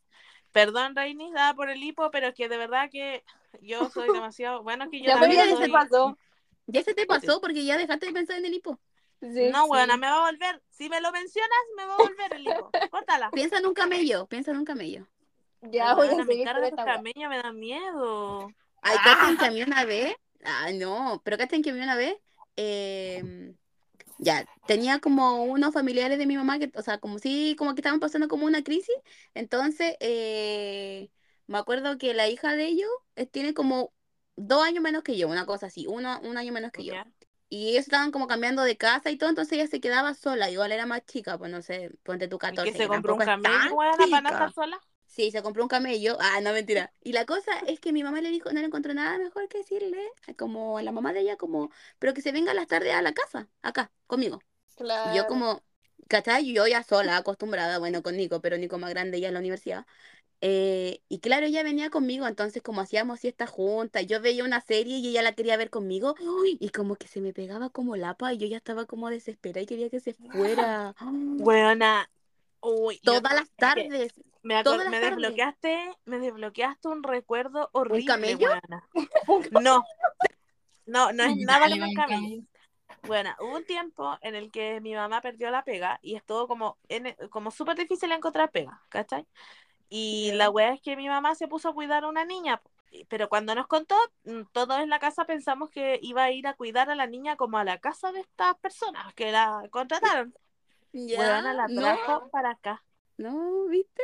perdón, 0.54 0.96
Rainis, 0.96 1.34
dada 1.34 1.54
por 1.54 1.70
el 1.70 1.82
hipo, 1.84 2.10
pero 2.10 2.28
es 2.28 2.34
que 2.34 2.48
de 2.48 2.56
verdad 2.58 2.90
que 2.90 3.24
yo 3.60 3.90
soy 3.90 4.06
demasiado, 4.12 4.62
bueno, 4.62 4.88
que 4.90 5.02
yo 5.02 5.10
Ya, 5.10 5.16
ya 5.28 5.46
soy- 5.56 5.66
se 5.66 5.68
pasó. 5.72 6.18
Ya 6.66 6.82
se 6.82 6.94
te 6.94 7.06
pasó 7.06 7.40
porque 7.42 7.64
ya 7.64 7.76
dejaste 7.76 8.06
de 8.06 8.12
pensar 8.12 8.38
en 8.38 8.46
el 8.46 8.54
hipo. 8.54 8.80
Sí, 9.20 9.28
No, 9.52 9.62
sí. 9.64 9.68
buena, 9.68 9.96
me 9.96 10.06
va 10.08 10.26
a 10.26 10.30
volver. 10.30 10.62
Si 10.70 10.88
me 10.88 11.00
lo 11.00 11.12
mencionas, 11.12 11.58
me 11.76 11.86
va 11.86 11.94
a 11.94 11.98
volver 11.98 12.32
el 12.34 12.46
hipo. 12.46 12.74
Córtala. 12.90 13.30
Piensa 13.32 13.58
en 13.58 13.66
un 13.66 13.74
camello, 13.74 14.26
piensa 14.26 14.50
en 14.52 14.58
un 14.58 14.64
camello. 14.64 15.06
Ya 15.62 15.94
voy 15.94 16.08
a 16.08 16.24
seguir 16.24 16.44
carga 16.44 16.68
esta 16.68 16.84
camello, 16.84 17.28
me 17.28 17.38
da 17.42 17.52
miedo. 17.52 18.54
Ay, 18.82 18.98
¿cachan 19.00 19.36
que 19.36 19.46
a 19.46 19.50
mí 19.50 19.62
una 19.62 19.84
vez? 19.84 20.14
Ah, 20.44 20.70
no, 20.72 21.20
pero 21.24 21.38
¿cachan 21.38 21.62
que 21.62 21.70
a 21.70 21.72
mí 21.74 21.80
una 21.80 21.96
vez? 21.96 22.14
Eh, 22.56 23.54
ya, 24.18 24.46
tenía 24.66 25.00
como 25.00 25.44
unos 25.44 25.72
familiares 25.72 26.18
de 26.18 26.26
mi 26.26 26.36
mamá 26.36 26.58
que, 26.58 26.70
o 26.74 26.82
sea, 26.82 26.98
como 26.98 27.18
sí, 27.18 27.54
como 27.58 27.74
que 27.74 27.80
estaban 27.80 28.00
pasando 28.00 28.28
como 28.28 28.46
una 28.46 28.62
crisis. 28.62 28.94
Entonces, 29.34 29.96
eh, 30.00 31.10
me 31.46 31.58
acuerdo 31.58 31.98
que 31.98 32.14
la 32.14 32.28
hija 32.28 32.54
de 32.54 32.66
ellos 32.66 32.88
eh, 33.16 33.26
tiene 33.26 33.54
como 33.54 33.92
dos 34.36 34.64
años 34.64 34.82
menos 34.82 35.02
que 35.02 35.16
yo, 35.16 35.28
una 35.28 35.46
cosa 35.46 35.66
así, 35.66 35.86
uno, 35.86 36.20
un 36.22 36.36
año 36.36 36.52
menos 36.52 36.72
que 36.72 36.84
yo. 36.84 36.94
Y 37.48 37.70
ellos 37.70 37.84
estaban 37.84 38.10
como 38.10 38.26
cambiando 38.26 38.62
de 38.62 38.76
casa 38.76 39.10
y 39.10 39.16
todo, 39.16 39.28
entonces 39.30 39.52
ella 39.52 39.66
se 39.68 39.80
quedaba 39.80 40.14
sola, 40.14 40.50
igual 40.50 40.72
era 40.72 40.86
más 40.86 41.04
chica, 41.06 41.38
pues 41.38 41.50
no 41.50 41.62
sé, 41.62 41.90
ponte 42.02 42.26
tu 42.26 42.36
¿Y 42.36 42.38
14. 42.40 42.72
que 42.72 42.78
se 42.78 42.88
compró 42.88 43.14
un 43.14 43.20
camello, 43.20 43.76
para 43.76 44.28
estar 44.28 44.52
sola? 44.52 44.80
Sí, 45.14 45.30
se 45.30 45.42
compró 45.42 45.62
un 45.62 45.68
camello. 45.68 46.16
Ah, 46.20 46.40
no, 46.40 46.52
mentira. 46.52 46.92
Y 47.02 47.12
la 47.12 47.24
cosa 47.24 47.52
es 47.68 47.78
que 47.80 47.92
mi 47.92 48.02
mamá 48.02 48.20
le 48.20 48.30
dijo, 48.30 48.50
no 48.52 48.60
le 48.60 48.66
encontró 48.66 48.94
nada 48.94 49.16
mejor 49.18 49.48
que 49.48 49.58
decirle, 49.58 50.02
como 50.36 50.76
a 50.78 50.82
la 50.82 50.90
mamá 50.92 51.12
de 51.12 51.20
ella, 51.20 51.36
como, 51.36 51.70
pero 52.00 52.14
que 52.14 52.20
se 52.22 52.32
venga 52.32 52.50
a 52.50 52.54
las 52.54 52.66
tardes 52.66 52.94
a 52.94 53.02
la 53.02 53.12
casa, 53.14 53.48
acá, 53.62 53.92
conmigo. 54.08 54.40
Y 55.02 55.12
yo 55.12 55.24
Claro. 55.24 55.26
como, 55.26 55.62
¿cachai? 56.08 56.52
Yo 56.52 56.66
ya 56.66 56.82
sola, 56.82 57.16
acostumbrada, 57.18 57.78
bueno, 57.78 58.02
con 58.02 58.16
Nico, 58.16 58.40
pero 58.40 58.58
Nico 58.58 58.78
más 58.78 58.90
grande 58.90 59.20
ya 59.20 59.28
en 59.28 59.34
la 59.34 59.40
universidad. 59.40 59.86
Eh, 60.42 61.02
y 61.08 61.20
claro, 61.20 61.46
ella 61.46 61.62
venía 61.64 61.90
conmigo, 61.90 62.26
entonces 62.28 62.62
como 62.62 62.80
hacíamos 62.82 63.20
siesta 63.20 63.46
juntas, 63.46 64.06
yo 64.06 64.20
veía 64.20 64.44
una 64.44 64.60
serie 64.62 64.98
y 64.98 65.08
ella 65.08 65.22
la 65.22 65.34
quería 65.34 65.56
ver 65.56 65.70
conmigo, 65.70 66.16
y 66.60 66.70
como 66.70 66.96
que 66.96 67.08
se 67.08 67.20
me 67.22 67.32
pegaba 67.34 67.70
como 67.70 67.96
lapa 67.96 68.32
y 68.34 68.38
yo 68.38 68.46
ya 68.48 68.58
estaba 68.58 68.86
como 68.86 69.10
desesperada 69.10 69.62
y 69.62 69.66
quería 69.66 69.90
que 69.90 70.00
se 70.00 70.14
fuera. 70.14 70.96
Buena. 71.38 72.08
Uy, 72.64 72.98
yo- 73.02 73.14
Todas 73.14 73.34
las 73.34 73.50
tardes. 73.52 74.12
me, 74.42 74.56
acor- 74.56 74.62
todas 74.64 74.78
las 74.84 74.90
me 74.90 75.00
tardes. 75.00 75.16
desbloqueaste, 75.16 75.96
me 76.06 76.18
desbloqueaste 76.18 76.88
un 76.88 77.02
recuerdo 77.02 77.68
horrible, 77.72 78.06
camello? 78.06 78.48
buena. 78.48 78.88
No. 79.64 79.84
No, 80.86 81.12
no 81.12 81.24
es 81.24 81.36
nada 81.38 81.68
como 81.70 81.82
un 81.84 81.94
con 81.94 82.04
camello. 82.06 82.42
Bueno, 83.06 83.34
hubo 83.40 83.56
un 83.56 83.64
tiempo 83.64 84.18
en 84.22 84.34
el 84.34 84.50
que 84.50 84.80
mi 84.80 84.94
mamá 84.94 85.20
perdió 85.20 85.50
la 85.50 85.64
pega 85.64 85.98
y 86.02 86.14
estuvo 86.16 86.46
como, 86.48 86.78
en- 86.88 87.16
como 87.30 87.50
súper 87.50 87.76
difícil 87.76 88.12
encontrar 88.12 88.50
pega, 88.50 88.82
¿cachai? 88.88 89.26
Y 89.88 90.32
la 90.32 90.50
wea 90.50 90.72
es 90.72 90.80
que 90.80 90.96
mi 90.96 91.08
mamá 91.08 91.34
se 91.34 91.48
puso 91.48 91.68
a 91.68 91.74
cuidar 91.74 92.04
a 92.04 92.08
una 92.08 92.24
niña, 92.24 92.62
pero 93.08 93.28
cuando 93.28 93.54
nos 93.54 93.66
contó, 93.66 93.96
mm, 94.24 94.42
todos 94.52 94.78
en 94.80 94.88
la 94.90 94.98
casa 94.98 95.24
pensamos 95.24 95.70
que 95.70 95.98
iba 96.02 96.24
a 96.24 96.30
ir 96.30 96.46
a 96.46 96.54
cuidar 96.54 96.90
a 96.90 96.94
la 96.94 97.06
niña 97.06 97.36
como 97.36 97.58
a 97.58 97.64
la 97.64 97.78
casa 97.78 98.12
de 98.12 98.20
estas 98.20 98.56
personas 98.58 99.12
que 99.14 99.32
la 99.32 99.62
contrataron. 99.70 100.34
Ya, 100.94 101.16
Buena, 101.16 101.52
la 101.54 101.68
no, 101.68 101.82
trajo 101.82 102.30
para 102.30 102.50
acá. 102.50 102.84
no, 103.18 103.66
¿viste? 103.66 104.02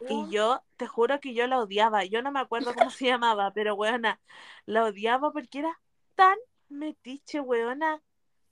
Ya. 0.00 0.08
y 0.08 0.30
yo 0.30 0.62
te 0.76 0.86
juro 0.86 1.20
que 1.20 1.34
yo 1.34 1.46
la 1.46 1.58
odiaba. 1.58 2.04
Yo 2.04 2.22
no 2.22 2.32
me 2.32 2.40
acuerdo 2.40 2.74
cómo 2.74 2.90
se 2.90 3.06
llamaba, 3.06 3.52
pero 3.52 3.76
buena, 3.76 4.20
la 4.66 4.84
odiaba 4.84 5.32
porque 5.32 5.60
era 5.60 5.80
tan 6.14 6.36
metiche, 6.68 7.40
weona. 7.40 8.02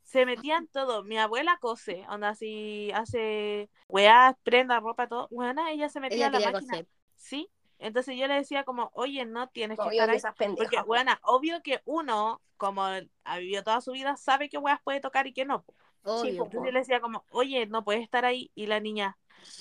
Se 0.02 0.26
metía 0.26 0.56
en 0.56 0.66
todo. 0.68 1.04
Mi 1.04 1.18
abuela 1.18 1.58
cose, 1.60 2.04
onda 2.08 2.30
así, 2.30 2.90
hace 2.94 3.70
weá, 3.88 4.36
prenda, 4.42 4.80
ropa, 4.80 5.06
todo. 5.06 5.28
Weona, 5.30 5.70
ella 5.70 5.88
se 5.88 6.00
metía 6.00 6.26
Ella 6.26 6.38
en 6.38 6.44
la 6.44 6.52
máquina. 6.52 6.72
coser. 6.72 6.88
Sí. 7.16 7.48
Entonces 7.78 8.16
yo 8.18 8.26
le 8.26 8.34
decía 8.34 8.64
como, 8.64 8.90
oye, 8.94 9.24
no 9.24 9.48
tienes 9.48 9.78
que 9.78 9.88
estar 9.88 10.10
ahí. 10.10 10.16
esas 10.16 10.34
Porque, 10.36 10.82
buena, 10.82 11.18
obvio 11.22 11.62
que 11.62 11.80
uno, 11.86 12.42
como 12.58 12.84
ha 12.84 13.38
vivido 13.38 13.62
toda 13.62 13.80
su 13.80 13.92
vida, 13.92 14.16
sabe 14.16 14.48
qué 14.48 14.58
weas 14.58 14.80
puede 14.82 15.00
tocar 15.00 15.26
y 15.26 15.32
qué 15.32 15.44
no. 15.44 15.64
Obvio, 16.02 16.48
po. 16.48 16.58
Entonces 16.58 16.66
yo 16.66 16.72
le 16.72 16.78
decía 16.80 17.00
como, 17.00 17.24
oye, 17.30 17.66
no 17.66 17.84
puedes 17.84 18.02
estar 18.02 18.24
ahí. 18.24 18.50
Y 18.54 18.66
la 18.66 18.80
niña, 18.80 19.18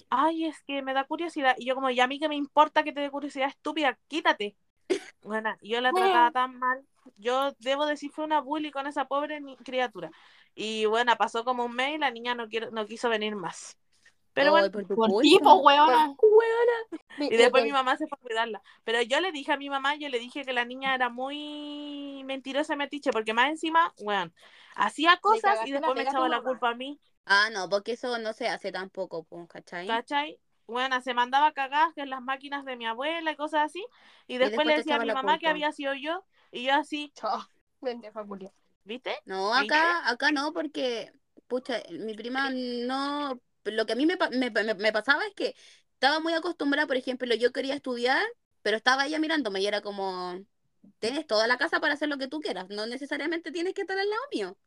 ay, 0.10 0.46
es 0.46 0.62
que 0.64 0.82
me 0.82 0.94
da 0.94 1.04
curiosidad. 1.06 1.56
Y 1.58 1.66
yo 1.66 1.76
como, 1.76 1.90
ya 1.90 2.06
a 2.06 2.08
mí 2.08 2.20
que 2.20 2.30
me 2.30 2.36
importa 2.36 2.84
que 2.84 2.94
te 2.94 3.02
dé 3.02 3.10
curiosidad, 3.12 3.50
estúpida, 3.50 3.98
quítate. 4.08 4.56
Bueno, 5.22 5.56
yo 5.62 5.82
la 5.82 5.94
trataba 5.94 6.32
tan 6.32 6.58
mal. 6.58 6.86
Yo 7.18 7.52
debo 7.60 7.86
decir, 7.86 8.12
fue 8.12 8.26
una 8.26 8.42
bully 8.42 8.72
con 8.72 8.88
esa 8.88 9.06
pobre 9.06 9.42
criatura. 9.64 10.12
Y 10.56 10.86
bueno, 10.86 11.16
pasó 11.18 11.44
como 11.44 11.66
un 11.66 11.76
mes 11.76 11.96
y 11.96 11.98
la 11.98 12.12
niña 12.12 12.36
no, 12.36 12.48
quiere, 12.48 12.72
no 12.72 12.86
quiso 12.86 13.10
venir 13.10 13.36
más. 13.36 13.78
Pero 14.34 14.52
bueno, 14.52 14.72
por 14.72 15.22
tipo, 15.22 15.56
weona. 15.56 16.14
y 17.18 17.36
después 17.36 17.64
mi 17.64 17.72
mamá 17.72 17.98
se 17.98 18.08
fue 18.08 18.18
a 18.20 18.22
cuidarla. 18.22 18.62
Pero 18.84 19.02
yo 19.02 19.20
le 19.20 19.32
dije 19.32 19.52
a 19.52 19.58
mi 19.58 19.70
mamá, 19.70 19.96
yo 19.96 20.10
le 20.10 20.20
dije 20.20 20.46
que 20.46 20.54
la 20.54 20.66
niña 20.66 20.96
era 20.96 21.10
muy 21.10 22.24
mentirosa 22.26 22.74
y 22.74 22.78
metiche, 22.78 23.12
porque 23.12 23.34
más 23.34 23.50
encima, 23.50 23.94
bueno, 24.04 24.32
hacía 24.76 25.18
cosas 25.18 25.60
y 25.66 25.72
después 25.72 25.96
me 25.96 26.04
echaba 26.04 26.30
la 26.30 26.38
mamá. 26.38 26.50
culpa 26.50 26.70
a 26.70 26.76
mí, 26.76 27.00
Ah, 27.26 27.50
no, 27.52 27.70
porque 27.70 27.92
eso 27.92 28.18
no 28.18 28.34
se 28.34 28.48
hace 28.48 28.72
tampoco, 28.72 29.24
pues, 29.24 29.48
¿cachai? 29.48 29.88
¿cachai? 29.88 30.40
Bueno, 30.66 31.02
se 31.02 31.14
mandaba 31.14 31.52
cagadas 31.52 31.98
en 31.98 32.10
las 32.10 32.22
máquinas 32.22 32.66
de 32.66 32.76
mi 32.76 32.86
abuela 32.86 33.32
y 33.32 33.36
cosas 33.36 33.66
así. 33.66 33.86
Y 34.28 34.38
después, 34.38 34.52
después 34.52 34.68
le 34.68 34.78
decía 34.78 34.96
a 34.96 35.00
mi 35.00 35.12
mamá 35.12 35.34
que 35.34 35.40
culpa. 35.40 35.50
había 35.52 35.72
sido 35.72 35.94
yo. 35.94 36.24
Y 36.52 36.64
yo 36.64 36.74
así, 36.74 37.12
culia. 38.28 38.52
¿viste? 38.84 39.16
No, 39.26 39.52
¿Viste? 39.60 39.76
acá, 39.76 40.10
acá 40.10 40.32
no, 40.32 40.54
porque, 40.54 41.12
pucha, 41.48 41.82
mi 41.92 42.14
prima 42.16 42.50
no, 42.52 43.40
lo 43.72 43.86
que 43.86 43.94
a 43.94 43.96
mí 43.96 44.06
me, 44.06 44.18
me, 44.32 44.50
me- 44.52 44.74
me 44.76 44.92
pasaba 44.94 45.26
es 45.26 45.34
que 45.36 45.56
estaba 45.94 46.20
muy 46.20 46.34
acostumbrada, 46.34 46.88
por 46.88 46.98
ejemplo, 46.98 47.34
yo 47.36 47.52
quería 47.52 47.76
estudiar, 47.76 48.24
pero 48.62 48.78
estaba 48.78 49.06
ella 49.08 49.20
mirándome 49.20 49.62
y 49.62 49.68
era 49.68 49.82
como, 49.82 50.40
tienes 51.00 51.28
toda 51.28 51.48
la 51.48 51.58
casa 51.58 51.80
para 51.82 51.94
hacer 51.96 52.10
lo 52.10 52.18
que 52.18 52.28
tú 52.28 52.40
quieras, 52.42 52.68
no 52.70 52.86
necesariamente 52.88 53.52
tienes 53.52 53.74
que 53.74 53.82
estar 53.82 53.98
al 54.00 54.10
lado 54.10 54.22
mío. 54.34 54.58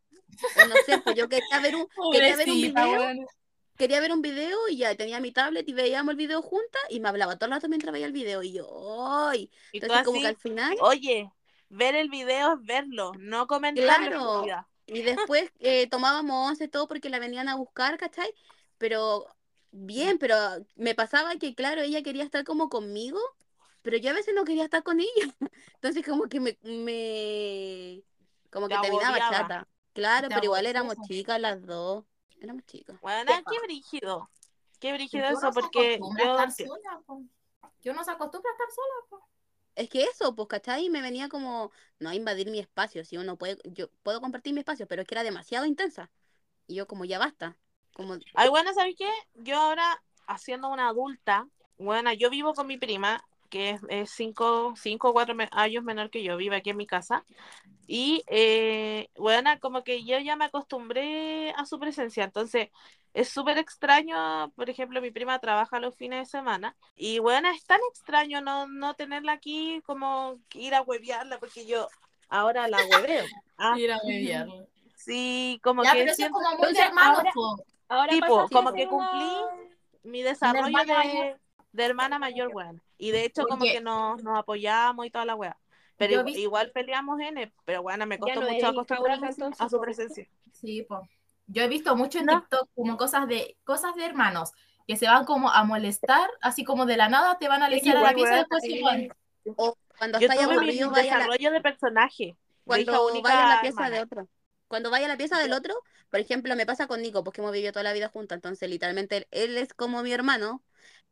O 0.52 0.64
no 0.66 0.78
sé, 0.78 0.98
pues 0.98 1.16
yo 1.16 1.28
quería 1.28 1.60
ver 1.60 1.76
un, 1.76 1.86
quería 2.10 2.36
ver 2.36 2.50
un 2.50 2.60
video, 2.60 3.14
quería 3.76 4.00
ver 4.00 4.12
un 4.12 4.22
video 4.22 4.68
y 4.68 4.78
ya 4.78 4.94
tenía 4.96 5.20
mi 5.20 5.32
tablet 5.32 5.68
y 5.68 5.72
veíamos 5.72 6.12
el 6.12 6.16
video 6.16 6.42
juntas 6.42 6.82
y 6.90 7.00
me 7.00 7.08
hablaba 7.08 7.36
todo 7.36 7.46
el 7.48 7.52
rato 7.54 7.68
mientras 7.68 7.92
veía 7.92 8.06
el 8.06 8.12
video 8.12 8.42
y 8.42 8.52
yo, 8.52 9.06
¡ay! 9.28 9.50
Entonces 9.72 10.02
como 10.04 10.20
que 10.20 10.26
al 10.28 10.36
final... 10.36 10.76
oye, 10.80 11.32
ver 11.68 11.94
el 11.94 12.08
video 12.10 12.54
es 12.54 12.66
verlo, 12.66 13.12
no 13.18 13.46
comentarlo. 13.46 14.52
Claro. 14.52 14.68
Y 14.86 15.02
después 15.02 15.50
eh, 15.60 15.86
tomábamos 15.88 16.50
once 16.50 16.68
todo 16.68 16.86
porque 16.88 17.08
la 17.08 17.18
venían 17.18 17.48
a 17.48 17.56
buscar, 17.56 17.96
¿cachai? 17.98 18.32
Pero 18.82 19.28
bien, 19.70 20.18
pero 20.18 20.36
me 20.74 20.96
pasaba 20.96 21.36
que, 21.36 21.54
claro, 21.54 21.82
ella 21.82 22.02
quería 22.02 22.24
estar 22.24 22.42
como 22.42 22.68
conmigo, 22.68 23.20
pero 23.80 23.96
yo 23.96 24.10
a 24.10 24.12
veces 24.12 24.34
no 24.34 24.42
quería 24.42 24.64
estar 24.64 24.82
con 24.82 24.98
ella. 24.98 25.08
Entonces 25.74 26.04
como 26.04 26.24
que 26.24 26.40
me, 26.40 26.58
me 26.64 28.02
como 28.50 28.66
que 28.66 28.74
Te 28.74 28.80
terminaba 28.80 29.18
chata. 29.18 29.68
Claro, 29.92 30.26
pero 30.30 30.42
igual 30.42 30.66
éramos 30.66 30.96
chicas 31.06 31.40
las 31.40 31.64
dos. 31.64 32.04
Éramos 32.40 32.66
chicas. 32.66 33.00
Bueno, 33.00 33.30
Qué 33.48 33.60
brígido. 33.60 34.28
Qué 34.80 34.92
brígido 34.94 35.26
eso, 35.26 35.40
no 35.42 35.52
porque 35.52 36.00
a 36.02 36.24
yo... 36.24 36.32
estar 36.32 36.50
sola, 36.50 37.00
po. 37.06 37.22
Yo 37.82 37.94
no 37.94 38.02
se 38.02 38.10
acostumbra 38.10 38.50
a 38.50 38.54
estar 38.54 38.66
sola, 38.74 38.94
po. 39.10 39.28
Es 39.76 39.88
que 39.88 40.02
eso, 40.02 40.34
pues, 40.34 40.48
¿cachai? 40.48 40.90
Me 40.90 41.02
venía 41.02 41.28
como, 41.28 41.70
no 42.00 42.08
a 42.08 42.16
invadir 42.16 42.50
mi 42.50 42.58
espacio, 42.58 43.04
si 43.04 43.16
uno 43.16 43.38
puede, 43.38 43.58
yo 43.62 43.90
puedo 44.02 44.20
compartir 44.20 44.52
mi 44.52 44.58
espacio, 44.58 44.88
pero 44.88 45.02
es 45.02 45.06
que 45.06 45.14
era 45.14 45.22
demasiado 45.22 45.66
intensa. 45.66 46.10
Y 46.66 46.74
yo 46.74 46.88
como, 46.88 47.04
ya 47.04 47.20
basta. 47.20 47.56
Como, 47.94 48.16
Ay, 48.34 48.48
bueno, 48.48 48.72
¿sabes 48.74 48.94
qué? 48.96 49.08
Yo 49.34 49.56
ahora, 49.60 50.02
haciendo 50.26 50.68
una 50.68 50.88
adulta, 50.88 51.46
bueno, 51.78 52.12
yo 52.12 52.30
vivo 52.30 52.54
con 52.54 52.66
mi 52.66 52.78
prima, 52.78 53.22
que 53.50 53.70
es, 53.70 53.80
es 53.88 54.10
cinco, 54.10 54.74
cinco 54.76 55.10
o 55.10 55.12
cuatro 55.12 55.34
me- 55.34 55.48
años 55.52 55.84
menor 55.84 56.10
que 56.10 56.22
yo, 56.22 56.36
vive 56.36 56.56
aquí 56.56 56.70
en 56.70 56.76
mi 56.78 56.86
casa. 56.86 57.24
Y, 57.86 58.24
eh, 58.28 59.08
bueno, 59.16 59.50
como 59.60 59.84
que 59.84 60.04
yo 60.04 60.18
ya 60.20 60.36
me 60.36 60.46
acostumbré 60.46 61.50
a 61.52 61.66
su 61.66 61.78
presencia. 61.78 62.24
Entonces, 62.24 62.70
es 63.14 63.28
súper 63.28 63.58
extraño, 63.58 64.50
por 64.56 64.70
ejemplo, 64.70 65.02
mi 65.02 65.10
prima 65.10 65.38
trabaja 65.38 65.80
los 65.80 65.96
fines 65.96 66.20
de 66.20 66.26
semana. 66.38 66.76
Y, 66.96 67.18
bueno, 67.18 67.48
es 67.50 67.64
tan 67.66 67.80
extraño 67.90 68.40
no, 68.40 68.66
no 68.68 68.94
tenerla 68.94 69.32
aquí 69.32 69.82
como 69.84 70.38
ir 70.54 70.74
a 70.74 70.82
huevearla, 70.82 71.38
porque 71.38 71.66
yo 71.66 71.88
ahora 72.28 72.68
la 72.68 72.78
hueveo. 72.84 73.26
Ah, 73.58 73.76
Ir 73.78 73.92
a 73.92 74.00
beberlo. 74.04 74.66
sí, 74.96 75.60
como 75.62 75.82
Ya, 75.84 75.92
que 75.92 76.00
pero 76.00 76.12
eso 76.12 76.22
es 76.24 76.30
como 76.30 76.48
muy 76.50 76.56
Entonces, 76.56 76.84
hermanos, 76.86 77.18
ahora-. 77.18 77.32
Ahora 77.88 78.08
Tipo, 78.12 78.48
como 78.50 78.72
que 78.72 78.86
cumplí 78.86 79.30
mi 80.04 80.22
desarrollo 80.22 80.66
hermana 80.66 81.02
de, 81.02 81.36
de 81.72 81.84
hermana 81.84 82.18
mayor, 82.18 82.50
weón. 82.54 82.80
Y 82.98 83.10
de 83.10 83.24
hecho, 83.24 83.44
como 83.46 83.62
Oye. 83.62 83.74
que 83.74 83.80
nos, 83.80 84.22
nos 84.22 84.38
apoyamos 84.38 85.06
y 85.06 85.10
toda 85.10 85.24
la 85.24 85.34
weá. 85.34 85.56
Pero 85.96 86.24
vi- 86.24 86.36
igual 86.38 86.70
peleamos 86.72 87.20
en 87.20 87.38
él, 87.38 87.52
pero 87.64 87.82
bueno, 87.82 88.06
me 88.06 88.18
costó 88.18 88.40
no 88.40 88.50
mucho 88.50 88.66
acostumbrarme 88.68 89.30
a 89.58 89.68
su 89.68 89.80
presencia. 89.80 90.26
Sí, 90.52 90.82
po. 90.82 91.08
Yo 91.46 91.62
he 91.62 91.68
visto 91.68 91.94
mucho 91.96 92.18
en 92.18 92.26
No. 92.26 92.40
TikTok 92.40 92.68
como 92.74 92.96
cosas 92.96 93.28
de 93.28 93.56
cosas 93.64 93.94
de 93.94 94.06
hermanos 94.06 94.52
que 94.88 94.96
se 94.96 95.06
van 95.06 95.24
como 95.24 95.50
a 95.50 95.62
molestar, 95.64 96.28
así 96.40 96.64
como 96.64 96.86
de 96.86 96.96
la 96.96 97.08
nada 97.08 97.38
te 97.38 97.46
van 97.46 97.62
a 97.62 97.68
lesear 97.68 97.98
a 97.98 98.00
la 98.02 98.14
pieza 98.14 98.34
después 98.36 98.62
sí. 98.62 98.76
igual. 98.78 99.14
o 99.56 99.76
cuando 99.98 100.18
Yo 100.18 100.26
estáis 100.26 100.40
tuve 100.40 100.54
mi 100.54 100.56
aburrido, 100.58 100.90
vaya 100.90 101.02
a 101.02 101.18
la, 101.18 101.24
desarrollo 101.24 101.50
de 101.52 101.60
personaje. 101.60 102.24
de 102.24 102.80
hija 102.80 102.92
cuando 102.92 103.06
única 103.06 103.28
vaya 103.28 103.44
a 103.44 103.54
la 103.56 103.60
pieza 103.60 103.76
hermana. 103.86 103.96
de 103.96 104.02
otro. 104.02 104.28
Cuando 104.72 104.88
vaya 104.90 105.04
a 105.04 105.08
la 105.08 105.18
pieza 105.18 105.38
del 105.38 105.52
otro, 105.52 105.74
por 106.08 106.18
ejemplo, 106.18 106.56
me 106.56 106.64
pasa 106.64 106.86
con 106.86 107.02
Nico, 107.02 107.22
porque 107.22 107.42
hemos 107.42 107.52
vivido 107.52 107.72
toda 107.72 107.82
la 107.82 107.92
vida 107.92 108.08
juntas, 108.08 108.36
entonces 108.36 108.70
literalmente 108.70 109.28
él, 109.30 109.58
es 109.58 109.74
como 109.74 110.02
mi 110.02 110.12
hermano. 110.14 110.62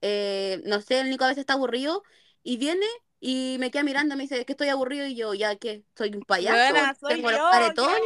eh, 0.01 0.63
no 0.65 0.81
sé, 0.81 1.01
el 1.01 1.11
Nico 1.11 1.25
a 1.25 1.29
veces 1.29 1.43
está 1.43 1.53
aburrido 1.53 2.03
y 2.43 2.57
viene 2.57 2.87
y 3.21 3.59
me 3.61 3.71
queda 3.71 3.83
mirando, 3.83 4.17
me 4.17 4.23
dice 4.23 4.47
que 4.47 4.53
estoy 4.55 4.69
aburrido 4.71 5.05
y 5.07 5.15
yo, 5.15 5.35
ya 5.35 5.57
que 5.57 5.85
soy 5.95 6.15
un 6.15 6.23
payaso, 6.23 6.57
Buena, 6.73 6.95
soy 6.95 7.17
tengo 7.17 7.31
los 7.31 7.39
yo, 7.39 7.51
caretones, 7.51 8.01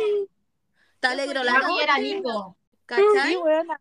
está 0.95 1.15
Yo 1.15 1.23
alegro 1.23 1.45
soy 1.45 1.53
la 1.53 1.59
noche, 1.61 2.01
Nico. 2.03 2.57
¿cachai? 2.87 3.29
Sí, 3.29 3.37
buena. 3.37 3.79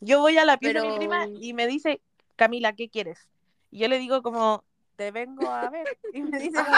Yo 0.00 0.20
voy 0.20 0.36
a 0.36 0.44
la 0.44 0.58
pieza 0.58 0.74
de 0.74 0.80
Pero- 0.80 0.92
mi 0.92 0.98
prima 0.98 1.26
y 1.40 1.54
me 1.54 1.66
dice, 1.66 2.02
Camila, 2.36 2.74
¿qué 2.74 2.90
quieres? 2.90 3.30
Y 3.70 3.78
yo 3.78 3.88
le 3.88 3.98
digo 3.98 4.20
como, 4.22 4.62
te 4.96 5.10
vengo 5.10 5.48
a 5.48 5.70
ver. 5.70 5.86
Y 6.12 6.20
me 6.20 6.38
dice 6.38 6.62
como, 6.62 6.76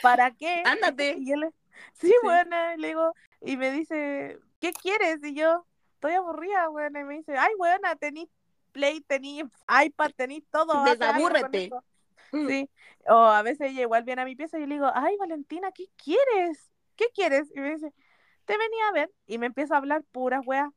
¿para 0.00 0.30
qué? 0.30 0.62
Ándate. 0.64 1.16
Y 1.18 1.28
yo 1.28 1.36
le, 1.36 1.50
sí, 1.92 2.12
buena, 2.22 2.74
y 2.74 2.78
le 2.78 2.88
digo, 2.88 3.14
y 3.40 3.56
me 3.56 3.70
dice, 3.72 4.38
¿qué 4.60 4.72
quieres? 4.72 5.22
Y 5.24 5.34
yo, 5.34 5.66
estoy 5.94 6.14
aburrida, 6.14 6.68
buena. 6.68 7.00
Y 7.00 7.04
me 7.04 7.14
dice, 7.14 7.36
ay, 7.36 7.52
buena, 7.58 7.96
tenís 7.96 8.28
Play, 8.72 9.00
tenís 9.00 9.44
iPad, 9.84 10.10
tenís 10.16 10.44
todo. 10.50 10.84
Desabúrrete. 10.84 11.66
eso". 11.66 11.84
Sí. 12.32 12.70
O 13.08 13.16
a 13.16 13.42
veces 13.42 13.70
ella 13.70 13.82
igual 13.82 14.04
viene 14.04 14.22
a 14.22 14.24
mi 14.24 14.36
pieza 14.36 14.58
y 14.58 14.60
yo 14.60 14.66
le 14.66 14.74
digo, 14.74 14.90
ay, 14.94 15.16
Valentina, 15.16 15.72
¿qué 15.72 15.86
quieres? 15.96 16.70
¿Qué 16.96 17.06
quieres? 17.14 17.50
Y 17.54 17.60
me 17.60 17.74
dice, 17.74 17.92
te 18.44 18.56
venía 18.56 18.88
a 18.88 18.92
ver. 18.92 19.10
Y 19.26 19.38
me 19.38 19.46
empieza 19.46 19.74
a 19.74 19.78
hablar 19.78 20.04
puras 20.12 20.46
weas. 20.46 20.70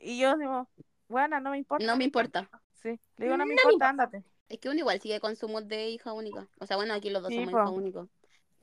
Y 0.00 0.18
yo 0.18 0.36
digo, 0.36 0.68
buena, 1.08 1.38
no 1.38 1.50
me 1.50 1.58
importa. 1.58 1.84
No 1.84 1.96
me 1.96 2.04
importa. 2.04 2.50
Sí. 2.82 2.98
Le 3.16 3.26
digo, 3.26 3.36
no 3.36 3.46
me 3.46 3.54
No 3.54 3.62
me 3.62 3.62
importa, 3.62 3.88
ándate. 3.88 4.24
Es 4.48 4.58
que 4.58 4.68
uno 4.68 4.78
igual 4.78 5.00
sigue 5.00 5.20
con 5.20 5.36
su 5.36 5.48
mood 5.48 5.64
de 5.64 5.90
hija 5.90 6.12
única. 6.12 6.48
O 6.58 6.66
sea, 6.66 6.76
bueno, 6.76 6.94
aquí 6.94 7.10
los 7.10 7.22
dos 7.22 7.30
Sí, 7.30 7.36
somos 7.36 7.50
hijos 7.50 7.70
únicos. 7.70 8.08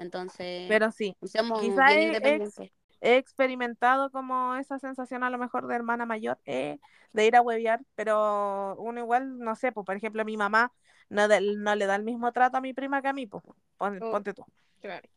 Entonces, 0.03 0.65
Pero 0.69 0.91
sí, 0.91 1.15
somos 1.23 1.59
quizá 1.59 1.87
bien 1.87 1.99
es- 1.99 2.05
independientes. 2.05 2.71
he 3.01 3.17
experimentado 3.17 4.11
como 4.11 4.55
esa 4.55 4.77
sensación 4.79 5.23
a 5.23 5.29
lo 5.31 5.37
mejor 5.39 5.67
de 5.67 5.75
hermana 5.75 6.05
mayor, 6.05 6.37
eh, 6.45 6.79
de 7.11 7.25
ir 7.25 7.35
a 7.35 7.41
huevear, 7.41 7.81
pero 7.95 8.75
uno 8.77 8.99
igual, 9.01 9.39
no 9.39 9.55
sé, 9.55 9.71
pues 9.71 9.85
por 9.85 9.95
ejemplo, 9.97 10.23
mi 10.23 10.37
mamá 10.37 10.71
no, 11.09 11.27
de- 11.27 11.41
no 11.57 11.75
le 11.75 11.85
da 11.85 11.95
el 11.95 12.03
mismo 12.03 12.31
trato 12.31 12.57
a 12.57 12.61
mi 12.61 12.73
prima 12.73 13.01
que 13.01 13.07
a 13.07 13.13
mí, 13.13 13.25
pues, 13.25 13.43
pon- 13.77 13.99
Oh. 14.01 14.11
ponte 14.11 14.33
tú. 14.33 14.45
Claro. 14.81 15.07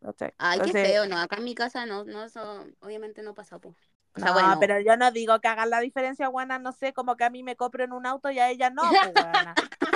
¿cachai? 0.00 0.32
Ay, 0.38 0.58
qué 0.60 0.66
Entonces, 0.66 0.88
feo, 0.92 1.06
no, 1.06 1.18
acá 1.18 1.36
en 1.36 1.44
mi 1.44 1.54
casa 1.54 1.86
no, 1.86 2.04
no, 2.04 2.24
eso 2.24 2.64
obviamente 2.80 3.22
no 3.22 3.34
pasa, 3.34 3.58
pues. 3.58 3.74
O 4.16 4.20
sea, 4.20 4.28
no, 4.28 4.34
bueno, 4.34 4.56
pero 4.60 4.78
yo 4.80 4.96
no 4.96 5.10
digo 5.10 5.40
que 5.40 5.48
hagan 5.48 5.70
la 5.70 5.80
diferencia, 5.80 6.28
buena, 6.28 6.58
no 6.58 6.72
sé, 6.72 6.92
como 6.92 7.16
que 7.16 7.24
a 7.24 7.30
mí 7.30 7.42
me 7.42 7.56
compren 7.56 7.92
un 7.92 8.06
auto 8.06 8.30
y 8.30 8.38
a 8.38 8.48
ella 8.50 8.70
no, 8.70 8.82
pues, 8.82 9.12
buena. 9.50 9.54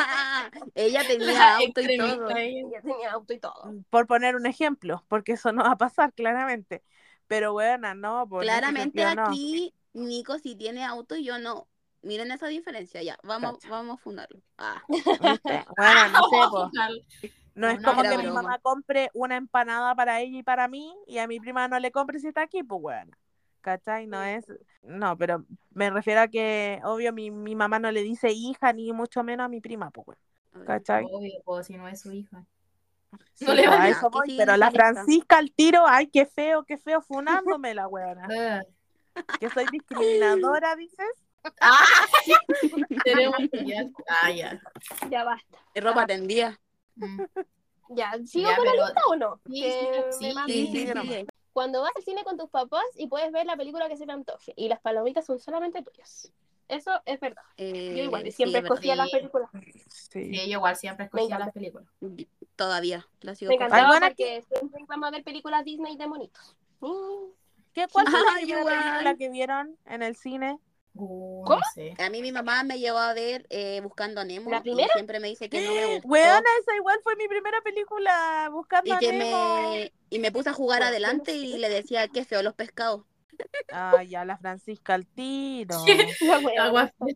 ella 0.75 1.07
tenía 1.07 1.57
auto 1.57 1.81
y 1.81 1.97
todo. 1.97 2.31
ella. 2.37 2.83
Tenía 2.83 3.13
auto 3.13 3.33
y 3.33 3.39
todo. 3.39 3.75
Por 3.91 4.07
poner 4.07 4.37
un 4.37 4.47
ejemplo, 4.47 5.05
porque 5.09 5.33
eso 5.33 5.53
no 5.53 5.65
va 5.65 5.73
a 5.73 5.79
pasar, 5.79 6.13
claramente. 6.13 6.83
Pero 7.27 7.53
buena, 7.53 7.95
no, 7.95 8.25
ese 8.25 8.39
Claramente 8.41 9.03
sentido, 9.03 9.15
no. 9.15 9.27
aquí 9.29 9.75
Nico 9.93 10.39
sí 10.39 10.57
tiene 10.57 10.85
auto 10.85 11.17
y 11.17 11.25
yo 11.25 11.39
no. 11.39 11.69
Miren 12.03 12.31
esa 12.31 12.47
diferencia, 12.47 13.03
ya, 13.03 13.19
vamos, 13.25 13.59
vamos 13.69 13.99
a 13.99 14.03
fundarlo. 14.03 14.41
Ah. 14.57 14.83
Bueno, 14.87 16.09
no 16.13 16.23
sé, 16.31 16.37
pues. 16.51 17.33
No 17.55 17.69
es 17.69 17.81
No, 17.81 17.89
como 17.91 18.03
que 18.03 18.17
mi 18.17 18.29
mamá 18.29 18.59
compre 18.61 19.11
una 19.15 19.37
empanada 19.37 19.95
para 19.97 20.21
ella 20.21 20.39
y 20.39 20.43
para 20.45 20.69
mí 20.69 20.95
y 21.09 21.19
a 21.19 21.27
mi 21.27 21.41
prima 21.41 21.67
no 21.67 21.79
le 21.81 21.91
compre 21.91 22.21
si 22.21 22.29
está 22.29 22.43
aquí, 22.43 22.63
pues 22.63 22.81
bueno. 22.81 23.17
¿Cachai? 23.61 24.07
No 24.07 24.23
es. 24.23 24.47
No, 24.83 25.17
pero 25.19 25.45
me 25.71 25.91
refiero 25.91 26.21
a 26.23 26.29
que, 26.29 26.81
obvio, 26.85 27.13
mi, 27.13 27.31
mi 27.31 27.55
mamá 27.55 27.79
no 27.79 27.91
le 27.91 28.03
dice 28.03 28.31
hija 28.31 28.73
ni 28.73 28.93
mucho 28.93 29.23
menos 29.25 29.45
a 29.45 29.49
mi 29.49 29.61
prima, 29.61 29.91
pues. 29.91 30.19
¿Cachai? 30.67 31.05
Obvio, 31.11 31.43
po, 31.45 31.63
si 31.63 31.77
no 31.77 31.87
es 31.89 32.01
su 32.01 32.13
hija. 32.13 32.45
Sí, 33.35 33.45
No 33.47 33.55
le 33.55 33.65
pues, 33.65 33.79
a 33.79 33.89
eso 33.89 34.07
Ah, 34.07 34.09
voy, 34.13 34.37
pero 34.37 34.57
la. 34.57 34.71
Francisca 34.71 35.39
al 35.39 35.51
tiro, 35.53 35.85
ay, 35.87 36.09
qué 36.09 36.27
feo, 36.27 36.65
qué 36.65 36.79
feo, 36.79 37.01
funándome 37.61 37.75
la 37.75 37.89
weona. 37.89 38.27
Eh. 38.31 38.63
Que 39.41 39.49
soy 39.51 39.67
discriminadora, 39.73 40.77
dices. 40.77 41.07
Ah, 41.61 41.85
tenemos 43.05 43.39
que 43.51 43.65
ya. 43.65 43.85
Ah, 44.09 44.31
ya. 44.31 44.61
Ya 45.11 45.25
basta. 45.25 45.59
Es 45.75 45.83
ropa 45.85 46.07
tendida. 46.07 46.59
Mm. 46.97 47.23
Ya, 47.91 48.13
¿sigo 48.27 48.49
Ya, 48.51 48.57
con 48.57 48.65
pero- 48.67 48.77
la 48.77 48.87
lista 48.87 49.01
o 49.09 49.17
no? 49.17 49.41
Sí, 49.47 49.63
Que 49.63 50.05
sí, 50.13 50.25
me 50.25 50.29
sí. 50.31 50.35
mande. 50.35 50.53
Sí, 50.53 50.67
Sí, 50.67 50.87
sí, 50.87 50.87
sí, 50.93 51.09
sí. 51.09 51.27
Cuando 51.59 51.81
vas 51.83 51.91
al 51.97 52.05
cine 52.05 52.23
con 52.23 52.37
tus 52.39 52.49
papás 52.51 52.85
y 52.95 53.09
puedes 53.09 53.33
ver 53.33 53.45
la 53.45 53.57
película 53.57 53.89
que 53.89 53.97
se 53.97 54.07
te 54.07 54.13
antoje 54.13 54.53
y 54.55 54.69
las 54.69 54.79
palomitas 54.79 55.27
son 55.27 55.41
solamente 55.41 55.83
tuyas. 55.83 56.33
Eso 56.69 56.93
es 57.05 57.19
verdad. 57.19 57.43
Eh, 57.57 57.95
Yo 57.97 58.05
igual, 58.05 58.23
sí, 58.27 58.31
siempre 58.31 58.61
verdad. 58.61 58.75
escogía 58.77 58.95
las 58.95 59.11
Sí. 59.11 59.17
películas. 59.17 59.51
Sí. 59.89 60.25
Sí, 60.25 60.37
yo 60.37 60.59
igual 60.59 60.77
siempre 60.77 61.07
escogía 61.07 61.37
las 61.37 61.51
películas. 61.51 61.89
Todavía. 62.55 63.09
La 63.23 63.35
sigo 63.35 63.49
Me 63.49 63.57
encantaba 63.57 63.99
porque 63.99 64.45
siempre 64.49 64.83
íbamos 64.83 65.09
a 65.09 65.11
ver 65.11 65.25
películas 65.25 65.65
Disney 65.65 65.97
de 65.97 66.07
monitos. 66.07 66.57
Mm. 66.79 67.33
¿Qué, 67.73 67.89
¿Cuál 67.91 68.07
fue 68.07 68.21
la 68.21 68.27
Ay, 68.39 68.45
primera 68.45 68.65
película 68.65 69.15
que 69.17 69.29
vieron 69.29 69.77
en 69.87 70.03
el 70.05 70.15
cine? 70.15 70.61
Uh, 71.01 71.45
¿Cómo? 71.45 71.57
No 71.61 71.63
sé. 71.75 71.95
A 71.99 72.11
mí 72.11 72.23
mi 72.23 72.33
mamá 72.33 72.65
me 72.65 72.79
llevó 72.79 72.99
a 72.99 73.15
ver 73.15 73.47
eh, 73.51 73.81
Buscando 73.83 74.21
a 74.21 74.25
Nemo. 74.25 74.51
¿La 74.51 74.59
y 74.59 74.63
primera? 74.63 74.93
siempre 74.95 75.21
me 75.21 75.29
dice 75.29 75.49
que 75.49 75.61
no 75.65 75.73
me 75.75 75.87
gustó. 75.95 76.09
Weona, 76.09 76.43
esa 76.61 76.77
igual 76.77 76.99
fue 77.03 77.17
mi 77.17 77.29
primera 77.29 77.61
película 77.63 78.49
buscando 78.53 78.89
y 78.91 78.93
a 78.93 78.99
que 78.99 79.13
Nemo. 79.13 79.71
me 79.73 79.93
y 80.11 80.19
me 80.19 80.33
puse 80.33 80.51
a 80.51 80.53
jugar 80.53 80.81
Bueno, 80.81 80.91
adelante 80.91 81.33
y 81.37 81.59
le 81.59 81.69
decía 81.69 82.09
qué 82.09 82.25
feo 82.25 82.43
los 82.43 82.55
pescados. 82.55 83.03
Ay, 83.71 84.09
ya 84.09 84.25
la 84.25 84.37
Francisca 84.39 84.95
al 84.95 85.07
tiro. 85.07 85.79
La 86.57 86.93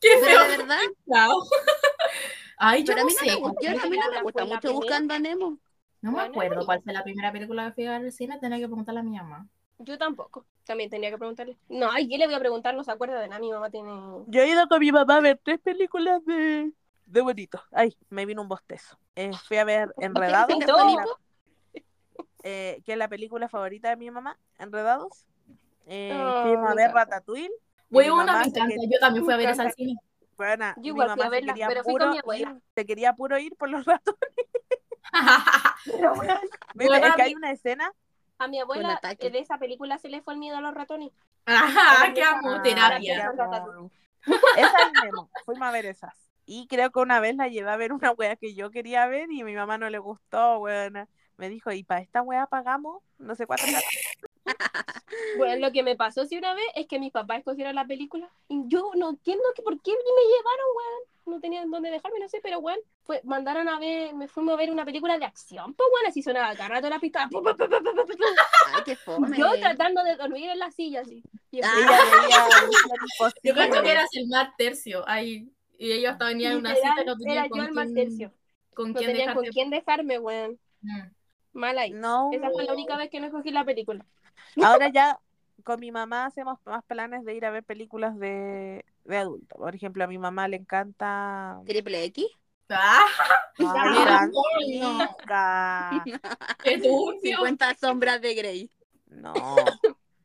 Qué 0.00 0.08
Pero 0.20 0.38
feo. 0.38 0.48
de 0.48 0.56
verdad, 0.56 0.78
pescado. 1.04 1.34
Ay, 2.58 2.84
yo 2.84 2.94
pero 2.94 3.00
a 3.00 3.04
no 3.04 3.08
mí 3.08 3.14
no 3.14 3.20
me 3.24 3.26
sé. 3.26 3.32
a 3.78 3.86
mí 3.86 3.96
la 3.96 4.04
no 4.06 4.10
me 4.12 4.22
gusta 4.22 4.40
la 4.42 4.46
mucho 4.46 4.60
primera? 4.60 4.76
Buscando 4.80 5.14
a 5.14 5.18
Nemo. 5.18 5.58
No 6.02 6.10
me 6.12 6.16
Bueno, 6.16 6.30
acuerdo 6.30 6.62
y- 6.62 6.66
cuál 6.66 6.82
fue 6.82 6.92
la 6.92 7.02
primera 7.04 7.32
película 7.32 7.66
que 7.68 7.72
fui 7.74 7.86
a 7.86 7.92
ver 7.98 8.02
al 8.06 8.12
cine. 8.12 8.38
Tenía 8.40 8.58
que 8.58 8.66
preguntarle 8.66 9.00
a 9.00 9.02
mi 9.02 9.16
mamá. 9.16 9.48
Yo 9.78 9.98
tampoco. 9.98 10.46
También 10.70 10.88
tenía 10.88 11.10
que 11.10 11.18
preguntarle. 11.18 11.58
No, 11.68 11.90
ay, 11.90 12.06
¿qué 12.08 12.16
le 12.16 12.26
voy 12.26 12.34
a 12.36 12.38
preguntar? 12.38 12.76
No 12.76 12.84
se 12.84 12.92
acuerda 12.92 13.18
de 13.20 13.26
nada. 13.26 13.40
Mi 13.40 13.50
mamá 13.50 13.70
tiene. 13.70 13.90
Yo 14.28 14.40
he 14.40 14.46
ido 14.48 14.68
con 14.68 14.78
mi 14.78 14.92
mamá 14.92 15.16
a 15.16 15.20
ver 15.20 15.40
tres 15.42 15.58
películas 15.58 16.24
de, 16.24 16.70
de 17.06 17.20
bonitos. 17.22 17.60
Ay, 17.72 17.96
me 18.08 18.24
vino 18.24 18.40
un 18.40 18.46
bostezo. 18.46 18.96
Eh, 19.16 19.32
fui 19.48 19.56
a 19.56 19.64
ver 19.64 19.92
Enredados, 19.98 20.46
¿Qué 20.46 20.52
que, 20.54 20.58
pintó? 20.66 20.78
es 20.78 20.94
la- 20.94 21.82
eh, 22.44 22.82
que 22.86 22.92
es 22.92 22.98
la 22.98 23.08
película 23.08 23.48
favorita 23.48 23.88
de 23.90 23.96
mi 23.96 24.12
mamá, 24.12 24.38
Enredados. 24.60 25.26
Eh, 25.86 26.12
Oh, 26.14 26.42
fuimos 26.42 26.70
a 26.70 26.74
ver. 26.76 26.92
Ratatouille. 26.92 27.50
mamá 27.90 28.24
me 28.24 28.30
encanta. 28.46 28.66
quería- 28.68 28.88
Yo 28.92 28.98
también 29.00 29.24
fui 29.24 29.34
a 29.34 29.38
ver 29.38 29.48
esa 29.48 29.62
al 29.62 29.72
cine. 29.72 29.96
Buena, 30.36 30.74
Yo 30.76 30.82
mi 30.82 30.88
igual 30.90 31.08
fui 31.08 31.16
mamá 31.18 31.26
a 31.26 31.30
verla, 31.30 31.52
quería 31.52 31.66
pero 31.66 31.82
fui 31.82 31.92
con 31.94 31.98
puro 32.00 32.12
mi 32.12 32.18
abuela. 32.18 32.50
ir- 32.52 32.62
se 32.76 32.86
quería 32.86 33.12
puro 33.14 33.38
ir 33.38 33.56
por 33.56 33.68
los 33.70 33.84
ratos. 33.86 34.14
Pero, 35.84 36.12
¿Viste? 36.12 36.38
Bueno, 36.74 36.94
es 37.08 37.14
que 37.16 37.22
hay 37.22 37.34
una 37.34 37.50
escena 37.50 37.92
a 38.40 38.48
mi 38.48 38.58
abuela 38.58 38.98
eh, 39.02 39.30
de 39.30 39.38
esa 39.38 39.58
película 39.58 39.98
se 39.98 40.08
le 40.08 40.22
fue 40.22 40.32
el 40.32 40.40
miedo 40.40 40.56
a 40.56 40.60
los 40.62 40.74
ratones. 40.74 41.12
Ajá, 41.44 42.12
qué 42.14 42.22
amo, 42.22 42.60
terapia. 42.62 43.32
Esa 44.56 44.76
y 44.88 45.06
Nemo, 45.06 45.30
fuimos 45.44 45.68
a 45.68 45.70
ver 45.70 45.86
esas. 45.86 46.14
Y 46.44 46.66
creo 46.66 46.90
que 46.90 46.98
una 46.98 47.20
vez 47.20 47.36
la 47.36 47.48
llevé 47.48 47.70
a 47.70 47.76
ver 47.76 47.92
una 47.92 48.12
wea 48.12 48.36
que 48.36 48.54
yo 48.54 48.70
quería 48.70 49.06
ver 49.06 49.30
y 49.30 49.42
a 49.42 49.44
mi 49.44 49.54
mamá 49.54 49.78
no 49.78 49.88
le 49.88 49.98
gustó, 49.98 50.58
weona. 50.58 51.08
Me 51.36 51.48
dijo, 51.48 51.70
y 51.72 51.84
para 51.84 52.00
esta 52.00 52.22
wea 52.22 52.46
pagamos 52.46 53.02
no 53.18 53.34
sé 53.34 53.46
cuánto. 53.46 53.64
plata". 55.10 55.36
Bueno, 55.38 55.66
lo 55.66 55.72
que 55.72 55.82
me 55.82 55.96
pasó 55.96 56.24
sí 56.24 56.36
una 56.36 56.54
vez 56.54 56.64
es 56.74 56.86
que 56.86 56.98
mis 56.98 57.12
papás 57.12 57.38
escogieron 57.38 57.74
la 57.74 57.84
película 57.86 58.30
y 58.48 58.62
yo 58.66 58.90
no 58.96 59.10
entiendo 59.10 59.44
que 59.54 59.62
por 59.62 59.80
qué 59.82 59.90
me 59.92 60.22
llevaron, 60.22 60.66
weón. 60.76 61.00
No 61.26 61.38
tenían 61.38 61.70
dónde 61.70 61.90
dejarme, 61.90 62.18
no 62.18 62.28
sé, 62.28 62.40
pero 62.42 62.58
weón, 62.58 62.78
fue, 63.04 63.20
mandaron 63.24 63.68
a 63.68 63.78
ver, 63.78 64.14
me 64.14 64.26
fuimos 64.26 64.54
a 64.54 64.56
ver 64.56 64.70
una 64.70 64.84
película 64.84 65.16
de 65.18 65.26
acción, 65.26 65.74
pues 65.74 65.88
weón, 65.94 66.06
así 66.06 66.22
sonaba 66.22 66.56
cada 66.56 66.70
rato 66.70 66.88
la 66.88 66.98
pista. 66.98 67.28
pu, 67.30 67.42
pu, 67.42 67.50
pu, 67.56 67.68
pu, 67.68 67.68
pu, 67.68 67.94
pu, 67.94 68.06
pu. 68.06 68.24
Ay, 68.74 68.82
qué 68.84 68.96
fome. 68.96 69.36
Yo 69.38 69.52
tratando 69.60 70.02
de 70.02 70.16
dormir 70.16 70.50
en 70.50 70.58
la 70.58 70.70
silla 70.72 71.02
así. 71.02 71.22
Y 71.52 71.60
Ah. 71.62 71.70
Veía 71.76 72.66
Misión 72.66 73.32
Yo 73.44 73.54
creo 73.54 73.82
que 73.82 73.90
eras 73.92 74.08
el 74.14 74.26
más 74.28 74.56
tercio. 74.56 75.04
Ay, 75.06 75.52
y 75.78 75.92
ellos 75.92 76.12
hasta 76.12 76.26
venían 76.26 76.52
en 76.52 76.58
una 76.58 76.70
literal, 76.74 76.92
cita 76.98 77.04
no 77.04 77.16
tenían 77.16 77.38
era 77.38 77.48
con 77.48 77.58
yo 77.60 77.64
el 77.66 77.72
más 77.72 77.84
quién- 77.86 77.94
tercio. 78.08 78.32
Con 78.74 78.92
No 78.92 78.98
quién 78.98 79.10
tenían 79.10 79.34
con 79.34 79.42
dejarte. 79.42 79.54
quién 79.54 79.70
dejarme, 79.70 80.18
weón. 80.18 80.58
Mm. 80.80 81.00
Mal 81.52 81.78
ahí. 81.78 81.90
No, 81.90 82.30
Esa 82.32 82.50
fue 82.50 82.64
la 82.64 82.72
única 82.72 82.96
vez 82.96 83.10
que 83.10 83.20
no 83.20 83.26
escogí 83.26 83.50
la 83.50 83.64
película. 83.64 84.04
Ahora 84.62 84.88
ya 84.88 85.18
con 85.64 85.80
mi 85.80 85.90
mamá 85.92 86.26
hacemos 86.26 86.58
más 86.64 86.82
planes 86.84 87.24
de 87.24 87.34
ir 87.34 87.44
a 87.44 87.50
ver 87.50 87.64
películas 87.64 88.18
de, 88.18 88.84
de 89.04 89.16
adultos. 89.16 89.58
Por 89.58 89.74
ejemplo, 89.74 90.04
a 90.04 90.06
mi 90.06 90.18
mamá 90.18 90.48
le 90.48 90.56
encanta... 90.56 91.60
Triple 91.66 92.04
X. 92.04 92.26
Ah, 92.70 93.06
Francisca. 94.78 96.04
qué 96.62 96.78
turbio. 96.78 97.38
50 97.38 97.74
sombras 97.74 98.20
de 98.20 98.34
Grey. 98.34 98.70
No. 99.06 99.34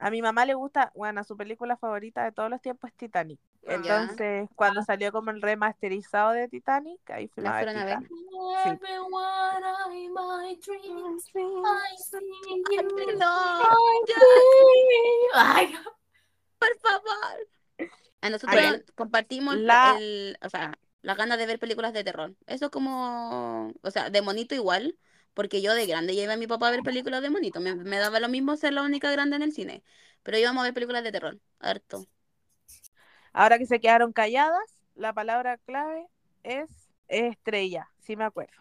A 0.06 0.12
mi 0.12 0.22
mamá 0.22 0.46
le 0.46 0.54
gusta, 0.54 0.92
bueno, 0.94 1.24
su 1.24 1.36
película 1.36 1.78
favorita 1.78 2.24
de 2.24 2.32
todos 2.32 2.48
los 2.48 2.62
tiempos 2.62 2.92
es 2.92 2.96
Titanic. 2.96 3.40
Entonces, 3.64 4.48
cuando 4.54 4.84
salió 4.84 5.12
como 5.12 5.32
el 5.32 5.42
remasterizado 5.42 6.34
de 6.34 6.48
Titanic, 6.48 7.00
ahí 7.10 7.28
fuimos 7.28 7.54
La 7.54 7.58
fueron 7.58 7.78
a 7.78 7.86
ver. 7.86 7.98
Ay, 15.34 15.76
por 16.60 16.78
favor. 16.78 17.48
A 18.22 18.30
nosotros 18.30 18.62
Ay, 18.62 18.84
compartimos 18.94 19.56
la- 19.56 19.96
el, 19.98 20.38
o 20.44 20.50
sea, 20.52 20.78
las 21.02 21.18
ganas 21.18 21.40
de 21.40 21.48
ver 21.48 21.58
películas 21.58 21.94
de 21.94 22.04
terror. 22.04 22.36
Eso 22.46 22.70
como, 22.70 23.74
o 23.82 23.90
sea, 23.90 24.12
de 24.12 24.22
monito 24.22 24.54
igual, 24.54 25.00
porque 25.36 25.62
yo 25.62 25.74
de 25.76 25.86
grande 25.88 26.16
llevé 26.16 26.34
a 26.34 26.38
mi 26.38 26.48
papá 26.48 26.70
a 26.70 26.72
ver 26.72 26.84
películas 26.84 27.22
de 27.22 27.30
monito. 27.32 27.62
Me, 27.62 27.76
me 27.76 28.00
daba 28.00 28.20
lo 28.22 28.30
mismo 28.30 28.58
ser 28.58 28.74
la 28.74 28.84
única 28.84 29.12
grande 29.12 29.38
en 29.38 29.44
el 29.44 29.54
cine. 29.54 29.84
Pero 30.24 30.40
íbamos 30.40 30.62
a 30.62 30.66
ver 30.66 30.74
películas 30.76 31.04
de 31.04 31.12
terror, 31.14 31.40
harto. 31.60 32.08
Ahora 33.34 33.58
que 33.58 33.66
se 33.66 33.80
quedaron 33.80 34.14
calladas, 34.14 34.82
la 34.96 35.14
palabra 35.14 35.58
clave 35.58 36.08
es 36.44 36.70
estrella, 37.08 37.90
sí 38.00 38.16
me 38.16 38.24
acuerdo. 38.24 38.54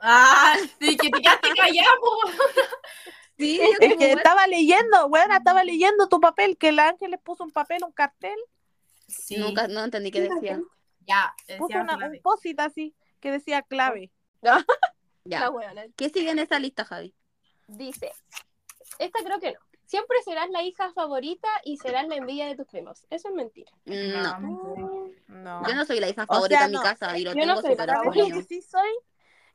ah, 0.00 0.56
sí, 0.80 0.96
que 0.96 1.10
te 1.10 1.20
quedaste 1.20 1.48
callado. 1.54 2.00
Sí, 3.38 3.58
Es 3.80 3.96
que 3.96 4.12
estaba 4.12 4.46
leyendo, 4.48 5.08
bueno, 5.08 5.34
estaba 5.34 5.64
leyendo 5.64 6.08
tu 6.08 6.20
papel, 6.20 6.58
que 6.58 6.68
el 6.68 6.78
ángel 6.78 7.12
les 7.12 7.20
puso 7.20 7.42
un 7.42 7.50
papel, 7.50 7.82
un 7.84 7.92
cartel, 7.92 8.36
Sí, 9.08 9.36
Nunca, 9.36 9.66
no 9.66 9.82
entendí 9.84 10.10
qué 10.10 10.20
decía. 10.20 10.60
ya. 11.06 11.34
puso 11.58 11.78
una, 11.78 11.96
un 11.96 12.20
posit 12.22 12.60
así, 12.60 12.94
que 13.20 13.30
decía 13.30 13.62
clave. 13.62 14.10
La 15.38 15.50
weona. 15.50 15.84
¿Qué 15.96 16.08
sigue 16.08 16.30
en 16.30 16.38
esa 16.40 16.58
lista, 16.58 16.84
Javi? 16.84 17.14
Dice, 17.68 18.10
esta 18.98 19.22
creo 19.22 19.38
que 19.38 19.52
no. 19.52 19.58
Siempre 19.84 20.16
serás 20.24 20.48
la 20.50 20.62
hija 20.62 20.92
favorita 20.92 21.48
y 21.64 21.76
serás 21.76 22.06
la 22.08 22.14
envidia 22.16 22.46
de 22.46 22.56
tus 22.56 22.66
primos. 22.66 23.06
Eso 23.10 23.28
es 23.28 23.34
mentira. 23.34 23.70
No. 23.84 24.38
No, 24.40 25.10
No. 25.28 25.68
Yo 25.68 25.74
no 25.74 25.84
soy 25.84 25.98
la 26.00 26.08
hija 26.08 26.24
O 26.28 26.34
favorita 26.34 26.58
sea, 26.58 26.66
en 26.66 26.70
mi 26.72 26.76
no. 26.76 26.82
casa 26.82 27.18
y 27.18 27.24
lo 27.24 27.32
Yo 27.34 27.44
no 27.44 27.54
tengo 27.54 27.60
soy 27.62 27.70
súper 27.72 27.86
la 27.86 27.92
¿Sabes 27.94 28.04
favorita. 28.04 28.24
lo 28.24 28.26
que 28.34 28.40
asumido. 28.40 28.48
sí 28.48 28.62
soy? 28.70 28.90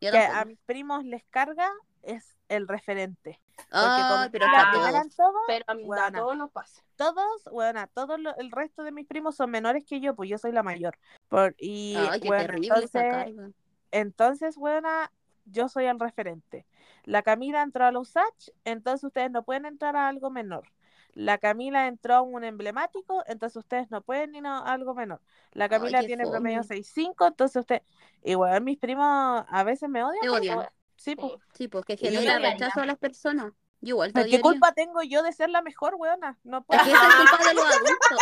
Yo 0.01 0.11
Que 0.11 0.17
tampoco. 0.19 0.39
a 0.39 0.45
mis 0.45 0.59
primos 0.65 1.05
les 1.05 1.23
carga 1.29 1.71
es 2.03 2.35
el 2.49 2.67
referente. 2.67 3.39
Como 3.71 4.29
pero 4.31 4.45
a 4.45 4.71
todos. 5.15 5.33
Pero 5.47 5.63
a, 5.67 5.73
mí- 5.73 5.83
Weona. 5.85 6.19
todos 6.19 6.35
nos 6.37 6.51
pasa. 6.51 6.83
todos, 6.97 7.43
bueno, 7.51 7.87
lo- 8.17 8.35
el 8.35 8.51
resto 8.51 8.83
de 8.83 8.91
mis 8.91 9.07
primos 9.07 9.35
son 9.37 9.49
menores 9.51 9.85
que 9.85 10.01
yo, 10.01 10.15
pues 10.15 10.29
yo 10.29 10.37
soy 10.37 10.51
la 10.51 10.63
mayor. 10.63 10.97
Por, 11.29 11.55
y 11.57 11.95
Ay, 11.97 12.19
qué 12.19 12.27
bueno, 12.27 12.43
terrible 12.45 12.67
esa 12.67 12.77
entonces, 12.83 13.11
carga. 13.11 13.49
entonces, 13.91 14.55
buena, 14.57 15.11
yo 15.45 15.69
soy 15.69 15.85
el 15.85 15.99
referente. 15.99 16.65
La 17.03 17.21
Camila 17.21 17.61
entró 17.61 17.85
a 17.85 17.91
los 17.91 18.09
USACH, 18.09 18.49
entonces 18.65 19.03
ustedes 19.03 19.31
no 19.31 19.43
pueden 19.43 19.65
entrar 19.65 19.95
a 19.95 20.07
algo 20.07 20.29
menor. 20.29 20.67
La 21.13 21.37
Camila 21.37 21.87
entró 21.87 22.15
a 22.15 22.21
un 22.21 22.43
emblemático, 22.43 23.23
entonces 23.27 23.55
ustedes 23.55 23.89
no 23.89 24.01
pueden 24.01 24.35
ir 24.35 24.45
a 24.45 24.59
algo 24.59 24.93
menor. 24.93 25.21
La 25.53 25.69
Camila 25.69 25.99
tiene 26.03 26.25
fome. 26.25 26.33
promedio 26.33 26.61
6.5, 26.63 27.27
entonces 27.27 27.55
usted, 27.61 27.81
igual 28.23 28.61
mis 28.61 28.77
primos 28.77 29.45
a 29.47 29.63
veces 29.63 29.87
me 29.89 30.03
odian. 30.03 30.19
Pues, 30.19 30.33
odian. 30.41 30.67
Sí, 30.97 31.15
pues. 31.15 31.33
Sí, 31.53 31.67
porque 31.67 31.95
genera 31.95 32.39
rechazo 32.39 32.81
a 32.81 32.85
las 32.85 32.97
personas. 32.97 33.53
Yo 33.81 33.89
igual 33.95 34.11
te 34.11 34.21
¿Qué 34.21 34.25
odiaría. 34.25 34.41
culpa 34.41 34.71
tengo 34.73 35.03
yo 35.03 35.23
de 35.23 35.31
ser 35.31 35.49
la 35.49 35.61
mejor, 35.61 35.95
weona? 35.97 36.37
No 36.43 36.63
puedo. 36.63 36.81
Es 36.81 36.87
que 36.87 36.93
eso 36.93 37.03
es 37.03 37.15
culpa 37.29 37.47
de 37.47 37.53
los 37.53 37.65
adultos. 37.75 38.19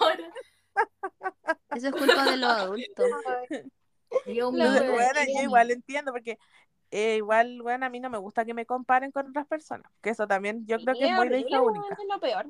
weona. 0.00 0.32
Eso 1.74 1.88
es 1.88 1.92
culpa 1.94 2.24
de 2.30 2.36
los 2.36 2.50
adultos. 2.56 3.06
Wea. 4.50 4.82
bueno, 4.90 5.20
yo 5.32 5.42
igual 5.42 5.70
entiendo 5.70 6.12
porque 6.12 6.38
eh, 6.90 7.16
igual, 7.18 7.62
bueno, 7.62 7.86
a 7.86 7.90
mí 7.90 8.00
no 8.00 8.10
me 8.10 8.18
gusta 8.18 8.44
que 8.44 8.54
me 8.54 8.66
comparen 8.66 9.12
con 9.12 9.28
otras 9.30 9.46
personas, 9.46 9.90
que 10.02 10.10
eso 10.10 10.26
también 10.28 10.66
yo 10.66 10.80
creo 10.80 10.96
que 10.96 11.06
es 11.06 11.10
muy 11.12 11.28
de 11.30 11.40
hija 11.40 11.62
única, 11.62 11.96
Es 11.98 12.06
lo 12.12 12.20
peor. 12.20 12.46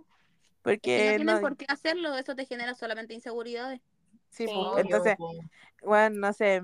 Que 0.82 0.90
porque 0.92 1.04
no 1.04 1.14
tienen 1.14 1.40
no- 1.40 1.40
por 1.40 1.56
qué 1.56 1.66
hacerlo, 1.68 2.16
eso 2.16 2.34
te 2.36 2.46
genera 2.46 2.74
solamente 2.74 3.14
inseguridades. 3.14 3.80
sí, 4.30 4.48
pues, 4.48 4.68
entonces, 4.76 5.16
bueno, 5.82 6.16
no 6.20 6.32
sé, 6.32 6.62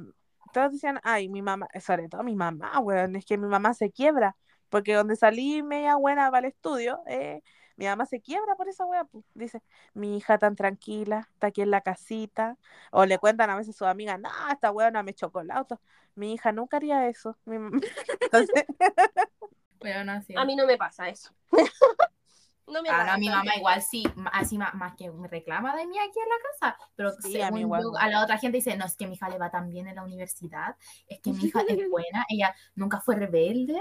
todos 0.53 0.73
decían, 0.73 1.01
ay, 1.05 1.29
mi 1.29 1.43
mamá, 1.43 1.69
sobre 1.85 2.09
todo 2.09 2.23
mi 2.25 2.37
mamá, 2.37 2.81
weón, 2.81 3.17
es 3.17 3.25
que 3.27 3.39
mi 3.39 3.49
mamá 3.49 3.75
se 3.75 3.91
quiebra, 3.93 4.37
porque 4.69 4.95
donde 4.95 5.17
salí 5.17 5.63
media 5.63 5.97
buena 5.97 6.31
para 6.31 6.47
el 6.49 6.53
estudio, 6.55 7.01
eh, 7.09 7.43
mi 7.77 7.87
mamá 7.87 8.07
se 8.07 8.21
quiebra 8.21 8.55
por 8.57 8.69
esa 8.69 8.85
weá, 8.85 9.05
pues. 9.05 9.25
dice, 9.35 9.63
mi 9.95 10.17
hija 10.17 10.39
tan 10.39 10.57
tranquila, 10.57 11.29
está 11.35 11.49
aquí 11.49 11.63
en 11.63 11.71
la 11.71 11.81
casita, 11.81 12.57
o 12.91 13.05
le 13.07 13.19
cuentan 13.19 13.51
a 13.51 13.57
veces 13.57 13.77
a 13.77 13.79
sus 13.79 13.89
amigas, 13.89 14.19
no, 14.21 14.31
esta 14.53 14.71
weona 14.71 15.03
me 15.03 15.15
chocó 15.15 15.41
el 15.41 15.51
auto, 15.51 15.81
mi 16.15 16.33
hija 16.33 16.53
nunca 16.53 16.79
haría 16.79 17.09
eso, 17.09 17.39
entonces, 17.47 18.65
sí. 20.27 20.35
A 20.37 20.45
mí 20.45 20.57
no 20.57 20.67
me 20.67 20.77
pasa 20.77 21.09
eso. 21.09 21.33
no 22.69 22.83
me 22.83 22.89
Ah, 22.89 22.99
no, 22.99 22.99
pasa. 22.99 23.15
a 23.15 23.19
mi 23.19 23.29
mamá 23.29 23.57
igual 23.57 23.83
sí, 23.83 24.05
así 24.33 24.59
más, 24.59 24.75
más 24.75 24.95
que 24.97 25.11
me 25.11 25.29
reclama 25.29 25.77
de 25.77 25.87
mí 25.87 25.97
aquí 25.99 26.19
en 26.19 26.29
la 26.29 26.37
casa, 26.71 26.79
pero 26.97 27.13
Sí, 27.21 27.41
a 27.41 27.51
mí 27.51 27.61
según 27.61 27.61
igual. 27.61 27.83
yo, 27.83 27.97
a 27.99 28.09
la 28.09 28.23
otra 28.25 28.39
gente 28.39 28.59
dice, 28.59 28.77
no, 28.77 28.85
es 28.87 28.97
que 28.97 29.07
mi 29.07 29.15
hija 29.15 29.29
le 29.29 29.39
va 29.39 29.51
tan 29.51 29.69
bien 29.71 29.87
en 29.89 29.97
la 29.97 30.03
universidad, 30.05 30.77
es 31.09 31.21
que 31.21 31.33
mi 31.33 31.45
hija 31.45 31.61
es 31.69 31.79
buena, 31.91 32.27
ella 32.29 32.55
nunca 32.75 33.01
fue 33.01 33.17
rebelde 33.17 33.81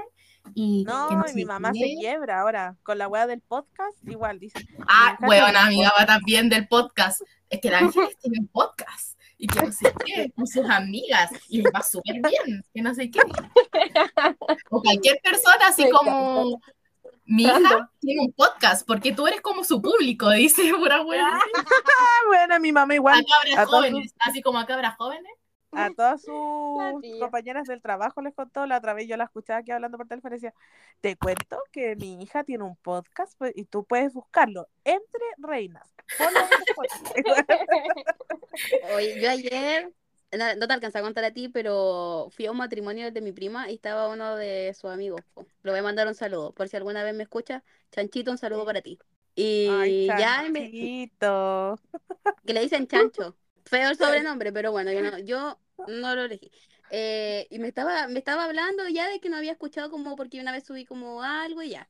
y 0.53 0.83
No, 0.85 1.09
que 1.09 1.15
no 1.15 1.23
y 1.27 1.33
mi 1.33 1.45
mamá 1.45 1.73
se 1.73 1.79
quiebra 1.99 2.41
ahora 2.41 2.77
con 2.83 2.97
la 2.99 3.07
weá 3.07 3.25
del 3.27 3.41
podcast, 3.41 3.97
igual 4.07 4.39
dice. 4.39 4.59
Ah, 4.87 5.17
weona, 5.21 5.67
mi 5.69 5.77
mamá 5.81 6.05
también 6.05 6.49
del 6.49 6.67
podcast, 6.67 7.21
es 7.49 7.59
que 7.61 7.71
la 7.71 7.79
Ángeles 7.79 8.17
tiene 8.19 8.39
un 8.41 8.47
podcast 8.47 9.19
y 9.37 9.47
que 9.47 9.61
no 9.65 9.71
sé 9.71 9.93
qué, 10.05 10.31
con 10.33 10.47
sus 10.47 10.69
amigas, 10.69 11.29
y 11.49 11.61
les 11.61 11.73
va 11.73 11.81
súper 11.81 12.15
bien, 12.21 12.63
que 12.73 12.81
no 12.81 12.93
sé 12.93 13.09
qué. 13.11 13.19
O 14.69 14.81
cualquier 14.81 15.19
persona 15.21 15.67
así 15.67 15.89
como, 15.89 16.61
mi 17.25 17.43
hija 17.43 17.89
tiene 17.99 18.21
un 18.21 18.33
podcast, 18.33 18.85
porque 18.85 19.11
tú 19.11 19.27
eres 19.27 19.41
como 19.41 19.63
su 19.63 19.81
público, 19.81 20.29
dice 20.31 20.71
pura 20.73 21.01
buena. 21.01 21.37
Ah, 21.37 21.43
bueno, 22.27 22.59
mi 22.59 22.71
mamá 22.71 22.93
A 22.93 22.95
igual, 22.95 23.25
cabras 23.25 23.57
a 23.57 23.65
todos 23.65 23.85
jóvenes, 23.85 24.13
así 24.19 24.41
como 24.41 24.59
a 24.59 24.65
cabras 24.65 24.95
jóvenes. 24.97 25.31
a 25.71 25.89
todas 25.91 26.21
sus 26.21 27.19
compañeras 27.19 27.67
del 27.67 27.81
trabajo 27.81 28.21
les 28.21 28.33
contó, 28.33 28.65
la 28.65 28.77
otra 28.77 28.93
vez 28.93 29.07
yo 29.07 29.17
la 29.17 29.25
escuchaba 29.25 29.59
aquí 29.59 29.71
hablando 29.71 29.97
por 29.97 30.07
teléfono 30.07 30.35
y 30.35 30.37
decía, 30.37 30.53
te 31.01 31.15
cuento 31.17 31.59
que 31.71 31.95
mi 31.95 32.21
hija 32.21 32.43
tiene 32.43 32.63
un 32.63 32.75
podcast 32.77 33.33
pues, 33.37 33.51
y 33.55 33.65
tú 33.65 33.85
puedes 33.85 34.13
buscarlo, 34.13 34.67
Entre 34.83 35.21
Reinas. 35.37 35.87
Oye, 38.95 39.19
yo 39.19 39.29
ayer, 39.29 39.91
no, 40.37 40.55
no 40.55 40.67
te 40.67 40.73
alcancé 40.73 40.97
a 40.97 41.01
contar 41.01 41.23
a 41.23 41.31
ti, 41.31 41.49
pero 41.49 42.27
fui 42.31 42.45
a 42.45 42.51
un 42.51 42.57
matrimonio 42.57 43.11
de 43.11 43.21
mi 43.21 43.31
prima 43.31 43.69
y 43.69 43.75
estaba 43.75 44.09
uno 44.09 44.35
de 44.35 44.73
sus 44.73 44.89
amigos. 44.91 45.21
Le 45.63 45.71
voy 45.71 45.79
a 45.79 45.83
mandar 45.83 46.07
un 46.07 46.15
saludo, 46.15 46.53
por 46.53 46.67
si 46.67 46.77
alguna 46.77 47.03
vez 47.03 47.13
me 47.13 47.23
escucha. 47.23 47.63
Chanchito, 47.91 48.31
un 48.31 48.37
saludo 48.37 48.65
para 48.65 48.81
ti. 48.81 48.99
Y 49.35 49.67
Ay, 49.69 50.07
ya 50.07 50.43
me, 50.49 50.71
que 52.45 52.53
le 52.53 52.61
dicen 52.61 52.87
Chancho. 52.87 53.35
Feo 53.65 53.89
el 53.89 53.97
sobrenombre, 53.97 54.53
pero 54.53 54.71
bueno, 54.71 54.91
yo 54.91 55.01
no, 55.01 55.17
yo 55.19 55.59
no 55.87 56.15
lo 56.15 56.23
elegí. 56.23 56.51
Eh, 56.91 57.47
y 57.49 57.57
me 57.59 57.67
estaba, 57.67 58.07
me 58.07 58.19
estaba 58.19 58.45
hablando 58.45 58.87
ya 58.89 59.09
de 59.09 59.19
que 59.19 59.29
no 59.29 59.37
había 59.37 59.53
escuchado 59.53 59.89
como 59.89 60.15
porque 60.15 60.39
una 60.39 60.51
vez 60.51 60.65
subí 60.65 60.85
como 60.85 61.23
algo 61.23 61.63
y 61.63 61.71
ya. 61.71 61.89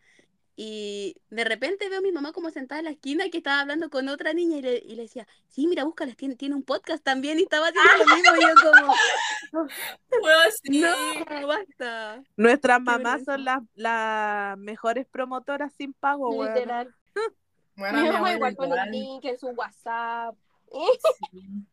Y 0.58 1.18
de 1.30 1.44
repente 1.44 1.90
veo 1.90 2.00
a 2.00 2.02
mi 2.02 2.14
mamá 2.14 2.32
como 2.32 2.50
sentada 2.50 2.80
en 2.80 2.86
la 2.86 2.92
esquina 2.92 3.30
que 3.30 3.40
estaba 3.40 3.60
hablando 3.60 3.90
con 3.90 4.08
otra 4.08 4.34
niña 4.34 4.58
y 4.58 4.62
le, 4.62 4.78
y 4.78 4.96
le 4.96 5.02
decía, 5.04 5.28
sí, 5.50 5.68
mira, 5.68 5.84
búscala, 5.84 6.14
tiene, 6.14 6.36
tiene 6.36 6.56
un 6.56 6.64
podcast 6.64 7.04
también 7.04 7.40
y 7.40 7.44
estaba 7.44 7.68
haciendo 7.68 8.06
lo 8.06 8.16
mismo 8.16 8.36
y 8.38 8.42
yo 8.42 8.72
como, 8.72 8.94
Pues 10.22 10.60
sí. 10.64 10.80
no, 10.82 11.48
basta. 11.48 12.24
Nuestras 12.38 12.82
mamás 12.82 13.24
son 13.26 13.44
las, 13.44 13.62
las 13.76 14.58
mejores 14.58 15.06
promotoras 15.08 15.74
sin 15.78 15.94
pago, 15.94 16.30
weón. 16.30 16.54
Literal. 16.54 16.96
Bueno, 17.78 18.02
Mi 18.04 18.10
mamá 18.10 18.34
igual 18.34 18.54
igual. 18.54 18.70
un 18.86 18.92
link 18.92 19.26
en 19.26 19.38
su 19.38 19.48
WhatsApp. 19.48 20.34
Sí. 20.72 21.66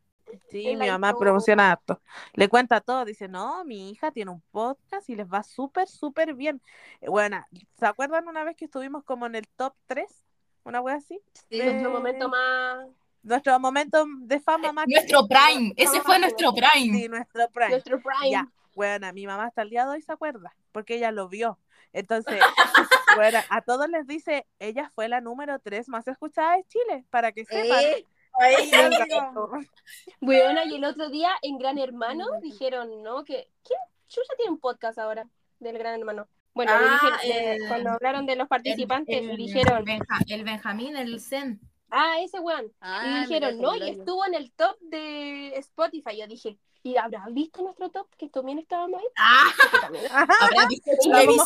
Sí, 0.48 0.76
mi 0.76 0.88
mamá 0.88 1.16
promociona 1.18 1.72
harto. 1.72 2.00
Le 2.34 2.48
cuenta 2.48 2.80
todo, 2.80 3.04
dice, 3.04 3.28
no, 3.28 3.64
mi 3.64 3.90
hija 3.90 4.10
tiene 4.10 4.30
un 4.30 4.42
podcast 4.50 5.08
y 5.08 5.16
les 5.16 5.26
va 5.26 5.42
súper, 5.42 5.88
súper 5.88 6.34
bien. 6.34 6.60
Eh, 7.00 7.08
Bueno, 7.08 7.44
¿se 7.78 7.86
acuerdan 7.86 8.28
una 8.28 8.44
vez 8.44 8.56
que 8.56 8.66
estuvimos 8.66 9.04
como 9.04 9.26
en 9.26 9.34
el 9.34 9.48
top 9.56 9.74
3? 9.86 10.06
Una 10.64 10.80
wea 10.80 10.96
así. 10.96 11.20
Sí, 11.50 11.60
Eh, 11.60 11.64
Nuestro 11.64 11.90
momento 11.90 12.28
más. 12.28 12.86
Nuestro 13.22 13.60
momento 13.60 14.04
de 14.22 14.40
fama 14.40 14.72
más 14.72 14.86
Nuestro 14.88 15.26
prime, 15.28 15.72
ese 15.76 16.00
fue 16.00 16.18
nuestro 16.18 16.52
prime. 16.52 16.98
Sí, 16.98 17.08
nuestro 17.08 17.48
prime. 17.50 17.70
Nuestro 17.70 18.00
prime. 18.00 18.30
Ya, 18.30 18.48
bueno, 18.74 19.12
mi 19.12 19.26
mamá 19.26 19.46
hasta 19.46 19.62
el 19.62 19.70
día 19.70 19.84
de 19.84 19.90
hoy 19.92 20.02
se 20.02 20.12
acuerda, 20.12 20.54
porque 20.72 20.96
ella 20.96 21.12
lo 21.12 21.28
vio. 21.28 21.58
Entonces, 21.92 22.40
bueno, 23.16 23.38
a 23.50 23.60
todos 23.60 23.88
les 23.88 24.06
dice, 24.06 24.46
ella 24.58 24.90
fue 24.94 25.08
la 25.08 25.20
número 25.20 25.58
3 25.60 25.88
más 25.88 26.08
escuchada 26.08 26.56
de 26.56 26.64
Chile, 26.64 27.04
para 27.10 27.32
que 27.32 27.44
sepan. 27.44 27.78
Eh, 27.80 28.06
Ay, 28.38 28.70
Weona, 30.20 30.64
y 30.64 30.76
el 30.76 30.84
otro 30.84 31.08
día 31.10 31.30
en 31.42 31.58
Gran 31.58 31.78
Hermano 31.78 32.26
dijeron, 32.40 33.02
¿no? 33.02 33.24
Que 33.24 33.48
¿quién? 33.64 33.78
Chucha 34.08 34.32
tiene 34.36 34.52
un 34.52 34.58
podcast 34.60 34.98
ahora 34.98 35.26
del 35.58 35.78
Gran 35.78 35.98
Hermano. 35.98 36.28
Bueno, 36.54 36.72
Ah, 36.74 37.18
dijeron- 37.20 37.52
el- 37.62 37.68
cuando 37.68 37.90
hablaron 37.90 38.26
de 38.26 38.36
los 38.36 38.48
participantes, 38.48 39.16
El- 39.16 39.30
el 39.30 39.36
dijeron, 39.36 39.84
Benja- 39.84 40.18
el 40.28 40.44
Benjamín, 40.44 40.96
el 40.96 41.18
Zen. 41.20 41.60
ah, 41.90 42.16
ese 42.20 42.40
weón. 42.40 42.70
ah, 42.80 43.00
Y 43.04 43.08
mira, 43.08 43.20
dijeron, 43.50 43.60
no, 43.60 43.76
y 43.76 43.88
estuvo 43.90 44.24
en 44.26 44.34
el 44.34 44.52
top 44.52 44.76
de 44.80 45.56
Spotify. 45.56 46.18
Yo 46.18 46.26
dije, 46.26 46.58
¿y 46.82 46.96
habrá 46.96 47.24
visto 47.30 47.62
nuestro 47.62 47.90
top? 47.90 48.06
Que 48.18 48.28
también 48.28 48.58
estábamos 48.58 49.00
ahí. 49.00 49.06
Ah, 49.16 49.44
Porque 49.56 49.78
también- 49.80 50.04
¿habrá 50.56 50.66
visto 50.66 50.90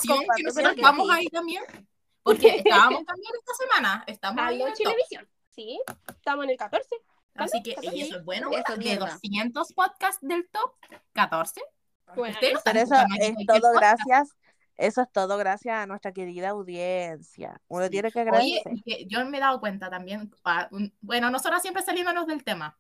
con 0.09 0.25
Que 0.37 0.43
nosotros 0.43 0.77
vamos 0.83 1.11
ahí 1.11 1.27
también. 1.29 1.63
Porque 2.25 2.49
estábamos 2.57 3.05
también 3.05 3.33
esta 3.39 3.55
semana. 3.55 4.05
Estamos 4.09 4.45
ahí 4.45 4.63
en 4.63 4.69
el 4.69 4.75
top. 4.75 4.95
Sí, 5.57 5.81
estamos 6.09 6.45
en 6.45 6.51
el 6.51 6.57
14. 6.57 6.89
Así 7.35 7.63
que, 7.63 7.75
¿También? 7.75 7.97
y 7.97 8.03
eso 8.03 8.19
es 8.19 8.25
bueno. 8.25 8.51
Eso, 8.53 8.73
de 8.73 8.79
mierda. 8.79 9.11
200 9.13 9.73
podcasts 9.73 10.19
del 10.27 10.49
top, 10.51 10.75
14. 11.13 11.61
Bueno, 12.15 12.37
Pero 12.41 12.59
eso 12.81 12.95
es 12.95 13.37
todo 13.47 13.61
podcast. 13.73 13.77
gracias, 13.77 14.37
eso 14.77 15.03
es 15.03 15.13
todo 15.13 15.37
gracias 15.37 15.77
a 15.77 15.87
nuestra 15.87 16.13
querida 16.13 16.51
audiencia. 16.51 17.61
Uno 17.69 17.85
Sí. 17.85 17.91
tiene 17.91 18.13
que 18.13 18.21
Oye, 18.21 18.29
agradecer. 18.29 18.73
que 18.85 19.07
yo 19.07 19.25
me 19.27 19.39
he 19.39 19.41
dado 19.41 19.59
cuenta 19.61 19.91
también, 19.91 20.33
ah, 20.45 20.69
bueno, 21.01 21.31
nosotros 21.31 21.61
siempre 21.63 21.83
saliéndonos 21.83 22.27
del 22.27 22.45
tema, 22.45 22.79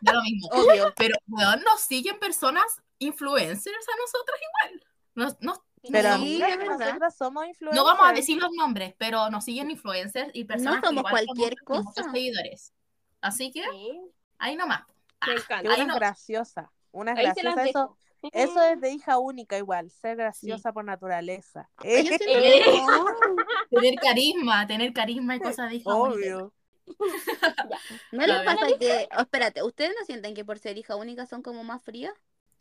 da 0.00 0.12
lo 0.14 0.22
mismo, 0.22 0.48
Obvio. 0.52 0.92
pero 0.96 1.16
weón, 1.28 1.62
nos 1.62 1.80
siguen 1.82 2.18
personas 2.18 2.82
influencers 2.98 3.86
a 3.88 3.96
nosotras 4.00 4.40
igual. 4.42 4.84
Nos, 5.14 5.40
nos- 5.40 5.60
Pero 5.90 6.16
Sí, 6.16 6.38
nosotras 6.66 7.16
somos 7.16 7.46
influencers. 7.46 7.76
no 7.76 7.84
vamos 7.84 8.06
a 8.08 8.12
decir 8.12 8.38
los 8.40 8.50
nombres, 8.52 8.94
pero 8.98 9.30
nos 9.30 9.44
siguen 9.44 9.70
influencers 9.70 10.30
y 10.34 10.44
personas 10.44 10.80
que 10.80 10.86
somos 10.88 11.00
igual 11.00 11.24
cualquier 11.26 11.56
con 11.64 11.78
muchos 11.84 11.94
cosa. 11.94 12.12
seguidores. 12.12 12.72
Así 13.20 13.50
que 13.50 13.62
sí, 13.62 14.00
ahí 14.38 14.56
nomás. 14.56 14.82
Que. 15.20 15.30
Ahí 15.54 15.66
una 15.66 15.74
es 15.74 15.86
no. 15.86 15.94
graciosa, 15.94 16.72
una 16.92 17.12
Ahí 17.12 17.24
graciosa. 17.24 17.64
Eso, 17.64 17.96
eso 18.32 18.62
es 18.62 18.80
de 18.80 18.90
hija 18.90 19.18
única 19.18 19.56
igual, 19.58 19.90
ser 19.90 20.16
graciosa 20.16 20.72
por 20.72 20.84
naturaleza. 20.84 21.68
Eh, 21.82 22.04
Eh. 22.26 22.64
Tener 23.70 23.94
carisma, 23.96 24.66
tener 24.66 24.92
carisma 24.92 25.36
y 25.36 25.40
cosas 25.40 25.70
de 25.70 25.76
hija 25.76 25.94
única. 25.94 26.14
Obvio. 26.16 26.52
¿No 28.12 28.26
les 28.26 28.42
pasa 28.44 28.66
que, 28.78 29.08
oh, 29.16 29.22
espérate, 29.22 29.62
¿ustedes 29.62 29.94
no 29.98 30.04
sienten 30.06 30.34
que 30.34 30.44
por 30.44 30.58
ser 30.58 30.78
hija 30.78 30.96
única 30.96 31.26
son 31.26 31.42
como 31.42 31.64
más 31.64 31.82
frías? 31.82 32.14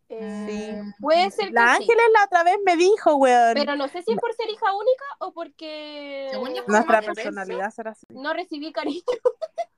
Eh, 0.10 0.46
Sí. 0.48 0.94
Puede 1.02 1.32
ser 1.32 1.48
que 1.48 1.54
La 1.54 1.62
sí, 1.78 1.84
Ángeles 1.84 2.06
la 2.14 2.24
otra 2.26 2.44
vez 2.44 2.58
me 2.66 2.76
dijo, 2.78 3.16
weón. 3.16 3.54
pero 3.56 3.76
no 3.76 3.88
sé 3.88 4.04
si 4.04 4.14
es 4.14 4.20
por 4.20 4.34
ser 4.36 4.50
hija 4.50 4.74
única 4.76 5.06
o 5.20 5.34
porque 5.34 6.28
Según 6.32 6.54
yo, 6.54 6.64
Nuestra 6.68 7.02
personalidad 7.02 7.72
será 7.72 7.92
así. 7.92 8.06
no 8.10 8.34
recibí 8.34 8.72
cariño. 8.72 9.02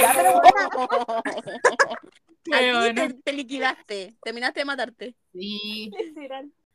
Ya, 0.00 0.12
pero 0.16 0.32
bueno, 0.40 1.22
te, 2.94 3.14
te 3.14 3.32
liquidaste, 3.32 4.16
terminaste 4.22 4.60
de 4.60 4.64
matarte. 4.64 5.16
sí. 5.32 5.90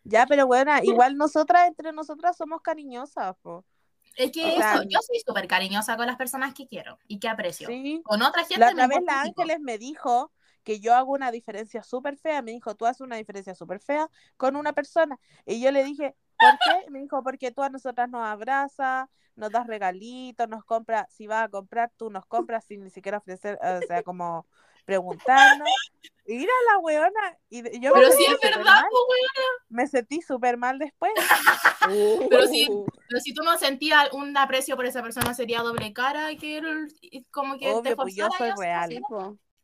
Ya, 0.03 0.25
pero 0.25 0.47
buena, 0.47 0.79
igual 0.85 1.17
nosotras 1.17 1.67
entre 1.67 1.91
nosotras 1.91 2.37
somos 2.37 2.61
cariñosas, 2.61 3.35
po. 3.41 3.65
Es 4.15 4.31
que 4.31 4.53
O 4.53 4.55
sea, 4.55 4.75
eso, 4.75 4.83
yo 4.87 4.99
soy 5.05 5.19
súper 5.19 5.47
cariñosa 5.47 5.97
con 5.97 6.07
las 6.07 6.15
personas 6.15 6.53
que 6.53 6.65
quiero 6.65 6.97
y 7.09 7.19
que 7.19 7.27
aprecio. 7.27 7.67
Sí. 7.67 8.01
Con 8.05 8.21
otra 8.21 8.45
gente 8.45 8.61
La 8.61 8.67
me 8.73 8.83
otra 8.85 8.87
vez 8.87 9.03
la. 9.05 9.21
Ángeles 9.23 9.59
me 9.59 9.77
dijo 9.77 10.31
que 10.67 10.81
yo 10.81 10.93
hago 10.93 11.13
una 11.13 11.31
diferencia 11.31 11.81
súper 11.81 12.17
fea. 12.17 12.41
Me 12.41 12.51
dijo, 12.51 12.75
tú 12.75 12.85
haces 12.85 12.99
una 12.99 13.15
diferencia 13.15 13.55
súper 13.55 13.79
fea 13.79 14.09
con 14.35 14.57
una 14.57 14.73
persona. 14.73 15.17
Y 15.45 15.61
yo 15.61 15.71
le 15.71 15.81
dije, 15.81 16.13
¿por 16.37 16.59
qué? 16.59 16.91
Me 16.91 16.99
dijo, 16.99 17.23
porque 17.23 17.51
tú 17.51 17.63
a 17.63 17.69
nosotras 17.69 18.09
nos 18.09 18.27
abrazas, 18.27 19.07
nos 19.37 19.49
das 19.49 19.65
regalitos, 19.65 20.49
nos 20.49 20.65
compras, 20.65 21.05
si 21.09 21.25
vas 21.25 21.45
a 21.45 21.49
comprar, 21.49 21.89
tú 21.95 22.09
nos 22.09 22.25
compras 22.25 22.65
sin 22.65 22.83
ni 22.83 22.89
siquiera 22.89 23.19
ofrecer, 23.19 23.57
o 23.61 23.87
sea, 23.87 24.03
como 24.03 24.45
preguntarnos. 24.83 25.69
Y 26.25 26.35
mira 26.35 26.51
la 26.69 26.79
weona. 26.79 27.37
Y 27.49 27.79
yo 27.79 27.93
me 27.93 28.01
Pero 28.01 28.11
sentí 28.11 28.25
sí 28.25 28.25
es 28.25 28.31
súper 28.33 28.57
verdad, 28.57 28.83
weón. 28.91 29.51
Me 29.69 29.87
sentí 29.87 30.21
súper 30.21 30.57
mal 30.57 30.79
después. 30.79 31.13
Pero 32.29 32.45
sí, 32.47 32.67
pero 33.07 33.21
si 33.21 33.33
tú 33.33 33.41
no 33.41 33.57
sentías 33.57 34.11
un 34.11 34.35
aprecio 34.35 34.75
por 34.75 34.85
esa 34.85 35.01
persona, 35.01 35.33
sería 35.33 35.61
doble 35.61 35.93
cara 35.93 36.35
que 36.35 36.61
como 37.31 37.57
que 37.57 37.73
te 37.83 37.95
pues 37.95 38.15
yo 38.15 38.27
soy 38.37 38.51
real. 38.57 39.01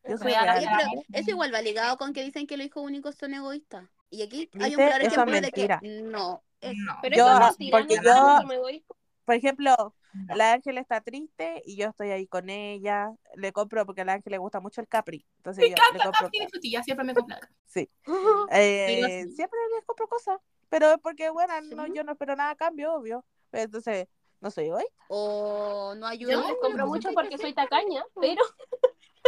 Sí, 0.04 0.08
po. 0.08 0.12
Yo 0.12 0.18
soy 0.18 0.28
Real, 0.32 0.46
real. 0.46 0.58
Oye, 0.58 0.68
real. 0.68 0.90
pero 1.08 1.20
eso 1.22 1.30
igual 1.32 1.54
va 1.54 1.62
ligado 1.62 1.98
con 1.98 2.14
que 2.14 2.24
dicen 2.24 2.46
que 2.48 2.58
los 2.58 2.66
hijos 2.68 2.84
únicos 2.84 3.16
son 3.16 3.34
egoístas. 3.34 3.90
Y 4.10 4.22
aquí 4.22 4.50
hay 4.60 4.72
un 4.76 4.76
claro 4.76 4.98
Eso 4.98 5.08
es 5.08 5.14
ejemplo 5.14 5.36
de 5.36 5.42
mentira. 5.42 5.80
que 5.82 6.02
no. 6.04 6.44
Es, 6.62 6.74
No. 6.78 6.98
Pero 7.02 7.16
Yo- 7.18 7.28
eso 7.28 7.36
es 7.38 7.60
mentira, 7.60 7.78
porque 7.80 7.96
no 8.02 8.70
yo-. 8.70 8.80
Por 9.26 9.36
ejemplo, 9.36 9.96
No. 10.14 10.36
la 10.36 10.52
Ángel 10.54 10.78
está 10.78 11.00
triste 11.02 11.62
y 11.66 11.78
yo 11.78 11.88
estoy 11.88 12.12
ahí 12.12 12.28
con 12.28 12.50
ella. 12.50 13.12
Le 13.36 13.52
compro 13.54 13.86
porque 13.86 14.02
a 14.02 14.06
la 14.06 14.14
Ángel 14.14 14.32
le 14.32 14.38
gusta 14.38 14.60
mucho 14.60 14.82
el 14.82 14.88
Capri. 14.88 15.26
Entonces 15.38 15.62
Me 15.64 15.70
yo 15.70 15.76
encanta 15.76 15.98
le 15.98 16.04
compro. 16.04 16.22
Capri 16.26 16.40
de 16.40 16.48
frutilla, 16.50 16.84
siempre 16.84 17.06
me 17.06 17.14
compra. 17.14 17.40
Sí. 17.66 17.90
Eh. 18.52 19.26
Siempre 19.34 19.60
les 19.76 19.86
compro 19.86 20.08
cosas. 20.08 20.40
Pero 20.70 20.92
es 20.92 20.98
porque, 21.02 21.30
bueno, 21.30 21.54
no, 21.62 21.88
yo 21.88 22.04
no 22.04 22.12
espero 22.14 22.36
nada 22.36 22.52
a 22.52 22.56
cambio, 22.56 22.94
obvio. 22.96 23.24
Entonces, 23.52 24.08
no 24.42 24.52
soy 24.52 24.70
hoy. 24.72 24.86
o 25.08 25.94
no 25.96 26.06
ayuda. 26.08 26.34
Yo 26.34 26.42
les 26.48 26.58
compro 26.62 26.86
mucho 26.88 27.10
porque 27.14 27.38
soy 27.38 27.54
tacaña, 27.54 28.04
pero 28.20 28.42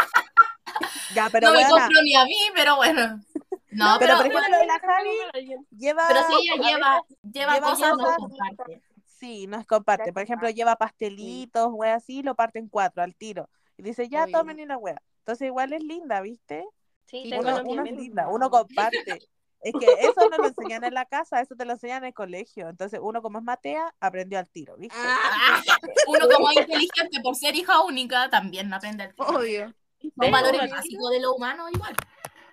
Ya, 1.15 1.29
pero 1.29 1.49
no 1.49 1.53
me 1.53 1.67
compro 1.67 2.01
ni 2.03 2.15
a 2.15 2.25
mí, 2.25 2.39
pero 2.55 2.75
bueno. 2.77 3.21
No, 3.73 3.95
pero 3.99 4.17
pero, 4.17 4.33
por 4.33 4.43
ejemplo, 4.43 4.65
la 4.65 4.79
Javi 4.79 5.57
lleva. 5.77 6.03
pero 6.09 6.19
si 6.27 6.33
ella 6.33 6.55
lleva, 6.55 7.01
lleva, 7.21 7.53
lleva 7.53 7.69
cosas, 7.69 7.93
no 7.97 8.15
comparte. 8.17 8.81
Sí, 9.05 9.47
nos 9.47 9.65
comparte. 9.65 10.11
Por 10.11 10.23
ejemplo, 10.23 10.49
lleva 10.49 10.75
pastelitos, 10.75 11.69
wea 11.71 11.95
así, 11.95 12.21
lo 12.21 12.35
parte 12.35 12.59
en 12.59 12.67
cuatro 12.67 13.01
al 13.01 13.15
tiro. 13.15 13.49
Y 13.77 13.83
dice, 13.83 14.09
ya 14.09 14.27
tomen 14.27 14.59
y 14.59 14.65
la 14.65 14.77
wea. 14.77 15.01
Entonces, 15.19 15.45
igual 15.45 15.71
es 15.71 15.81
linda, 15.83 16.19
¿viste? 16.19 16.65
Sí, 17.05 17.23
Sí, 17.23 17.29
tengo 17.29 17.43
Uno, 17.43 17.61
uno 17.65 17.83
es 17.85 17.91
linda, 17.93 18.27
uno 18.27 18.49
comparte. 18.49 19.19
Es 19.61 19.73
que 19.73 19.85
eso 19.99 20.29
no 20.29 20.37
lo 20.37 20.47
enseñan 20.47 20.83
en 20.83 20.93
la 20.93 21.05
casa, 21.05 21.39
eso 21.39 21.55
te 21.55 21.65
lo 21.65 21.73
enseñan 21.73 21.99
en 21.99 22.07
el 22.07 22.13
colegio. 22.13 22.67
Entonces, 22.67 22.99
uno 23.01 23.21
como 23.21 23.37
es 23.39 23.43
Matea, 23.43 23.93
aprendió 23.99 24.39
al 24.39 24.49
tiro, 24.49 24.75
¿viste? 24.77 24.95
Ah, 24.97 25.61
Uno 26.07 26.27
como 26.29 26.49
es 26.49 26.57
inteligente 26.57 27.21
por 27.21 27.35
ser 27.35 27.55
hija 27.55 27.81
única, 27.83 28.29
también 28.29 28.73
aprende 28.73 29.05
el 29.05 29.13
obvio. 29.17 29.73
Son 30.01 30.31
valores 30.31 30.69
básicos 30.71 31.11
de 31.11 31.19
lo 31.21 31.33
humano 31.35 31.69
igual. 31.69 31.95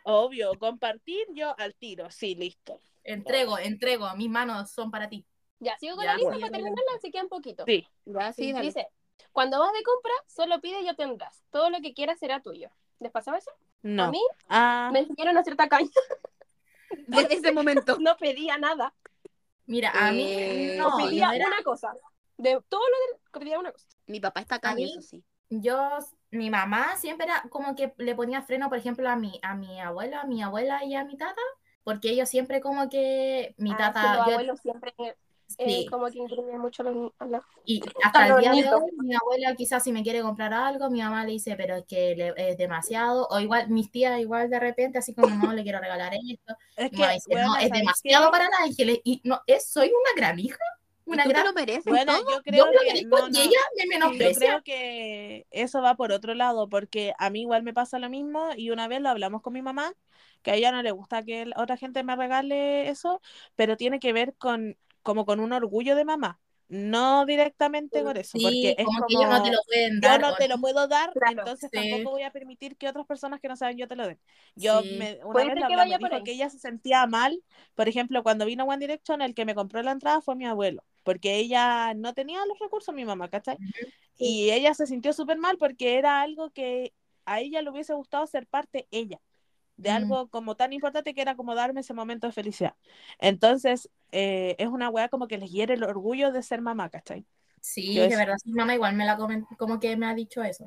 Obvio, 0.05 0.59
compartir 0.59 1.26
yo 1.34 1.55
al 1.59 1.74
tiro, 1.74 2.11
sí, 2.11 2.34
listo. 2.34 2.80
Entrego, 3.05 3.59
entrego, 3.59 4.09
mis 4.16 4.30
manos 4.30 4.70
son 4.70 4.90
para 4.90 5.09
ti. 5.09 5.26
Ya, 5.61 5.76
sigo 5.78 5.96
con 5.96 6.05
Ya, 6.05 6.12
la 6.12 6.16
lista 6.18 6.34
sí, 6.34 6.40
para 6.40 6.53
terminarla, 6.53 6.92
así 6.96 7.11
queda 7.11 7.22
un 7.24 7.28
poquito. 7.28 7.64
Sí. 7.66 7.86
Ya, 8.05 8.32
sí, 8.32 8.53
Sí, 8.55 8.61
dice, 8.61 8.88
cuando 9.32 9.59
vas 9.59 9.72
de 9.72 9.82
compra, 9.82 10.12
solo 10.26 10.61
pide 10.61 10.80
y 10.82 10.88
obtendrás. 10.88 11.42
Todo 11.51 11.68
lo 11.70 11.80
que 11.80 11.94
quieras 11.94 12.18
será 12.18 12.40
tuyo. 12.40 12.70
¿Les 13.01 13.11
pasaba 13.12 13.38
eso? 13.38 13.51
No. 13.82 14.05
A 14.05 14.11
mí 14.11 14.20
Ah, 14.49 14.90
me 14.92 15.01
enseñaron 15.01 15.36
a 15.36 15.40
hacer 15.40 15.57
tacaña. 15.57 15.90
Desde 17.07 17.34
ese 17.34 17.53
momento. 17.53 17.99
No 18.01 18.16
pedía 18.16 18.57
nada. 18.59 18.94
Mira, 19.66 19.90
a 19.94 20.11
mí 20.12 20.24
Eh, 20.26 20.76
no, 20.78 20.96
pedía 20.96 21.26
no 21.28 21.32
era- 21.34 21.46
una 21.49 21.62
cosa. 21.62 21.94
De 22.38 22.61
todo 22.68 22.80
lo 22.80 23.18
que 23.32 23.40
pedía 23.40 23.59
una 23.59 23.72
cosa. 23.72 23.86
Mi 24.07 24.20
papá 24.20 24.40
está 24.40 24.55
acá, 24.57 24.74
eso 24.78 25.03
sí. 25.03 25.22
yo, 25.51 25.99
mi 26.31 26.51
mamá 26.51 26.97
siempre 26.97 27.26
era 27.26 27.43
como 27.51 27.74
que 27.74 27.93
le 27.99 28.14
ponía 28.14 28.43
freno, 28.43 28.68
por 28.68 28.79
ejemplo, 28.79 29.09
a 29.09 29.16
mi, 29.16 29.39
a 29.43 29.55
mi 29.55 29.81
abuelo, 29.81 30.18
a 30.18 30.24
mi 30.26 30.43
abuela 30.43 30.85
y 30.85 30.95
a 30.95 31.05
mi 31.05 31.16
tata, 31.16 31.41
porque 31.85 32.11
ellos 32.11 32.29
siempre 32.29 32.61
como 32.61 32.89
que 32.89 33.55
mi 33.59 33.70
Ah, 33.70 33.76
tata, 33.76 34.14
los 34.14 34.22
yo- 34.26 34.33
abuelos 34.33 34.61
siempre 34.61 34.95
eh, 35.59 35.85
sí, 35.87 35.87
como 35.87 36.07
que 36.11 36.18
imprimen 36.18 36.59
mucho 36.61 36.83
los, 36.83 37.12
a 37.18 37.26
los- 37.26 37.43
y 37.64 37.81
hasta 38.03 38.29
el 38.29 38.37
día 38.37 38.55
de 38.55 38.70
hoy, 38.70 38.91
mi 38.99 39.14
abuela 39.14 39.55
quizás 39.55 39.85
si 39.85 39.93
me 39.93 40.03
quiere 40.03 40.22
comprar 40.22 40.53
algo, 40.55 40.91
mi 40.91 41.01
mamá 41.03 41.24
le 41.24 41.33
dice, 41.33 41.55
pero 41.57 41.76
es 41.76 41.85
que 41.87 42.14
le- 42.16 42.35
es 42.51 42.57
demasiado, 42.57 43.26
o 43.31 43.41
igual 43.41 43.68
mis 43.68 43.91
tías 43.91 44.18
igual 44.20 44.49
de 44.51 44.59
repente, 44.61 44.99
así 44.99 45.14
como 45.14 45.35
no 45.35 45.53
le 45.53 45.62
quiero 45.62 45.81
regalar 45.81 46.12
esto, 46.14 46.57
es 46.76 46.93
que, 46.93 47.09
dice, 47.12 47.31
bueno, 47.31 47.49
no, 47.53 47.57
es 47.59 47.70
¿sabes 47.70 47.72
demasiado 47.72 48.31
para 48.31 48.45
la 48.45 48.57
Ángeles, 48.64 49.01
y 49.05 49.20
no, 49.24 49.41
es, 49.47 49.68
soy 49.70 49.89
una 49.89 50.11
gran 50.16 50.39
hija, 50.39 50.59
¿Y 50.59 50.78
una 51.09 51.25
tú 51.25 51.31
te 51.33 51.35
gran, 51.35 51.45
lo 51.45 51.53
mereces 51.53 51.85
Bueno, 51.85 52.13
todo? 52.13 52.23
yo 52.31 52.43
creo 52.43 52.67
que 52.67 52.85
merezco, 52.85 53.19
no, 53.21 53.29
y 53.29 53.31
no. 53.31 53.41
ella 53.41 53.59
me 53.89 53.99
Yo 53.99 54.35
creo 54.35 54.63
que 54.63 55.47
eso 55.51 55.83
va 55.83 55.95
por 55.97 56.13
otro 56.13 56.35
lado, 56.35 56.69
porque 56.69 57.13
a 57.19 57.31
mí 57.31 57.43
igual 57.43 57.63
me 57.63 57.75
pasa 57.75 57.99
lo 57.99 58.09
mismo 58.11 58.51
y 58.57 58.71
una 58.71 58.89
vez 58.89 59.01
lo 59.01 59.09
hablamos 59.09 59.43
con 59.43 59.53
mi 59.53 59.63
mamá, 59.63 59.93
que 60.43 60.51
a 60.51 60.55
ella 60.55 60.73
no 60.73 60.83
le 60.83 60.91
gusta 60.93 61.23
que 61.25 61.51
otra 61.57 61.77
gente 61.77 62.03
me 62.05 62.17
regale 62.17 62.89
eso, 62.89 63.21
pero 63.57 63.77
tiene 63.77 64.01
que 64.01 64.13
ver 64.13 64.35
con 64.39 64.77
como 65.03 65.25
con 65.25 65.41
un 65.41 65.53
orgullo 65.53 65.97
de 65.97 66.05
mamá, 66.05 66.41
no 66.69 67.27
directamente 67.27 68.03
con 68.03 68.16
eso, 68.16 68.41
sí, 68.41 68.41
porque 68.41 68.75
es 68.79 68.91
como 68.91 68.99
como 68.99 69.07
que 69.07 69.14
ellos 69.14 69.29
no 69.29 69.41
te 69.43 69.51
lo 69.51 69.59
pueden 69.66 70.01
yo 70.01 70.19
no 70.19 70.37
te 70.37 70.49
lo 70.49 70.59
puedo 70.61 70.87
dar, 70.89 71.14
Claro, 71.14 71.25
entonces 71.25 71.73
sí. 71.73 71.73
tampoco 71.73 72.11
voy 72.11 72.23
a 72.23 72.31
permitir 72.31 72.77
que 72.77 72.89
otras 72.89 73.07
personas 73.07 73.41
que 73.41 73.49
no 73.49 73.57
saben 73.57 73.79
yo 73.79 73.89
te 73.89 73.97
lo 73.97 74.07
den. 74.07 74.21
Yo 74.55 74.85
Sí. 74.85 74.89
me, 74.91 75.19
una 75.25 75.45
Puede 75.45 75.47
vez 75.47 75.64
que 75.64 75.64
hablamos, 75.64 75.77
vaya 75.77 75.99
por 75.99 76.12
dijo 76.12 76.23
que 76.23 76.33
ella 76.33 76.51
se 76.51 76.59
sentía 76.59 77.07
mal, 77.07 77.43
por 77.75 77.89
ejemplo, 77.89 78.23
cuando 78.23 78.47
vino 78.47 78.64
One 78.64 78.79
Direction, 78.79 79.23
el 79.23 79.35
que 79.35 79.45
me 79.45 79.55
compró 79.55 79.83
la 79.83 79.93
entrada 79.93 80.21
fue 80.21 80.37
mi 80.37 80.47
abuelo, 80.47 80.85
porque 81.05 81.37
ella 81.37 81.95
no 81.95 82.14
tenía 82.14 82.45
los 82.47 82.59
recursos, 82.59 82.95
mi 82.95 83.05
mamá, 83.05 83.29
¿cachai? 83.29 83.59
Y 84.16 84.51
ella 84.51 84.75
se 84.75 84.87
sintió 84.87 85.12
súper 85.12 85.39
mal 85.39 85.59
porque 85.59 85.99
era 85.99 86.23
algo 86.23 86.51
que 86.51 86.95
a 87.25 87.41
ella 87.41 87.62
le 87.62 87.71
hubiese 87.71 87.95
gustado 87.95 88.27
ser 88.27 88.47
parte 88.47 88.89
ella, 88.91 89.21
de 89.79 89.91
algo 89.91 90.29
como 90.29 90.57
tan 90.57 90.72
importante 90.72 91.14
que 91.14 91.22
era 91.22 91.37
como 91.37 91.55
darme 91.55 91.81
ese 91.81 91.95
momento 91.95 92.26
de 92.26 92.33
felicidad. 92.33 92.74
Entonces, 93.18 93.89
eh, 94.12 94.57
es 94.59 94.68
una 94.68 94.91
weá 94.91 95.09
como 95.09 95.26
que 95.29 95.39
les 95.39 95.51
hiere 95.51 95.74
el 95.74 95.85
orgullo 95.85 96.33
de 96.33 96.43
ser 96.43 96.61
mamá, 96.61 96.91
¿cachai? 96.91 97.24
Sí, 97.61 97.95
Yo 97.95 98.03
de 98.03 98.09
es- 98.09 98.16
verdad, 98.16 98.37
mi 98.45 98.53
mamá 98.53 98.74
igual 98.74 98.95
me 98.95 99.07
la 99.07 99.16
comen- 99.16 99.47
como 99.57 99.81
que 99.81 99.97
me 99.97 100.07
ha 100.07 100.14
dicho 100.14 100.43
eso. 100.43 100.66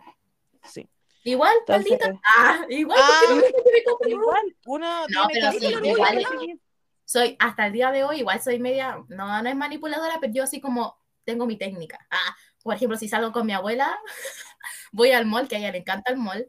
Sí. 0.64 0.90
Igual, 1.24 1.54
Entonces, 1.60 1.92
maldita. 1.92 2.20
Ah, 2.36 2.66
igual, 2.70 2.98
¿por 3.06 3.20
qué 3.20 3.28
no 3.28 3.36
Ah, 3.36 3.98
me 4.02 4.10
igual, 4.10 4.56
uno 4.66 5.08
No, 5.08 5.28
pero 5.32 5.52
sí, 5.52 5.68
igual-. 5.84 6.60
Soy, 7.06 7.36
hasta 7.40 7.68
el 7.68 7.74
día 7.74 7.92
de 7.92 8.04
hoy, 8.04 8.20
igual 8.20 8.42
soy 8.42 8.60
media, 8.60 9.04
no, 9.10 9.42
no 9.42 9.50
es 9.50 9.56
manipuladora, 9.56 10.18
pero 10.22 10.32
yo 10.34 10.44
así 10.44 10.62
como 10.62 10.98
tengo 11.26 11.46
mi 11.46 11.58
técnica. 11.58 12.00
Ah, 12.10 12.36
por 12.64 12.74
ejemplo, 12.76 12.98
si 12.98 13.08
salgo 13.10 13.32
con 13.32 13.46
mi 13.46 13.54
abuela, 13.54 14.00
voy 14.92 15.12
al 15.12 15.26
mall, 15.26 15.48
que 15.48 15.58
a 15.58 15.60
ella 15.60 15.72
le 15.72 15.80
encanta 15.80 16.12
el 16.12 16.18
mall. 16.18 16.48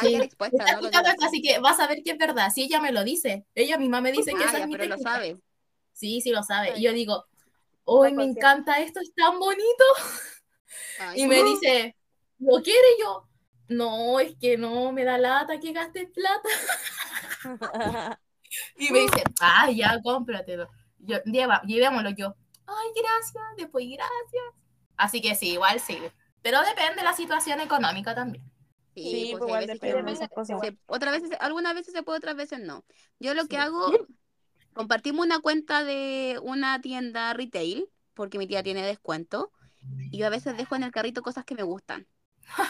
Sí. 0.00 0.16
Lo 0.16 0.24
esto, 0.24 1.24
así 1.26 1.40
que 1.40 1.58
vas 1.60 1.78
a 1.80 1.86
ver 1.86 2.02
que 2.02 2.12
es 2.12 2.18
verdad. 2.18 2.50
Si 2.50 2.62
ella 2.62 2.80
me 2.80 2.92
lo 2.92 3.04
dice, 3.04 3.46
ella 3.54 3.78
misma 3.78 4.00
me 4.00 4.12
dice 4.12 4.32
que 4.32 4.42
Ah, 4.44 4.46
esa 4.48 4.58
ya, 4.58 4.64
es 4.64 4.66
mi 4.66 4.72
pero 4.76 4.84
lo 4.86 4.96
técnica. 4.96 5.10
sabe. 5.12 5.36
Sí, 5.92 6.20
sí 6.20 6.30
lo 6.30 6.42
sabe. 6.42 6.72
Ay. 6.72 6.80
Y 6.80 6.82
yo 6.84 6.92
digo, 6.92 7.24
hoy 7.84 8.12
me 8.12 8.24
encanta 8.24 8.80
esto, 8.80 9.00
es 9.00 9.14
tan 9.14 9.38
bonito. 9.38 9.84
Ay, 10.98 11.22
Y 11.22 11.26
me 11.26 11.42
dice, 11.44 11.96
¿lo 12.38 12.62
quiere 12.62 12.86
yo? 13.00 13.28
No, 13.68 14.20
es 14.20 14.34
que 14.40 14.56
no, 14.58 14.92
me 14.92 15.04
da 15.04 15.18
lata 15.18 15.58
que 15.58 15.72
gastes 15.72 16.08
plata. 16.10 16.48
Y 18.78 18.90
me 18.90 19.00
dice, 19.00 19.22
ah, 19.40 19.70
ya, 19.70 20.00
cómpratelo. 20.02 20.68
Yo, 20.98 21.18
lleva, 21.24 21.60
llevémoslo 21.62 22.10
yo. 22.10 22.34
Ay, 22.66 22.88
gracias, 22.94 23.44
después 23.56 23.84
gracias. 23.86 24.44
Así 24.96 25.20
que 25.20 25.34
sí, 25.34 25.50
igual 25.52 25.78
sí. 25.80 25.98
Pero 26.42 26.60
depende 26.62 26.96
de 26.96 27.02
la 27.02 27.12
situación 27.12 27.60
económica 27.60 28.14
también. 28.14 28.44
Sí, 29.02 29.26
Sí, 29.26 29.26
pues, 29.26 29.42
igual 29.44 29.70
que 29.80 29.94
depende 29.94 30.02
de 30.02 30.12
no. 30.12 30.12
esas 30.12 30.30
cosas. 30.30 30.60
Se- 30.60 30.78
otras 30.86 31.20
veces, 31.20 31.36
algunas 31.40 31.74
veces 31.74 31.92
se 31.92 32.02
puede, 32.02 32.18
otras 32.18 32.36
veces 32.36 32.60
no. 32.60 32.84
Yo 33.18 33.34
lo 33.34 33.46
que 33.48 33.58
Sí. 33.58 33.58
hago, 33.58 34.00
compartimos 34.74 35.26
una 35.26 35.40
cuenta 35.40 35.84
de 35.84 36.40
una 36.42 36.80
tienda 36.82 37.32
retail, 37.34 37.90
porque 38.14 38.38
mi 38.38 38.46
tía 38.48 38.62
tiene 38.62 38.86
descuento, 38.86 39.52
y 40.10 40.18
yo 40.18 40.26
a 40.26 40.30
veces 40.30 40.56
dejo 40.56 40.76
en 40.76 40.84
el 40.84 40.92
carrito 40.92 41.22
cosas 41.22 41.44
que 41.44 41.54
me 41.56 41.62
gustan. 41.64 42.08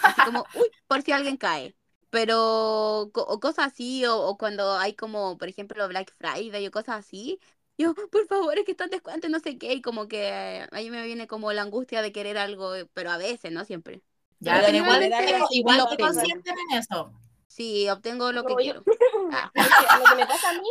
Así 0.02 0.22
como, 0.22 0.48
uy, 0.52 0.68
por 0.86 1.02
si 1.02 1.12
alguien 1.12 1.36
cae. 1.36 1.76
Pero, 2.10 3.02
o 3.14 3.40
cosas 3.40 3.68
así, 3.68 4.04
o, 4.06 4.18
o 4.20 4.38
cuando 4.38 4.74
hay 4.78 4.94
como, 4.94 5.38
por 5.38 5.48
ejemplo, 5.48 5.88
Black 5.88 6.12
Friday 6.18 6.66
o 6.66 6.70
cosas 6.70 6.98
así, 7.00 7.40
yo, 7.78 7.94
por 7.94 8.26
favor, 8.28 8.58
es 8.58 8.64
que 8.64 8.72
están 8.72 8.90
descuento, 8.90 9.26
y 9.28 9.30
no 9.30 9.40
sé 9.40 9.58
qué, 9.58 9.74
y 9.74 9.82
como 9.82 10.08
que 10.08 10.66
ahí 10.72 10.90
me 10.90 11.04
viene 11.06 11.26
como 11.26 11.52
la 11.52 11.62
angustia 11.62 12.02
de 12.02 12.12
querer 12.12 12.38
algo, 12.38 12.72
pero 12.94 13.10
a 13.10 13.18
veces, 13.18 13.52
no 13.52 13.64
siempre. 13.64 14.02
Ya, 14.40 14.62
Pero 14.64 14.66
pero 15.18 15.46
igual, 15.50 15.78
lo 15.78 15.96
conscienten 15.96 16.54
en 16.70 16.78
eso. 16.78 17.12
Sí, 17.48 17.88
obtengo 17.88 18.32
lo 18.32 18.44
que 18.44 18.54
yo. 18.54 18.62
quiero. 18.62 18.82
Ah, 19.32 19.50
lo 19.54 20.06
que 20.06 20.14
me 20.14 20.26
pasa 20.26 20.50
a 20.50 20.52
mí, 20.52 20.68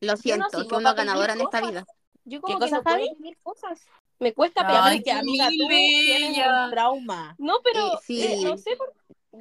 lo 0.00 0.16
siento, 0.16 0.58
no 0.58 0.68
para 0.68 0.80
pedir 0.80 0.96
ganadora 0.96 1.32
en 1.32 1.40
esta 1.40 1.60
vida. 1.60 1.84
Yo 2.24 2.40
como 2.40 2.58
¿Qué 2.58 2.64
que 2.64 2.70
no 2.70 2.82
cosa, 2.82 2.96
puedo 2.98 3.34
cosas. 3.42 3.86
Me 4.18 4.32
cuesta 4.32 4.62
Ay, 4.66 5.02
que, 5.02 5.10
amiga, 5.10 5.48
tú 5.48 5.68
tienes 5.68 6.38
un 6.38 6.70
trauma. 6.70 7.36
No, 7.38 7.54
pero 7.62 7.80
Eh, 7.80 7.98
sí. 8.02 8.22
eh, 8.22 8.38
no 8.44 8.56
sé, 8.56 8.76
por, 8.76 8.92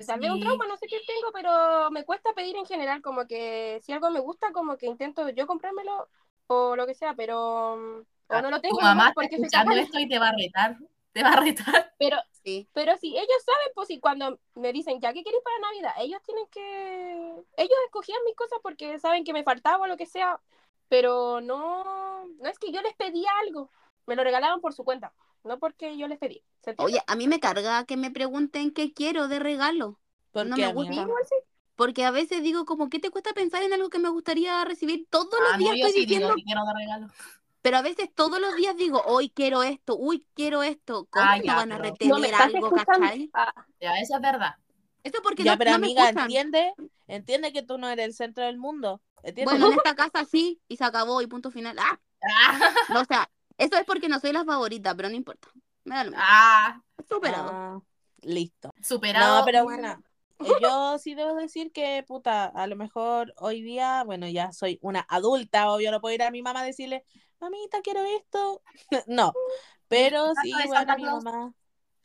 tal 0.06 0.20
vez 0.20 0.32
un 0.32 0.40
trauma, 0.40 0.68
no 0.68 0.78
sé 0.78 0.88
qué 0.88 0.98
tengo, 1.08 1.32
pero 1.34 1.92
me 1.92 2.04
cuesta 2.04 2.34
pedir 2.34 2.56
en 2.56 2.66
general, 2.66 3.02
como 3.02 3.26
que 3.26 3.80
si 3.84 3.92
algo 3.94 4.10
me 4.12 4.20
gusta, 4.20 4.52
como 4.52 4.78
que 4.78 4.86
intento 4.88 5.30
yo 5.30 5.48
comprármelo 5.48 6.08
o 6.48 6.76
lo 6.76 6.86
que 6.86 6.94
sea, 6.94 7.14
pero 7.16 7.78
mm, 7.78 8.34
o 8.34 8.42
no 8.42 8.52
lo 8.52 8.62
tengo 8.62 8.78
Tu 8.78 8.82
mamá 8.84 9.12
porque 9.16 9.38
soy 9.38 9.46
escuchando 9.46 9.76
esto 9.76 10.00
y 10.00 10.10
te 10.10 10.20
va 10.20 10.30
a 10.30 10.36
retar. 10.38 10.78
Te 11.16 11.24
va 11.24 11.34
a 11.34 11.42
retar. 11.42 11.92
Pero, 11.98 12.18
Sí. 12.44 12.70
pero 12.74 12.98
si 12.98 13.16
ellos 13.18 13.44
saben, 13.46 13.68
pues 13.74 13.88
si 13.88 14.00
cuando 14.00 14.40
me 14.56 14.74
dicen, 14.74 15.00
ya, 15.02 15.14
¿qué 15.14 15.24
queréis 15.24 15.44
para 15.44 15.60
Navidad? 15.60 15.94
Ellos 16.00 16.22
tienen 16.24 16.46
que... 16.48 17.44
Ellos 17.58 17.78
escogían 17.86 18.20
mis 18.26 18.36
cosas 18.36 18.60
porque 18.62 19.00
saben 19.00 19.24
que 19.24 19.34
me 19.34 19.44
faltaba 19.44 19.84
o 19.84 19.88
lo 19.88 19.98
que 19.98 20.06
sea, 20.06 20.42
pero 20.90 21.42
no, 21.42 22.26
no 22.28 22.50
es 22.50 22.60
que 22.60 22.72
yo 22.72 22.82
les 22.82 22.96
pedía 22.96 23.30
algo, 23.42 23.72
me 24.06 24.16
lo 24.16 24.24
regalaban 24.24 24.62
por 24.62 24.74
su 24.74 24.84
cuenta, 24.84 25.14
no 25.44 25.58
porque 25.60 25.98
yo 25.98 26.08
les 26.08 26.20
pedí. 26.20 26.44
Oye, 26.78 27.02
a 27.08 27.16
mí 27.16 27.28
me 27.28 27.40
carga 27.40 27.86
que 27.86 27.98
me 27.98 28.12
pregunten 28.12 28.72
qué 28.72 28.94
quiero 28.94 29.28
de 29.28 29.40
regalo. 29.40 30.00
¿Por 30.32 30.46
No 30.48 30.56
qué, 30.56 30.68
me 30.68 30.74
gusta. 30.74 31.06
sí. 31.30 31.36
Porque 31.76 32.06
a 32.06 32.12
veces 32.12 32.42
digo 32.44 32.66
como, 32.66 32.90
¿qué 32.90 33.00
te 33.00 33.10
cuesta 33.10 33.34
pensar 33.34 33.64
en 33.64 33.74
algo 33.74 33.90
que 33.90 34.00
me 34.00 34.10
gustaría 34.10 34.64
recibir? 34.66 35.08
Todos 35.10 35.30
Ah, 35.40 35.44
los 35.52 35.52
no, 35.54 35.58
días 35.60 35.78
yo 35.78 35.88
estoy 35.88 36.02
sí 36.02 36.06
digo 36.06 36.20
diciendo, 36.20 36.36
que 36.36 36.44
quiero 36.44 36.62
de 36.66 36.74
regalo. 36.74 37.08
Pero 37.66 37.78
a 37.78 37.82
veces 37.82 38.14
todos 38.14 38.40
los 38.40 38.56
días 38.56 38.78
digo, 38.78 39.02
hoy 39.08 39.32
quiero 39.32 39.64
esto, 39.64 39.98
uy, 39.98 40.28
quiero 40.36 40.62
esto. 40.62 41.08
¿Cómo 41.10 41.26
Ah, 41.26 41.38
no 41.38 41.44
ya, 41.44 41.56
van 41.56 41.72
a 41.72 41.78
retener 41.80 42.14
No 42.14 42.20
me 42.20 42.28
estás 42.28 42.54
algo, 42.54 42.72
cachai? 42.72 43.32
Ah, 43.34 43.66
Ya, 43.82 43.96
eso 43.98 44.16
es 44.16 44.22
verdad. 44.22 44.56
Eso 45.04 45.18
porque 45.24 45.44
Ya, 45.44 45.54
no, 45.54 45.58
pero 45.58 45.72
no 45.72 45.80
me 45.80 45.88
amiga, 45.88 46.10
escuchan. 46.10 46.28
entiende, 46.28 46.74
entiende 47.08 47.52
que 47.54 47.64
tú 47.64 47.80
no 47.80 47.90
eres 47.90 48.06
el 48.06 48.14
centro 48.14 48.44
del 48.46 48.58
mundo. 48.60 49.02
¿Entiendes? 49.24 49.60
Bueno, 49.60 49.74
en 49.74 49.78
esta 49.78 49.96
casa 49.96 50.26
sí, 50.26 50.62
y 50.68 50.78
se 50.78 50.84
acabó, 50.84 51.22
y 51.22 51.28
punto 51.28 51.50
final. 51.50 51.76
Ah, 51.80 52.00
Ah, 52.24 52.72
no, 52.94 53.02
o 53.02 53.06
sea, 53.06 53.30
eso 53.58 53.78
es 53.78 53.86
porque 53.86 54.10
no 54.10 54.20
soy 54.20 54.32
la 54.32 54.46
favorita, 54.46 54.94
pero 54.96 55.10
no 55.10 55.16
importa. 55.16 55.48
Me 55.86 55.96
da 55.96 56.04
lo 56.04 56.12
mismo. 56.12 56.24
ah, 56.24 56.82
Superado. 57.10 57.50
Ah, 57.50 57.80
listo. 58.22 58.72
superado. 58.82 59.40
No, 59.40 59.46
pero 59.46 59.64
bueno, 59.64 60.04
yo 60.62 60.98
sí 60.98 61.16
debo 61.16 61.36
decir 61.36 61.72
que, 61.72 62.04
puta, 62.08 62.46
a 62.46 62.68
lo 62.68 62.76
mejor 62.76 63.34
hoy 63.38 63.62
día, 63.62 64.04
bueno, 64.04 64.28
ya 64.28 64.52
soy 64.52 64.80
una 64.82 65.06
adulta, 65.10 65.70
obvio, 65.72 65.92
no 65.92 66.02
puedo 66.02 66.16
ir 66.16 66.24
a 66.24 66.32
mi 66.32 66.42
mamá 66.42 66.62
a 66.62 66.66
decirle, 66.66 67.04
mamita, 67.40 67.82
quiero 67.82 68.04
esto. 68.04 68.62
no, 69.08 69.34
pero 69.88 70.34
¿Caso 70.34 70.42
sí, 70.42 70.54
bueno, 70.68 70.96
mi 70.96 71.04
mamá, 71.04 71.54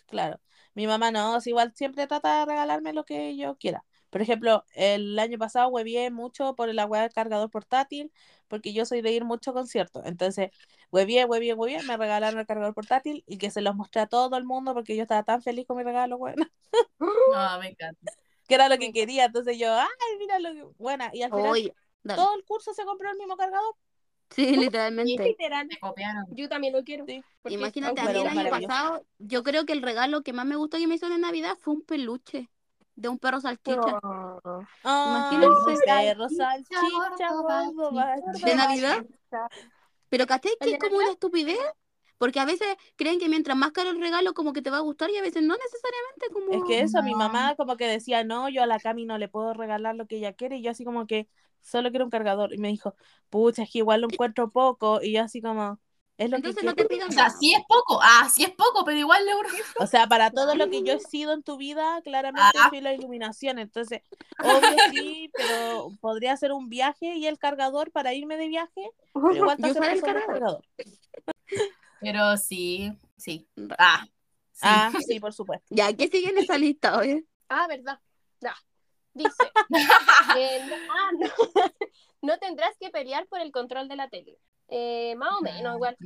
claro, 0.07 0.41
mi 0.75 0.87
mamá 0.87 1.11
no, 1.11 1.41
sí, 1.41 1.51
igual 1.51 1.73
siempre 1.75 2.07
trata 2.07 2.41
de 2.41 2.47
regalarme 2.47 2.93
lo 2.93 3.05
que 3.05 3.37
yo 3.37 3.57
quiera. 3.57 3.85
Por 4.11 4.23
ejemplo, 4.23 4.65
el 4.75 5.17
año 5.21 5.39
pasado 5.39 5.69
huevié 5.69 6.11
mucho 6.11 6.57
por 6.57 6.73
la 6.75 6.85
weá 6.85 7.03
del 7.03 7.13
cargador 7.13 7.49
portátil, 7.49 8.13
porque 8.49 8.73
yo 8.73 8.85
soy 8.85 9.03
de 9.03 9.13
ir 9.13 9.25
mucho 9.25 9.53
a 9.53 9.55
conciertos. 9.55 10.05
Entonces, 10.05 10.51
huevié, 10.91 11.25
huevié, 11.27 11.55
huevié, 11.55 11.83
me 11.85 11.97
regalaron 11.97 12.41
el 12.41 12.47
cargador 12.47 12.75
portátil 12.75 13.23
y 13.29 13.39
que 13.39 13.53
se 13.53 13.61
los 13.61 13.77
mostré 13.77 14.03
a 14.03 14.07
todo 14.09 14.37
el 14.37 14.45
mundo 14.45 14.75
porque 14.75 14.97
yo 14.97 15.03
estaba 15.03 15.23
tan 15.23 15.43
feliz 15.43 15.65
con 15.67 15.77
mi 15.77 15.85
regalo, 15.85 16.19
bueno 16.19 16.45
No, 17.01 17.59
me 17.61 17.69
encanta. 17.69 18.13
Que 18.51 18.55
era 18.57 18.69
lo 18.69 18.79
que 18.79 18.93
quería. 18.93 19.27
Entonces 19.27 19.57
yo, 19.59 19.73
ay, 19.73 19.89
mira 20.19 20.39
lo 20.41 20.53
que 20.53 20.63
buena. 20.77 21.11
Y 21.15 21.23
al 21.23 21.31
final 21.31 21.73
todo 22.15 22.35
el 22.35 22.45
curso 22.45 22.75
se 22.75 22.85
compró 22.85 23.11
el 23.11 23.17
mismo 23.17 23.37
cargador. 23.37 23.77
Sí, 24.31 24.45
literalmente. 24.57 25.23
literal. 25.23 25.67
Me 25.67 25.79
copiaron. 25.79 26.25
Yo 26.31 26.49
también 26.49 26.73
lo 26.73 26.83
quiero. 26.83 27.05
Sí. 27.07 27.23
porque 27.43 27.55
Imagínate, 27.55 28.01
a 28.01 28.05
aunque 28.05 28.19
mí 28.21 28.21
el 28.27 28.39
año 28.39 28.51
pasado, 28.51 29.07
yo 29.19 29.43
creo 29.43 29.65
que 29.65 29.73
el 29.73 29.83
regalo 29.83 30.23
que 30.23 30.33
más 30.33 30.47
me 30.47 30.57
gustó 30.57 30.79
que 30.79 30.87
me 30.87 30.97
hizo 30.97 31.07
en 31.07 31.21
Navidad 31.21 31.57
fue 31.61 31.75
un 31.75 31.83
peluche. 31.83 32.51
de 32.97 33.09
un 33.09 33.19
perro 33.19 33.41
salchicha. 33.41 34.01
Ay, 34.83 35.11
Imagínense. 35.11 35.85
perro, 35.87 36.29
salchicha, 36.29 37.33
gordo, 37.33 37.93
¿De 38.45 38.55
Navidad? 38.55 39.07
Pero 40.09 40.27
¿cachai 40.27 40.53
que 40.61 40.73
es 40.73 40.79
como 40.79 40.97
una 40.97 41.11
estupidez? 41.11 41.59
Porque 42.21 42.39
a 42.39 42.45
veces 42.45 42.69
creen 42.97 43.19
que 43.19 43.31
mientras 43.31 43.57
más 43.57 43.73
caro 43.73 43.89
el 43.89 43.99
regalo 44.01 44.35
como 44.35 44.53
que 44.53 44.61
te 44.61 44.69
va 44.69 44.77
a 44.77 44.81
gustar 44.81 45.09
y 45.09 45.17
a 45.17 45.23
veces 45.23 45.43
no 45.43 45.57
necesariamente 45.57 46.27
como... 46.31 46.53
Es 46.53 46.63
que 46.69 46.81
eso, 46.85 47.03
mi 47.03 47.15
mamá 47.15 47.55
como 47.57 47.79
que 47.79 47.87
decía, 47.89 48.25
no, 48.25 48.51
yo 48.51 48.63
a 48.63 48.67
la 48.67 48.79
Cami 48.79 49.07
no 49.07 49.17
le 49.17 49.29
puedo 49.29 49.55
regalar 49.55 49.95
lo 49.97 50.07
que 50.07 50.19
ella 50.19 50.35
quiere, 50.35 50.59
y 50.59 50.63
yo 50.63 50.71
así 50.71 50.85
como 50.85 51.07
que 51.07 51.29
solo 51.63 51.89
quiero 51.89 52.05
un 52.05 52.11
cargador. 52.11 52.53
Y 52.53 52.59
me 52.59 52.69
dijo, 52.69 52.95
pucha, 53.31 53.63
es 53.63 53.71
que 53.73 53.79
igual 53.79 54.03
lo 54.03 54.09
encuentro 54.13 54.51
poco, 54.51 55.01
y 55.03 55.13
yo 55.15 55.23
así 55.23 55.41
como, 55.41 55.81
es 56.19 56.29
lo 56.29 56.37
Entonces 56.37 56.61
que 56.61 56.67
no 56.67 56.75
te 56.75 56.87
quiero. 56.87 56.89
pidan 56.89 57.09
O 57.09 57.13
sea, 57.13 57.31
sí 57.31 57.55
es 57.55 57.63
poco. 57.67 57.99
Ah, 58.03 58.29
sí 58.31 58.45
es 58.45 58.51
poco, 58.51 58.85
pero 58.85 58.99
igual 58.99 59.25
le 59.25 59.35
urge. 59.37 59.57
O 59.81 59.87
sea, 59.87 60.07
para 60.07 60.31
todo 60.31 60.55
lo 60.57 60.69
que 60.69 60.83
yo 60.83 60.93
he 60.93 61.01
sido 61.01 61.33
en 61.33 61.43
tu 61.43 61.57
vida, 61.57 62.03
claramente 62.05 62.59
Ah. 62.59 62.69
fui 62.69 62.83
la 62.83 62.93
iluminación. 62.93 63.59
Entonces, 63.59 64.03
obvio 64.39 64.77
sí, 64.91 65.31
pero 65.35 65.89
podría 66.03 66.33
hacer 66.35 66.53
un 66.53 66.69
viaje 66.69 67.15
y 67.17 67.27
el 67.27 67.39
cargador 67.39 67.91
para 67.93 68.13
irme 68.13 68.37
de 68.37 68.49
viaje, 68.49 68.91
pero 69.15 69.35
igual 69.35 69.57
te 69.57 69.63
Yo 69.69 69.69
el 69.69 69.75
solo 69.75 69.87
el 69.87 70.03
cargador. 70.03 70.27
cargador. 70.27 70.65
Pero 72.01 72.37
sí, 72.37 72.93
sí. 73.17 73.49
Ah, 73.79 74.05
sí. 74.53 74.61
Ah, 74.63 74.91
sí, 75.07 75.21
por 75.21 75.33
supuesto. 75.33 75.67
Ya, 75.71 75.93
¿qué 75.95 76.09
sigue 76.09 76.31
en 76.31 76.39
esa 76.39 76.59
lista, 76.59 76.99
oye? 76.99 77.25
Ah, 77.49 77.67
verdad. 77.69 77.99
Dice. 79.13 79.31
eh, 80.39 80.61
no, 80.69 80.77
ah, 80.93 81.11
no. 81.19 81.29
no 82.23 82.39
tendrás 82.39 82.77
que 82.79 82.91
pelear 82.91 83.27
por 83.27 83.41
el 83.41 83.51
control 83.53 83.89
de 83.89 83.97
la 83.97 84.09
tele. 84.09 84.39
Eh, 84.69 85.15
más 85.17 85.31
o 85.33 85.43
menos, 85.43 85.75
igual. 85.75 85.97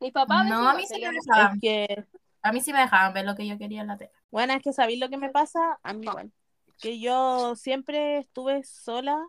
Mis 0.00 0.12
papás. 0.12 0.44
veces 0.44 0.58
No, 0.58 0.68
a 0.68 0.74
mí 0.74 0.86
sí 0.86 1.00
me 1.00 1.10
dejaban. 1.12 1.60
Que, 1.60 2.04
A 2.42 2.52
mí 2.52 2.60
sí 2.60 2.72
me 2.72 2.80
dejaban 2.80 3.12
ver 3.12 3.26
lo 3.26 3.34
que 3.34 3.46
yo 3.46 3.58
quería 3.58 3.82
en 3.82 3.88
la 3.88 3.96
tele. 3.98 4.10
bueno, 4.30 4.54
es 4.54 4.62
que 4.62 4.72
sabéis 4.72 5.00
lo 5.00 5.08
que 5.08 5.18
me 5.18 5.30
pasa, 5.30 5.78
A 5.82 5.92
mí 5.92 6.06
igual. 6.06 6.32
que 6.80 7.00
yo 7.00 7.54
siempre 7.56 8.18
estuve 8.18 8.62
sola 8.64 9.26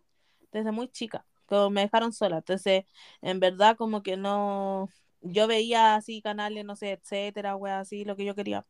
desde 0.52 0.72
muy 0.72 0.88
chica, 0.90 1.26
como 1.46 1.70
me 1.72 1.82
dejaron 1.82 2.14
sola, 2.14 2.38
entonces 2.38 2.86
en 3.22 3.40
verdad 3.40 3.76
como 3.76 4.02
que 4.02 4.16
no, 4.18 4.90
yo 5.22 5.48
veía 5.48 5.96
así 5.96 6.22
canales, 6.22 6.66
no 6.66 6.76
sé, 6.76 6.92
etcétera, 6.92 7.56
wea, 7.56 7.80
así, 7.80 8.06
lo 8.06 8.16
que 8.16 8.26
yo 8.26 8.36
quería. 8.36 8.66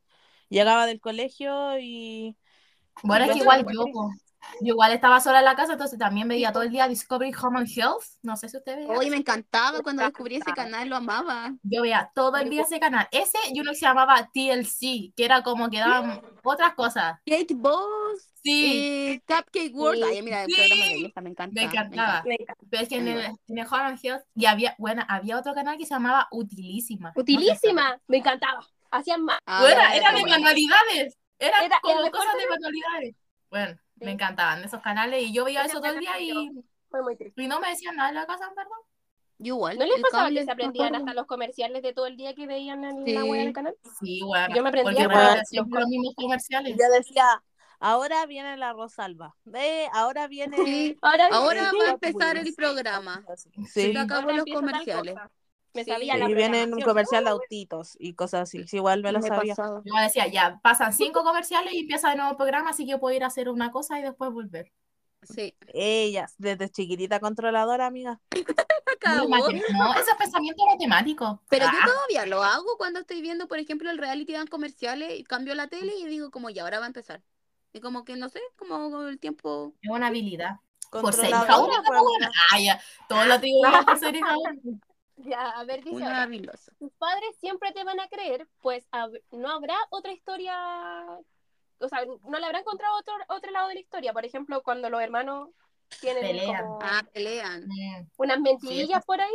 Llegaba 0.49 0.85
del 0.85 0.99
colegio 0.99 1.77
y 1.79 2.35
Bueno, 3.03 3.25
es 3.25 3.31
que 3.31 3.39
igual 3.39 3.65
yo, 3.71 3.85
yo 4.61 4.73
igual 4.73 4.91
estaba 4.91 5.19
sola 5.19 5.39
en 5.39 5.45
la 5.45 5.55
casa, 5.55 5.73
entonces 5.73 5.97
también 5.99 6.27
veía 6.27 6.51
todo 6.51 6.63
el 6.63 6.69
día 6.71 6.87
Discovery 6.87 7.31
Home 7.41 7.59
and 7.59 7.69
Health. 7.75 8.03
No 8.23 8.35
sé 8.37 8.49
si 8.49 8.57
usted 8.57 8.75
veía. 8.77 8.89
Oye, 8.91 9.09
me 9.09 9.17
encantaba 9.17 9.81
cuando 9.81 10.03
descubrí 10.03 10.35
ese 10.35 10.49
encantaba. 10.49 10.69
canal, 10.71 10.89
lo 10.89 10.95
amaba. 10.97 11.53
Yo 11.63 11.81
veía 11.81 12.11
todo 12.15 12.37
el 12.37 12.49
día 12.49 12.63
ese 12.63 12.79
canal. 12.79 13.07
Ese 13.11 13.37
y 13.51 13.59
uno 13.59 13.71
que 13.71 13.77
se 13.77 13.85
llamaba 13.85 14.29
TLC, 14.33 15.13
que 15.15 15.25
era 15.25 15.43
como 15.43 15.69
que 15.69 15.79
daban 15.79 16.21
otras 16.43 16.73
cosas. 16.75 17.19
Kate 17.25 17.53
Boss, 17.55 18.25
Sí, 18.41 18.71
eh, 18.73 19.21
Cupcake 19.27 19.75
World. 19.75 20.01
Sí. 20.01 20.09
Ay, 20.15 20.21
mira, 20.21 20.43
el 20.43 20.49
Sí. 20.49 20.55
programa 20.55 20.85
de 20.85 20.93
belleza 20.93 21.21
me 21.21 21.29
encanta. 21.29 21.53
me 21.61 21.67
encantaba. 21.67 22.23
Me 22.25 22.35
encanta. 22.35 22.63
Pero 22.69 22.83
es 22.83 22.89
que 22.89 22.95
en 22.95 23.07
el, 23.09 23.19
en 23.47 23.57
el 23.57 23.67
Home 23.67 23.83
and 23.83 23.99
Health 24.01 24.23
y 24.33 24.45
había, 24.45 24.75
bueno, 24.77 25.03
había 25.09 25.37
otro 25.37 25.53
canal 25.53 25.77
que 25.77 25.85
se 25.85 25.93
llamaba 25.93 26.27
Utilísima. 26.31 27.11
No 27.13 27.21
Utilísima. 27.21 27.99
Me 28.07 28.17
encantaba. 28.17 28.65
Hacían 28.91 29.23
más. 29.25 29.39
Ah, 29.45 29.59
Bueno, 29.61 29.81
ya, 29.81 29.93
era 29.93 30.11
ya, 30.11 30.17
de 30.17 30.23
manualidades. 30.25 31.17
Era 31.37 31.63
el 31.65 31.71
como 31.81 32.11
cosas 32.11 32.33
de 32.37 32.47
manualidades. 32.49 33.15
Bueno, 33.49 33.77
Sí. 33.99 34.05
me 34.05 34.11
encantaban 34.11 34.63
esos 34.63 34.81
canales 34.81 35.21
y 35.23 35.33
yo 35.33 35.45
veía 35.45 35.63
eso 35.63 35.79
todo 35.79 35.91
el 35.93 35.99
día 35.99 36.19
y. 36.19 36.51
Fue 36.89 37.03
muy 37.03 37.15
triste. 37.15 37.41
y 37.43 37.47
no 37.47 37.59
me 37.59 37.69
decían 37.69 37.95
nada 37.95 38.09
en 38.09 38.15
la 38.15 38.25
casa, 38.25 38.45
en 38.49 38.55
verdad. 38.55 38.71
Yo 39.37 39.55
igual. 39.55 39.77
¿No 39.77 39.85
les 39.85 40.01
pasaba 40.01 40.29
que 40.29 40.43
se 40.43 40.51
aprendían 40.51 40.95
hasta 40.95 41.13
los 41.13 41.25
comerciales 41.27 41.81
de 41.81 41.93
todo 41.93 42.07
el 42.07 42.17
día 42.17 42.33
que 42.35 42.45
veían 42.47 42.83
en 42.83 43.05
Sí. 43.05 43.13
la 43.13 43.23
web 43.23 43.39
del 43.43 43.53
canal? 43.53 43.75
Sí, 44.01 44.21
bueno. 44.21 44.53
Yo 44.55 44.63
me 44.63 44.69
aprendía 44.69 45.07
repiten 45.07 45.69
los 45.69 45.87
mismos 45.87 46.15
comerciales. 46.15 46.75
yo 46.77 46.89
decía, 46.91 47.41
ahora 47.79 48.25
viene 48.25 48.57
la 48.57 48.73
Rosalba, 48.73 49.35
ve, 49.45 49.87
ahora 49.93 50.27
viene... 50.27 50.57
Sí. 50.57 50.97
Ahora, 51.01 51.27
Ahora 51.31 51.69
Sí, 51.69 51.77
va 51.77 51.85
a 51.85 51.91
empezar 51.91 52.37
el 52.37 52.53
programa. 52.53 53.23
Sí. 53.65 53.93
Se 53.93 53.97
acabó 53.97 54.31
los 54.31 54.43
comerciales. 54.45 55.15
Me 55.73 55.83
Sí. 55.83 55.91
sabía 55.91 56.13
Sí, 56.15 56.19
la 56.19 56.29
y 56.29 56.33
viene 56.33 56.57
un 56.63 56.69
programación. 56.71 56.89
comercial 56.89 57.23
de 57.25 57.29
autitos 57.31 57.95
y 57.99 58.13
cosas 58.15 58.41
así. 58.41 58.67
Sí, 58.67 58.77
igual 58.77 59.03
me 59.03 59.11
lo 59.11 59.19
Me 59.19 59.27
sabía. 59.27 59.55
pasaba. 59.55 59.81
Yo 59.85 59.93
decía, 60.01 60.27
ya, 60.27 60.59
pasan 60.63 60.93
cinco 60.93 61.23
comerciales 61.23 61.73
y 61.73 61.79
empieza 61.81 62.09
de 62.09 62.15
nuevo 62.15 62.31
el 62.31 62.37
programa, 62.37 62.71
así 62.71 62.85
que 62.85 62.91
yo 62.91 62.99
puedo 62.99 63.15
ir 63.15 63.23
a 63.23 63.27
hacer 63.27 63.49
una 63.49 63.71
cosa 63.71 63.99
y 63.99 64.01
después 64.01 64.31
volver. 64.31 64.71
Sí. 65.21 65.53
Ella, 65.73 66.27
desde 66.37 66.69
chiquitita 66.69 67.19
controladora, 67.19 67.85
amiga. 67.85 68.19
No, 69.01 69.93
ese 69.93 70.11
es 70.11 70.17
pensamiento 70.17 70.65
matemático. 70.65 71.41
Pero 71.49 71.65
yo 71.65 71.71
Ah, 71.81 71.85
todavía 71.85 72.25
lo 72.25 72.43
hago 72.43 72.75
cuando 72.77 72.99
estoy 72.99 73.21
viendo, 73.21 73.47
por 73.47 73.57
ejemplo, 73.59 73.89
el 73.89 73.97
reality 73.97 74.33
dan 74.33 74.47
comerciales 74.47 75.17
y 75.17 75.23
cambio 75.23 75.55
la 75.55 75.67
tele 75.67 75.93
y 75.95 76.05
digo 76.05 76.31
como 76.31 76.49
ya 76.49 76.63
ahora 76.63 76.79
va 76.79 76.85
a 76.85 76.87
empezar. 76.87 77.23
Y 77.71 77.79
como 77.79 78.03
que 78.03 78.17
no 78.17 78.27
sé, 78.29 78.41
como 78.57 79.03
el 79.07 79.17
tiempo. 79.19 79.73
es 79.81 79.89
una 79.89 80.07
habilidad. 80.07 80.57
Por 80.91 81.13
ser 81.13 81.29
Controladora, 81.31 81.45
hija 81.53 81.59
única, 81.59 81.83
pues, 81.85 81.99
pues, 81.99 82.01
bueno. 82.01 82.31
Ah, 82.51 82.59
ya. 82.59 82.81
Todo 83.07 83.25
lo 83.25 83.37
digo 83.37 83.59
yo 83.71 83.85
por 83.85 83.97
ser 83.99 84.15
hija 84.15 84.35
única. 84.37 84.87
Ya, 85.25 85.49
a 85.49 85.63
ver, 85.65 85.83
dice 85.83 85.97
Una 85.97 86.07
ahora, 86.07 86.23
habilosa. 86.23 86.71
tus 86.79 86.91
padres 86.93 87.35
siempre 87.39 87.71
te 87.73 87.83
van 87.83 87.99
a 87.99 88.07
creer, 88.07 88.47
pues 88.61 88.87
no 89.31 89.49
habrá 89.49 89.75
otra 89.89 90.13
historia, 90.13 90.55
o 91.79 91.87
sea, 91.89 92.05
no 92.27 92.39
le 92.39 92.45
habrá 92.45 92.59
encontrado 92.59 92.97
otro, 92.97 93.13
otro 93.27 93.51
lado 93.51 93.67
de 93.67 93.73
la 93.75 93.79
historia. 93.81 94.13
Por 94.13 94.25
ejemplo, 94.25 94.61
cuando 94.63 94.89
los 94.89 95.01
hermanos 95.01 95.49
tienen 95.99 96.21
Pelean. 96.23 96.63
como 96.63 96.79
Ah, 96.81 97.03
pelean. 97.13 97.67
Unas 98.17 98.39
mentirillas 98.39 99.03
por 99.05 99.19
ahí, 99.19 99.33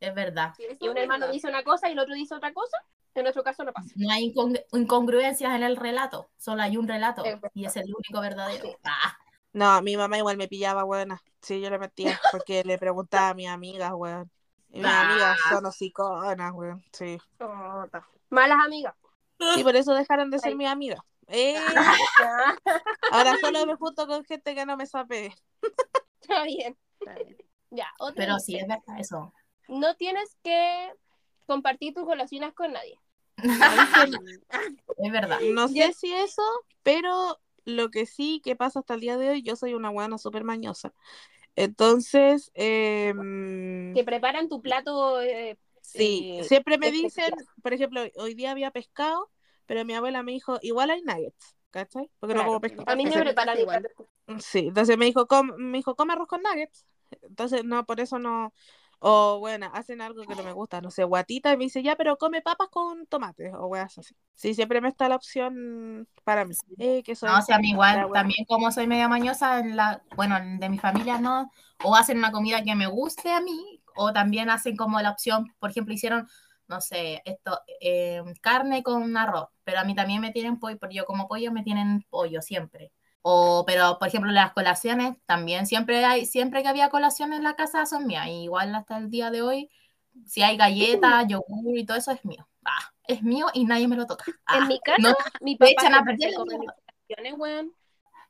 es 0.00 0.14
verdad. 0.14 0.52
y 0.80 0.88
un 0.88 0.98
hermano 0.98 1.28
dice 1.28 1.48
una 1.48 1.62
cosa 1.64 1.88
y 1.88 1.92
el 1.92 1.98
otro 1.98 2.14
dice 2.14 2.34
otra 2.34 2.52
cosa, 2.52 2.76
en 3.14 3.22
nuestro 3.22 3.42
caso 3.42 3.64
no 3.64 3.72
pasa. 3.72 3.88
No 3.96 4.10
hay 4.12 4.32
incongru- 4.34 4.64
incongruencias 4.72 5.54
en 5.54 5.62
el 5.62 5.76
relato, 5.76 6.28
solo 6.36 6.62
hay 6.62 6.76
un 6.76 6.88
relato 6.88 7.24
Es 7.24 7.32
verdad. 7.40 7.50
y 7.54 7.64
es 7.64 7.76
el 7.76 7.84
único 7.94 8.20
verdadero. 8.20 8.64
Sí. 8.68 8.76
Ah, 8.84 9.16
No, 9.54 9.80
mi 9.82 9.96
mamá 9.96 10.18
igual 10.18 10.36
me 10.36 10.48
pillaba, 10.48 10.82
buena. 10.84 11.22
Sí, 11.40 11.60
yo 11.60 11.70
le 11.70 11.78
metía 11.78 12.18
porque 12.30 12.64
le 12.64 12.78
preguntaba 12.78 13.30
a 13.30 13.34
mis 13.34 13.48
amigas, 13.48 13.92
weón. 13.94 14.30
Mis 14.72 14.84
Ah. 14.84 15.10
amigas 15.10 15.38
son 15.50 15.66
hociconas, 15.66 16.52
weón. 16.54 16.84
Sí. 16.92 17.18
Oh. 17.40 17.84
Malas 18.30 18.58
amigas. 18.64 18.94
Sí, 19.54 19.62
por 19.62 19.76
eso 19.76 19.92
dejaron 19.94 20.30
de 20.30 20.38
ser 20.38 20.54
mis 20.56 20.68
amigas. 20.68 21.00
Eh, 21.28 21.56
ahora 23.12 23.36
solo 23.40 23.64
me 23.66 23.76
junto 23.76 24.06
con 24.06 24.24
gente 24.24 24.54
que 24.54 24.66
no 24.66 24.76
me 24.76 24.86
sabe. 24.86 25.34
está 26.20 26.44
bien. 26.44 26.76
Está 27.00 27.14
bien. 27.14 27.36
Ya, 27.70 27.86
otro 27.98 28.14
pero 28.16 28.38
sí, 28.38 28.56
es 28.56 28.66
verdad 28.68 28.98
eso. 28.98 29.32
no 29.68 29.94
tienes 29.96 30.36
que 30.42 30.92
compartir 31.46 31.94
tus 31.94 32.04
golosinas 32.04 32.52
con 32.54 32.72
nadie. 32.72 32.98
Es 33.38 35.12
verdad. 35.12 35.38
No 35.54 35.68
sé 35.68 35.92
si 35.92 36.12
eso, 36.14 36.42
pero 36.82 37.38
lo 37.64 37.90
que 37.90 38.06
sí 38.06 38.40
que 38.44 38.56
pasa 38.56 38.80
hasta 38.80 38.94
el 38.94 39.00
día 39.00 39.16
de 39.16 39.30
hoy, 39.30 39.42
yo 39.42 39.56
soy 39.56 39.74
una 39.74 39.90
buena 39.90 40.18
súper 40.18 40.44
mañosa. 40.44 40.92
Entonces, 41.56 42.50
em, 42.54 43.94
Que 43.94 44.04
preparan 44.04 44.48
tu 44.48 44.60
plato. 44.62 45.20
eh, 45.20 45.58
sí, 45.82 46.30
eh, 46.38 46.44
siempre 46.44 46.78
me 46.78 46.86
especial. 46.88 47.30
dicen, 47.32 47.46
por 47.62 47.72
ejemplo, 47.72 48.00
hoy 48.16 48.34
día 48.34 48.50
había 48.52 48.70
pescado, 48.70 49.30
pero 49.66 49.84
mi 49.84 49.94
abuela 49.94 50.22
me 50.22 50.32
dijo, 50.32 50.58
igual 50.62 50.90
hay 50.90 51.02
nuggets, 51.02 51.56
¿cachai? 51.70 52.10
Porque 52.20 52.34
no 52.34 52.44
como 52.44 52.60
pescado. 52.60 52.84
A 52.90 52.96
mí 52.96 53.04
me 53.04 53.20
preparan 53.20 53.58
igual. 53.58 53.86
Sí, 54.40 54.60
entonces 54.68 54.96
me 54.96 55.04
dijo, 55.04 55.26
"Com- 55.26 55.52
me 55.58 55.78
dijo, 55.78 55.94
come 55.94 56.12
arroz 56.14 56.28
con 56.28 56.42
nuggets. 56.42 56.86
Entonces, 57.22 57.64
no, 57.64 57.84
por 57.84 58.00
eso 58.00 58.18
no. 58.18 58.52
O 59.04 59.40
bueno, 59.40 59.68
hacen 59.74 60.00
algo 60.00 60.22
que 60.22 60.36
no 60.36 60.44
me 60.44 60.52
gusta, 60.52 60.80
no 60.80 60.92
sé, 60.92 61.02
guatita, 61.02 61.52
y 61.52 61.56
me 61.56 61.64
dice, 61.64 61.82
ya, 61.82 61.96
pero 61.96 62.16
come 62.16 62.40
papas 62.40 62.68
con 62.68 63.04
tomates, 63.06 63.52
o 63.52 63.66
weas 63.66 63.98
así. 63.98 64.14
Sí, 64.36 64.54
siempre 64.54 64.80
me 64.80 64.88
está 64.88 65.08
la 65.08 65.16
opción 65.16 66.06
para 66.22 66.44
mí. 66.44 66.54
Eh, 66.78 67.02
que 67.02 67.16
soy 67.16 67.28
No, 67.28 67.38
o 67.38 67.42
sea, 67.42 67.56
a 67.56 67.58
mí 67.58 67.70
igual, 67.70 68.08
también 68.12 68.44
como 68.46 68.70
soy 68.70 68.86
media 68.86 69.08
mañosa, 69.08 69.58
en 69.58 69.76
la, 69.76 70.02
bueno, 70.14 70.36
de 70.40 70.68
mi 70.68 70.78
familia 70.78 71.18
no, 71.18 71.50
o 71.82 71.96
hacen 71.96 72.18
una 72.18 72.30
comida 72.30 72.62
que 72.62 72.76
me 72.76 72.86
guste 72.86 73.32
a 73.32 73.40
mí, 73.40 73.82
o 73.96 74.12
también 74.12 74.50
hacen 74.50 74.76
como 74.76 75.00
la 75.00 75.10
opción, 75.10 75.52
por 75.58 75.70
ejemplo, 75.70 75.92
hicieron, 75.92 76.28
no 76.68 76.80
sé, 76.80 77.22
esto, 77.24 77.58
eh, 77.80 78.22
carne 78.40 78.84
con 78.84 79.16
arroz, 79.16 79.48
pero 79.64 79.80
a 79.80 79.84
mí 79.84 79.96
también 79.96 80.20
me 80.20 80.30
tienen 80.30 80.60
pollo, 80.60 80.78
porque 80.78 80.94
yo 80.94 81.06
como 81.06 81.26
pollo 81.26 81.50
me 81.50 81.64
tienen 81.64 82.06
pollo 82.08 82.40
siempre. 82.40 82.92
O, 83.22 83.64
pero, 83.66 83.98
por 83.98 84.08
ejemplo, 84.08 84.30
las 84.32 84.52
colaciones, 84.52 85.16
también 85.26 85.66
siempre 85.66 86.04
hay, 86.04 86.26
siempre 86.26 86.62
que 86.62 86.68
había 86.68 86.90
colaciones 86.90 87.38
en 87.38 87.44
la 87.44 87.54
casa 87.54 87.86
son 87.86 88.06
mías, 88.06 88.26
y 88.26 88.44
igual 88.44 88.74
hasta 88.74 88.98
el 88.98 89.10
día 89.10 89.30
de 89.30 89.42
hoy, 89.42 89.70
si 90.26 90.42
hay 90.42 90.56
galletas, 90.56 91.26
yogur 91.28 91.78
y 91.78 91.86
todo 91.86 91.96
eso 91.96 92.10
es 92.10 92.24
mío. 92.24 92.48
Ah, 92.64 92.92
es 93.06 93.22
mío 93.22 93.46
y 93.54 93.64
nadie 93.64 93.88
me 93.88 93.96
lo 93.96 94.06
toca. 94.06 94.24
Ah, 94.46 94.58
En 94.58 94.68
mi 94.68 94.80
casa, 94.80 94.98
no, 95.00 95.14
mi 95.40 95.52
me 95.52 95.58
papá 95.58 95.70
echan 95.70 95.94
a 95.94 96.04
perder 96.04 96.34
colaciones, 96.34 97.38
weón. 97.38 97.72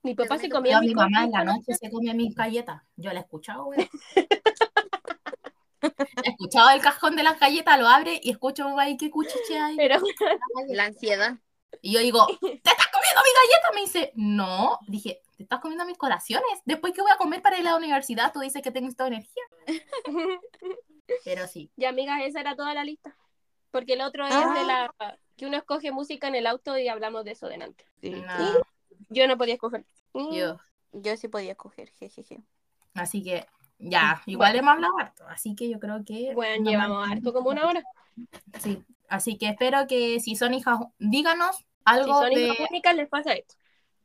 Mi 0.03 0.14
papá 0.14 0.36
se 0.36 0.49
comía 0.49 0.74
Yo, 0.74 0.80
mis 0.80 0.90
mi 0.90 0.95
mamá 0.95 1.24
en 1.24 1.30
la 1.30 1.45
noche 1.45 1.74
se 1.74 1.90
come 1.90 2.12
mis 2.14 2.34
galletas. 2.34 2.82
Yo 2.97 3.12
la 3.12 3.20
he 3.20 3.22
escuchado, 3.22 3.64
güey. 3.64 3.88
he 6.24 6.30
escuchado 6.30 6.70
el 6.70 6.80
cajón 6.80 7.16
de 7.16 7.22
las 7.22 7.38
galletas, 7.38 7.78
lo 7.78 7.86
abre 7.86 8.20
y 8.22 8.30
escucho 8.30 8.66
ahí 8.78 8.97
qué 8.97 9.11
cuchiche 9.11 9.59
hay. 9.59 9.76
Pero 9.76 10.01
La 10.68 10.84
ansiedad. 10.84 11.36
Y 11.80 11.93
yo 11.93 12.01
digo, 12.01 12.26
¿te 12.40 12.70
estás 12.70 12.88
comiendo 13.14 13.22
mi 13.24 13.32
galleta? 13.40 13.68
Me 13.74 13.80
dice, 13.80 14.12
no. 14.16 14.78
Dije, 14.86 15.20
¿te 15.36 15.42
estás 15.44 15.60
comiendo 15.60 15.84
mis 15.84 15.98
colaciones? 15.98 16.60
Después 16.64 16.92
que 16.92 17.02
voy 17.02 17.10
a 17.12 17.16
comer 17.16 17.42
para 17.42 17.58
ir 17.58 17.66
a 17.66 17.70
la 17.72 17.76
universidad, 17.76 18.32
tú 18.32 18.40
dices 18.40 18.62
que 18.62 18.70
tengo 18.70 18.88
esta 18.88 19.06
energía. 19.06 19.42
Pero 21.24 21.46
sí. 21.46 21.70
ya, 21.76 21.90
amigas, 21.90 22.20
esa 22.24 22.40
era 22.40 22.56
toda 22.56 22.74
la 22.74 22.84
lista. 22.84 23.16
Porque 23.70 23.94
el 23.94 24.00
otro 24.02 24.26
es 24.26 24.34
Ah. 24.34 24.54
de 24.54 24.64
la 24.64 25.18
que 25.36 25.46
uno 25.46 25.56
escoge 25.56 25.92
música 25.92 26.28
en 26.28 26.34
el 26.34 26.46
auto 26.46 26.76
y 26.78 26.88
hablamos 26.88 27.24
de 27.24 27.32
eso 27.32 27.48
delante. 27.48 27.84
Sí. 28.00 28.10
No. 28.10 28.60
Yo 29.08 29.26
no 29.26 29.36
podía 29.38 29.54
escoger. 29.54 29.84
Mm. 30.12 30.32
Yo. 30.34 30.56
Yo 30.92 31.16
sí 31.16 31.28
podía 31.28 31.52
escoger, 31.52 31.90
jejeje. 31.98 32.40
Así 32.94 33.22
que 33.22 33.46
ya, 33.78 34.22
igual 34.26 34.54
hemos 34.56 34.74
hablado 34.74 34.98
harto. 34.98 35.26
Así 35.26 35.54
que 35.54 35.68
yo 35.70 35.80
creo 35.80 36.04
que. 36.04 36.34
Bueno, 36.34 36.64
nos 36.64 36.70
llevamos 36.72 37.08
harto 37.10 37.32
como 37.32 37.50
una 37.50 37.66
hora. 37.66 37.82
Sí. 38.60 38.82
Así 39.08 39.38
que 39.38 39.48
espero 39.48 39.86
que 39.86 40.20
si 40.20 40.36
son 40.36 40.52
hijas, 40.54 40.78
díganos 40.98 41.64
Si 41.85 41.91
algo 41.91 42.14
son 42.14 42.30
de. 42.30 42.41
hijas 42.47 42.70
únicas, 42.70 42.97
les 42.97 43.09
pasa 43.09 43.33
esto. 43.33 43.55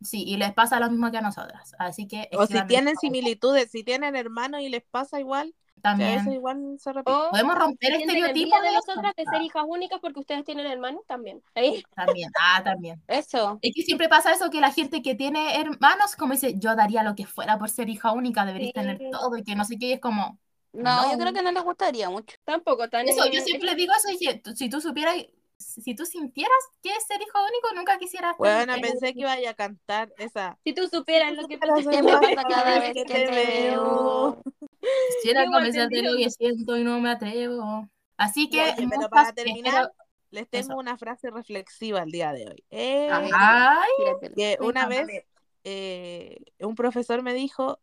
Sí, 0.01 0.23
y 0.27 0.37
les 0.37 0.53
pasa 0.53 0.79
lo 0.79 0.89
mismo 0.91 1.09
que 1.09 1.17
a 1.17 1.21
nosotras. 1.21 1.73
Así 1.79 2.07
que. 2.07 2.29
O 2.33 2.45
si 2.45 2.61
tienen 2.67 2.95
similitudes, 2.97 3.71
si 3.71 3.83
tienen 3.83 4.15
hermanos 4.15 4.61
y 4.61 4.69
les 4.69 4.83
pasa 4.83 5.19
igual, 5.19 5.55
También. 5.81 6.17
veces 6.19 6.33
igual 6.35 6.75
se 6.77 6.93
repite. 6.93 7.11
O 7.17 7.29
Podemos 7.31 7.55
romper 7.57 7.93
estereotipos 7.93 8.29
envidia 8.29 8.57
de 8.61 8.69
de 8.69 8.75
eso. 8.77 8.87
nosotras 8.87 9.13
de 9.15 9.25
ser 9.25 9.41
hijas 9.41 9.63
únicas 9.67 9.99
porque 9.99 10.19
ustedes 10.19 10.43
tienen 10.43 10.67
hermanos 10.67 11.01
también. 11.07 11.41
Ahí. 11.55 11.83
También. 11.95 12.29
Ah, 12.39 12.61
también. 12.63 13.01
Eso. 13.07 13.57
Es 13.61 13.73
que 13.73 13.81
siempre 13.81 14.07
pasa 14.07 14.31
eso 14.31 14.51
que 14.51 14.61
la 14.61 14.71
gente 14.71 15.01
que 15.01 15.15
tiene 15.15 15.59
hermanos, 15.59 16.15
como 16.15 16.33
dice, 16.33 16.53
yo 16.59 16.75
daría 16.75 17.01
lo 17.03 17.15
que 17.15 17.25
fuera 17.25 17.57
por 17.57 17.69
ser 17.69 17.89
hija 17.89 18.11
única, 18.11 18.45
deberías 18.45 18.69
Sí. 18.69 18.73
tener 18.73 18.99
todo 19.11 19.35
y 19.37 19.43
que 19.43 19.55
no 19.55 19.65
sé 19.65 19.79
qué, 19.79 19.87
y 19.87 19.93
es 19.93 19.99
como. 19.99 20.39
No, 20.73 21.05
yo 21.11 21.17
No. 21.17 21.23
creo 21.23 21.33
que 21.33 21.41
no 21.41 21.51
les 21.51 21.63
gustaría 21.63 22.07
mucho. 22.11 22.35
Tampoco 22.43 22.87
tan. 22.87 23.07
Eso, 23.07 23.25
yo 23.31 23.41
siempre 23.41 23.73
digo 23.73 23.93
eso, 23.93 24.11
y 24.11 24.19
que 24.19 24.55
si 24.55 24.69
tú 24.69 24.79
supieras, 24.79 25.15
si 25.57 25.95
tú 25.95 26.05
sintieras 26.05 26.51
que 26.81 26.89
es 26.89 27.05
ser 27.05 27.21
hijo 27.21 27.37
único, 27.43 27.73
nunca 27.75 27.97
quisieras. 27.97 28.35
Bueno, 28.37 28.73
pensé 28.81 29.13
que 29.13 29.21
iba 29.21 29.33
a 29.33 29.53
cantar 29.53 30.13
esa. 30.17 30.57
Si 30.63 30.73
tú 30.73 30.87
supieras 30.87 31.33
lo 31.33 31.47
que 31.47 31.57
Pero 31.57 31.73
pasa 31.75 31.89
¿Qué 31.89 32.01
me 32.03 32.11
pasa 32.11 32.43
cada 32.47 32.79
vez 32.79 32.93
que 32.93 33.05
te 33.05 33.25
veo? 33.27 34.41
Quisiera 35.17 35.43
Igual 35.43 35.57
convencerte 35.59 35.95
te 35.95 36.01
lo 36.03 36.17
que 36.17 36.29
siento 36.29 36.77
y 36.77 36.83
no 36.83 36.99
me 36.99 37.09
atrevo. 37.11 37.89
Así 38.17 38.49
que, 38.49 38.61
Oye, 38.61 38.73
pero 38.77 38.87
muchas- 38.95 39.09
para 39.09 39.33
terminar, 39.33 39.73
espero- 39.83 39.93
les 40.31 40.49
tengo 40.49 40.67
Eso. 40.73 40.77
una 40.77 40.97
frase 40.97 41.29
reflexiva 41.29 42.01
el 42.03 42.11
día 42.11 42.31
de 42.33 42.47
hoy. 42.47 42.63
Eh, 42.69 43.09
Ay, 43.11 43.89
que 44.35 44.57
una 44.61 44.85
vez 44.87 45.07
eh, 45.63 46.37
un 46.59 46.75
profesor 46.75 47.21
me 47.23 47.33
dijo, 47.33 47.79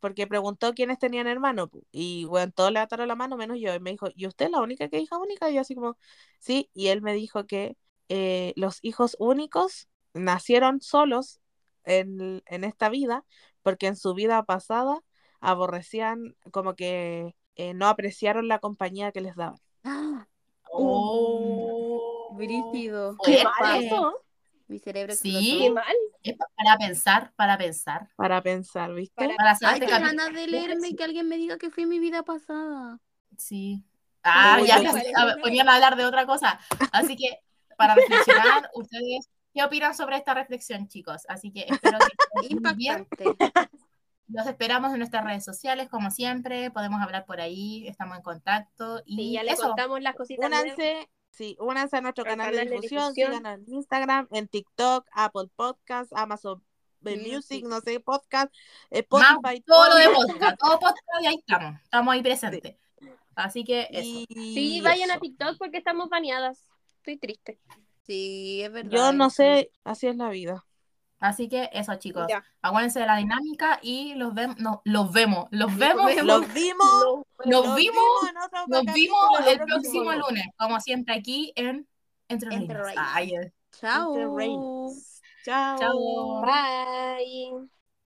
porque 0.00 0.26
preguntó 0.26 0.74
quiénes 0.74 0.98
tenían 0.98 1.26
hermano, 1.26 1.70
y 1.92 2.24
bueno, 2.26 2.52
todos 2.52 2.72
le 2.72 2.78
ataron 2.78 3.08
la 3.08 3.16
mano 3.16 3.36
menos 3.36 3.58
yo, 3.60 3.74
y 3.74 3.80
me 3.80 3.90
dijo, 3.90 4.08
¿y 4.14 4.26
usted 4.26 4.46
es 4.46 4.50
la 4.52 4.60
única 4.60 4.88
que 4.88 4.98
hija 4.98 5.18
única? 5.18 5.50
Y 5.50 5.54
yo 5.54 5.60
así 5.60 5.74
como, 5.74 5.96
sí, 6.38 6.70
y 6.74 6.88
él 6.88 7.02
me 7.02 7.14
dijo 7.14 7.46
que 7.46 7.76
eh, 8.08 8.52
los 8.56 8.78
hijos 8.82 9.16
únicos 9.18 9.88
nacieron 10.12 10.80
solos 10.80 11.40
en, 11.84 12.42
en 12.46 12.64
esta 12.64 12.88
vida, 12.88 13.24
porque 13.62 13.86
en 13.86 13.96
su 13.96 14.14
vida 14.14 14.42
pasada 14.44 15.00
aborrecían, 15.40 16.36
como 16.50 16.74
que 16.74 17.34
eh, 17.56 17.74
no 17.74 17.86
apreciaron 17.86 18.48
la 18.48 18.58
compañía 18.58 19.12
que 19.12 19.20
les 19.20 19.36
daban. 19.36 19.60
Ah, 19.84 20.26
oh, 20.72 22.34
Brígido. 22.36 23.16
Qué 23.24 23.44
eso. 23.78 24.23
Mi 24.66 24.78
cerebro 24.78 25.14
Sí. 25.14 25.36
explotó. 25.36 25.62
Qué 25.64 25.70
mal. 25.70 25.96
Es 26.22 26.36
pa- 26.36 26.46
para 26.56 26.76
pensar, 26.78 27.32
para 27.36 27.58
pensar, 27.58 28.08
Para 28.16 28.42
pensar, 28.42 28.92
¿viste? 28.94 29.14
Para- 29.14 29.36
para 29.36 29.50
hacer 29.52 29.68
Ay, 29.68 29.74
este 29.74 29.86
qué 29.86 29.92
ganas 29.92 30.32
de 30.32 30.46
leerme 30.46 30.88
y 30.88 30.96
que 30.96 31.04
alguien 31.04 31.28
me 31.28 31.36
diga 31.36 31.58
que 31.58 31.70
fue 31.70 31.86
mi 31.86 31.98
vida 31.98 32.22
pasada. 32.22 32.98
Sí. 33.36 33.82
Ah, 34.22 34.58
ya 34.64 34.80
ponían 35.42 35.68
a 35.68 35.74
hablar 35.74 35.96
de 35.96 36.06
otra 36.06 36.24
cosa. 36.24 36.58
Así 36.92 37.14
que, 37.16 37.40
para 37.76 37.94
reflexionar, 38.64 38.70
ustedes, 38.74 39.28
¿qué 39.52 39.62
opinan 39.62 39.94
sobre 39.94 40.16
esta 40.16 40.32
reflexión, 40.32 40.88
chicos? 40.88 41.22
Así 41.28 41.52
que 41.52 41.66
espero 41.68 41.98
que 41.98 42.46
estén 42.48 42.76
bien. 42.76 43.06
Los 44.28 44.46
esperamos 44.46 44.92
en 44.92 44.98
nuestras 45.00 45.22
redes 45.24 45.44
sociales, 45.44 45.90
como 45.90 46.10
siempre. 46.10 46.70
Podemos 46.70 47.02
hablar 47.02 47.26
por 47.26 47.42
ahí, 47.42 47.86
estamos 47.86 48.16
en 48.16 48.22
contacto. 48.22 49.02
Y 49.04 49.16
Sí, 49.16 49.32
ya 49.32 49.42
les 49.42 49.60
contamos 49.60 50.00
las 50.00 50.14
cositas. 50.16 50.46
Únanse, 50.46 51.10
sí, 51.34 51.56
únanse 51.60 51.96
a 51.96 52.00
nuestro 52.00 52.24
Al 52.24 52.30
canal 52.30 52.52
de 52.52 52.58
canal 52.58 52.70
de 52.70 52.76
difusión, 52.76 53.12
difusión. 53.14 53.32
síganos 53.32 53.58
en 53.68 53.74
Instagram, 53.74 54.28
en 54.30 54.48
TikTok, 54.48 55.06
Apple 55.12 55.48
Podcasts, 55.56 56.12
Amazon 56.14 56.62
Music, 57.00 57.32
Music. 57.32 57.64
no 57.66 57.80
sé, 57.80 58.00
podcast, 58.00 58.52
eh, 58.90 59.06
Más 59.10 59.32
Spotify, 59.32 59.60
todo 59.62 59.88
lo 59.90 59.96
de 59.96 60.04
todo. 60.04 60.26
podcast, 60.28 60.58
todo 60.58 60.78
podcast 60.80 61.22
y 61.22 61.26
ahí 61.26 61.36
estamos. 61.46 61.80
Estamos 61.82 62.14
ahí 62.14 62.22
presentes. 62.22 62.76
Así 63.34 63.64
que 63.64 63.88
eso. 63.90 64.24
Y 64.28 64.54
Sí, 64.54 64.80
vayan 64.80 65.10
a 65.10 65.14
eso. 65.14 65.20
TikTok 65.20 65.58
porque 65.58 65.78
estamos 65.78 66.08
baneadas. 66.08 66.64
Estoy 66.98 67.18
triste. 67.18 67.60
Sí, 68.06 68.62
es 68.62 68.72
verdad. 68.72 68.90
Yo 68.90 69.12
no 69.12 69.28
sé, 69.30 69.70
así 69.82 70.06
es 70.06 70.16
la 70.16 70.28
vida. 70.30 70.64
Así 71.24 71.48
que 71.48 71.70
eso, 71.72 71.94
chicos. 71.94 72.26
Ya. 72.28 72.44
Acuérdense 72.60 73.00
de 73.00 73.06
la 73.06 73.16
dinámica 73.16 73.78
y 73.80 74.14
los 74.14 74.34
vemos. 74.34 74.58
No, 74.58 74.82
los 74.84 75.10
vemos. 75.10 75.48
Los 75.50 75.74
vemos. 75.74 76.14
Los 76.22 76.52
vimos, 76.52 77.24
Nos 77.46 77.66
los 77.66 77.76
vimos. 77.76 78.04
Nos 78.66 78.84
vimos 78.92 79.46
el 79.46 79.58
próximo 79.60 80.12
lunes. 80.12 80.28
lunes, 80.28 80.46
como 80.58 80.78
siempre, 80.80 81.14
aquí 81.14 81.50
en 81.56 81.88
Entre 82.28 82.54
Entre 82.54 82.82
Reinas. 82.82 83.52
Chao. 83.72 84.14
Entre. 84.14 85.16
Chao. 85.46 85.78
Chao. 85.78 86.42
Bye. 86.42 87.70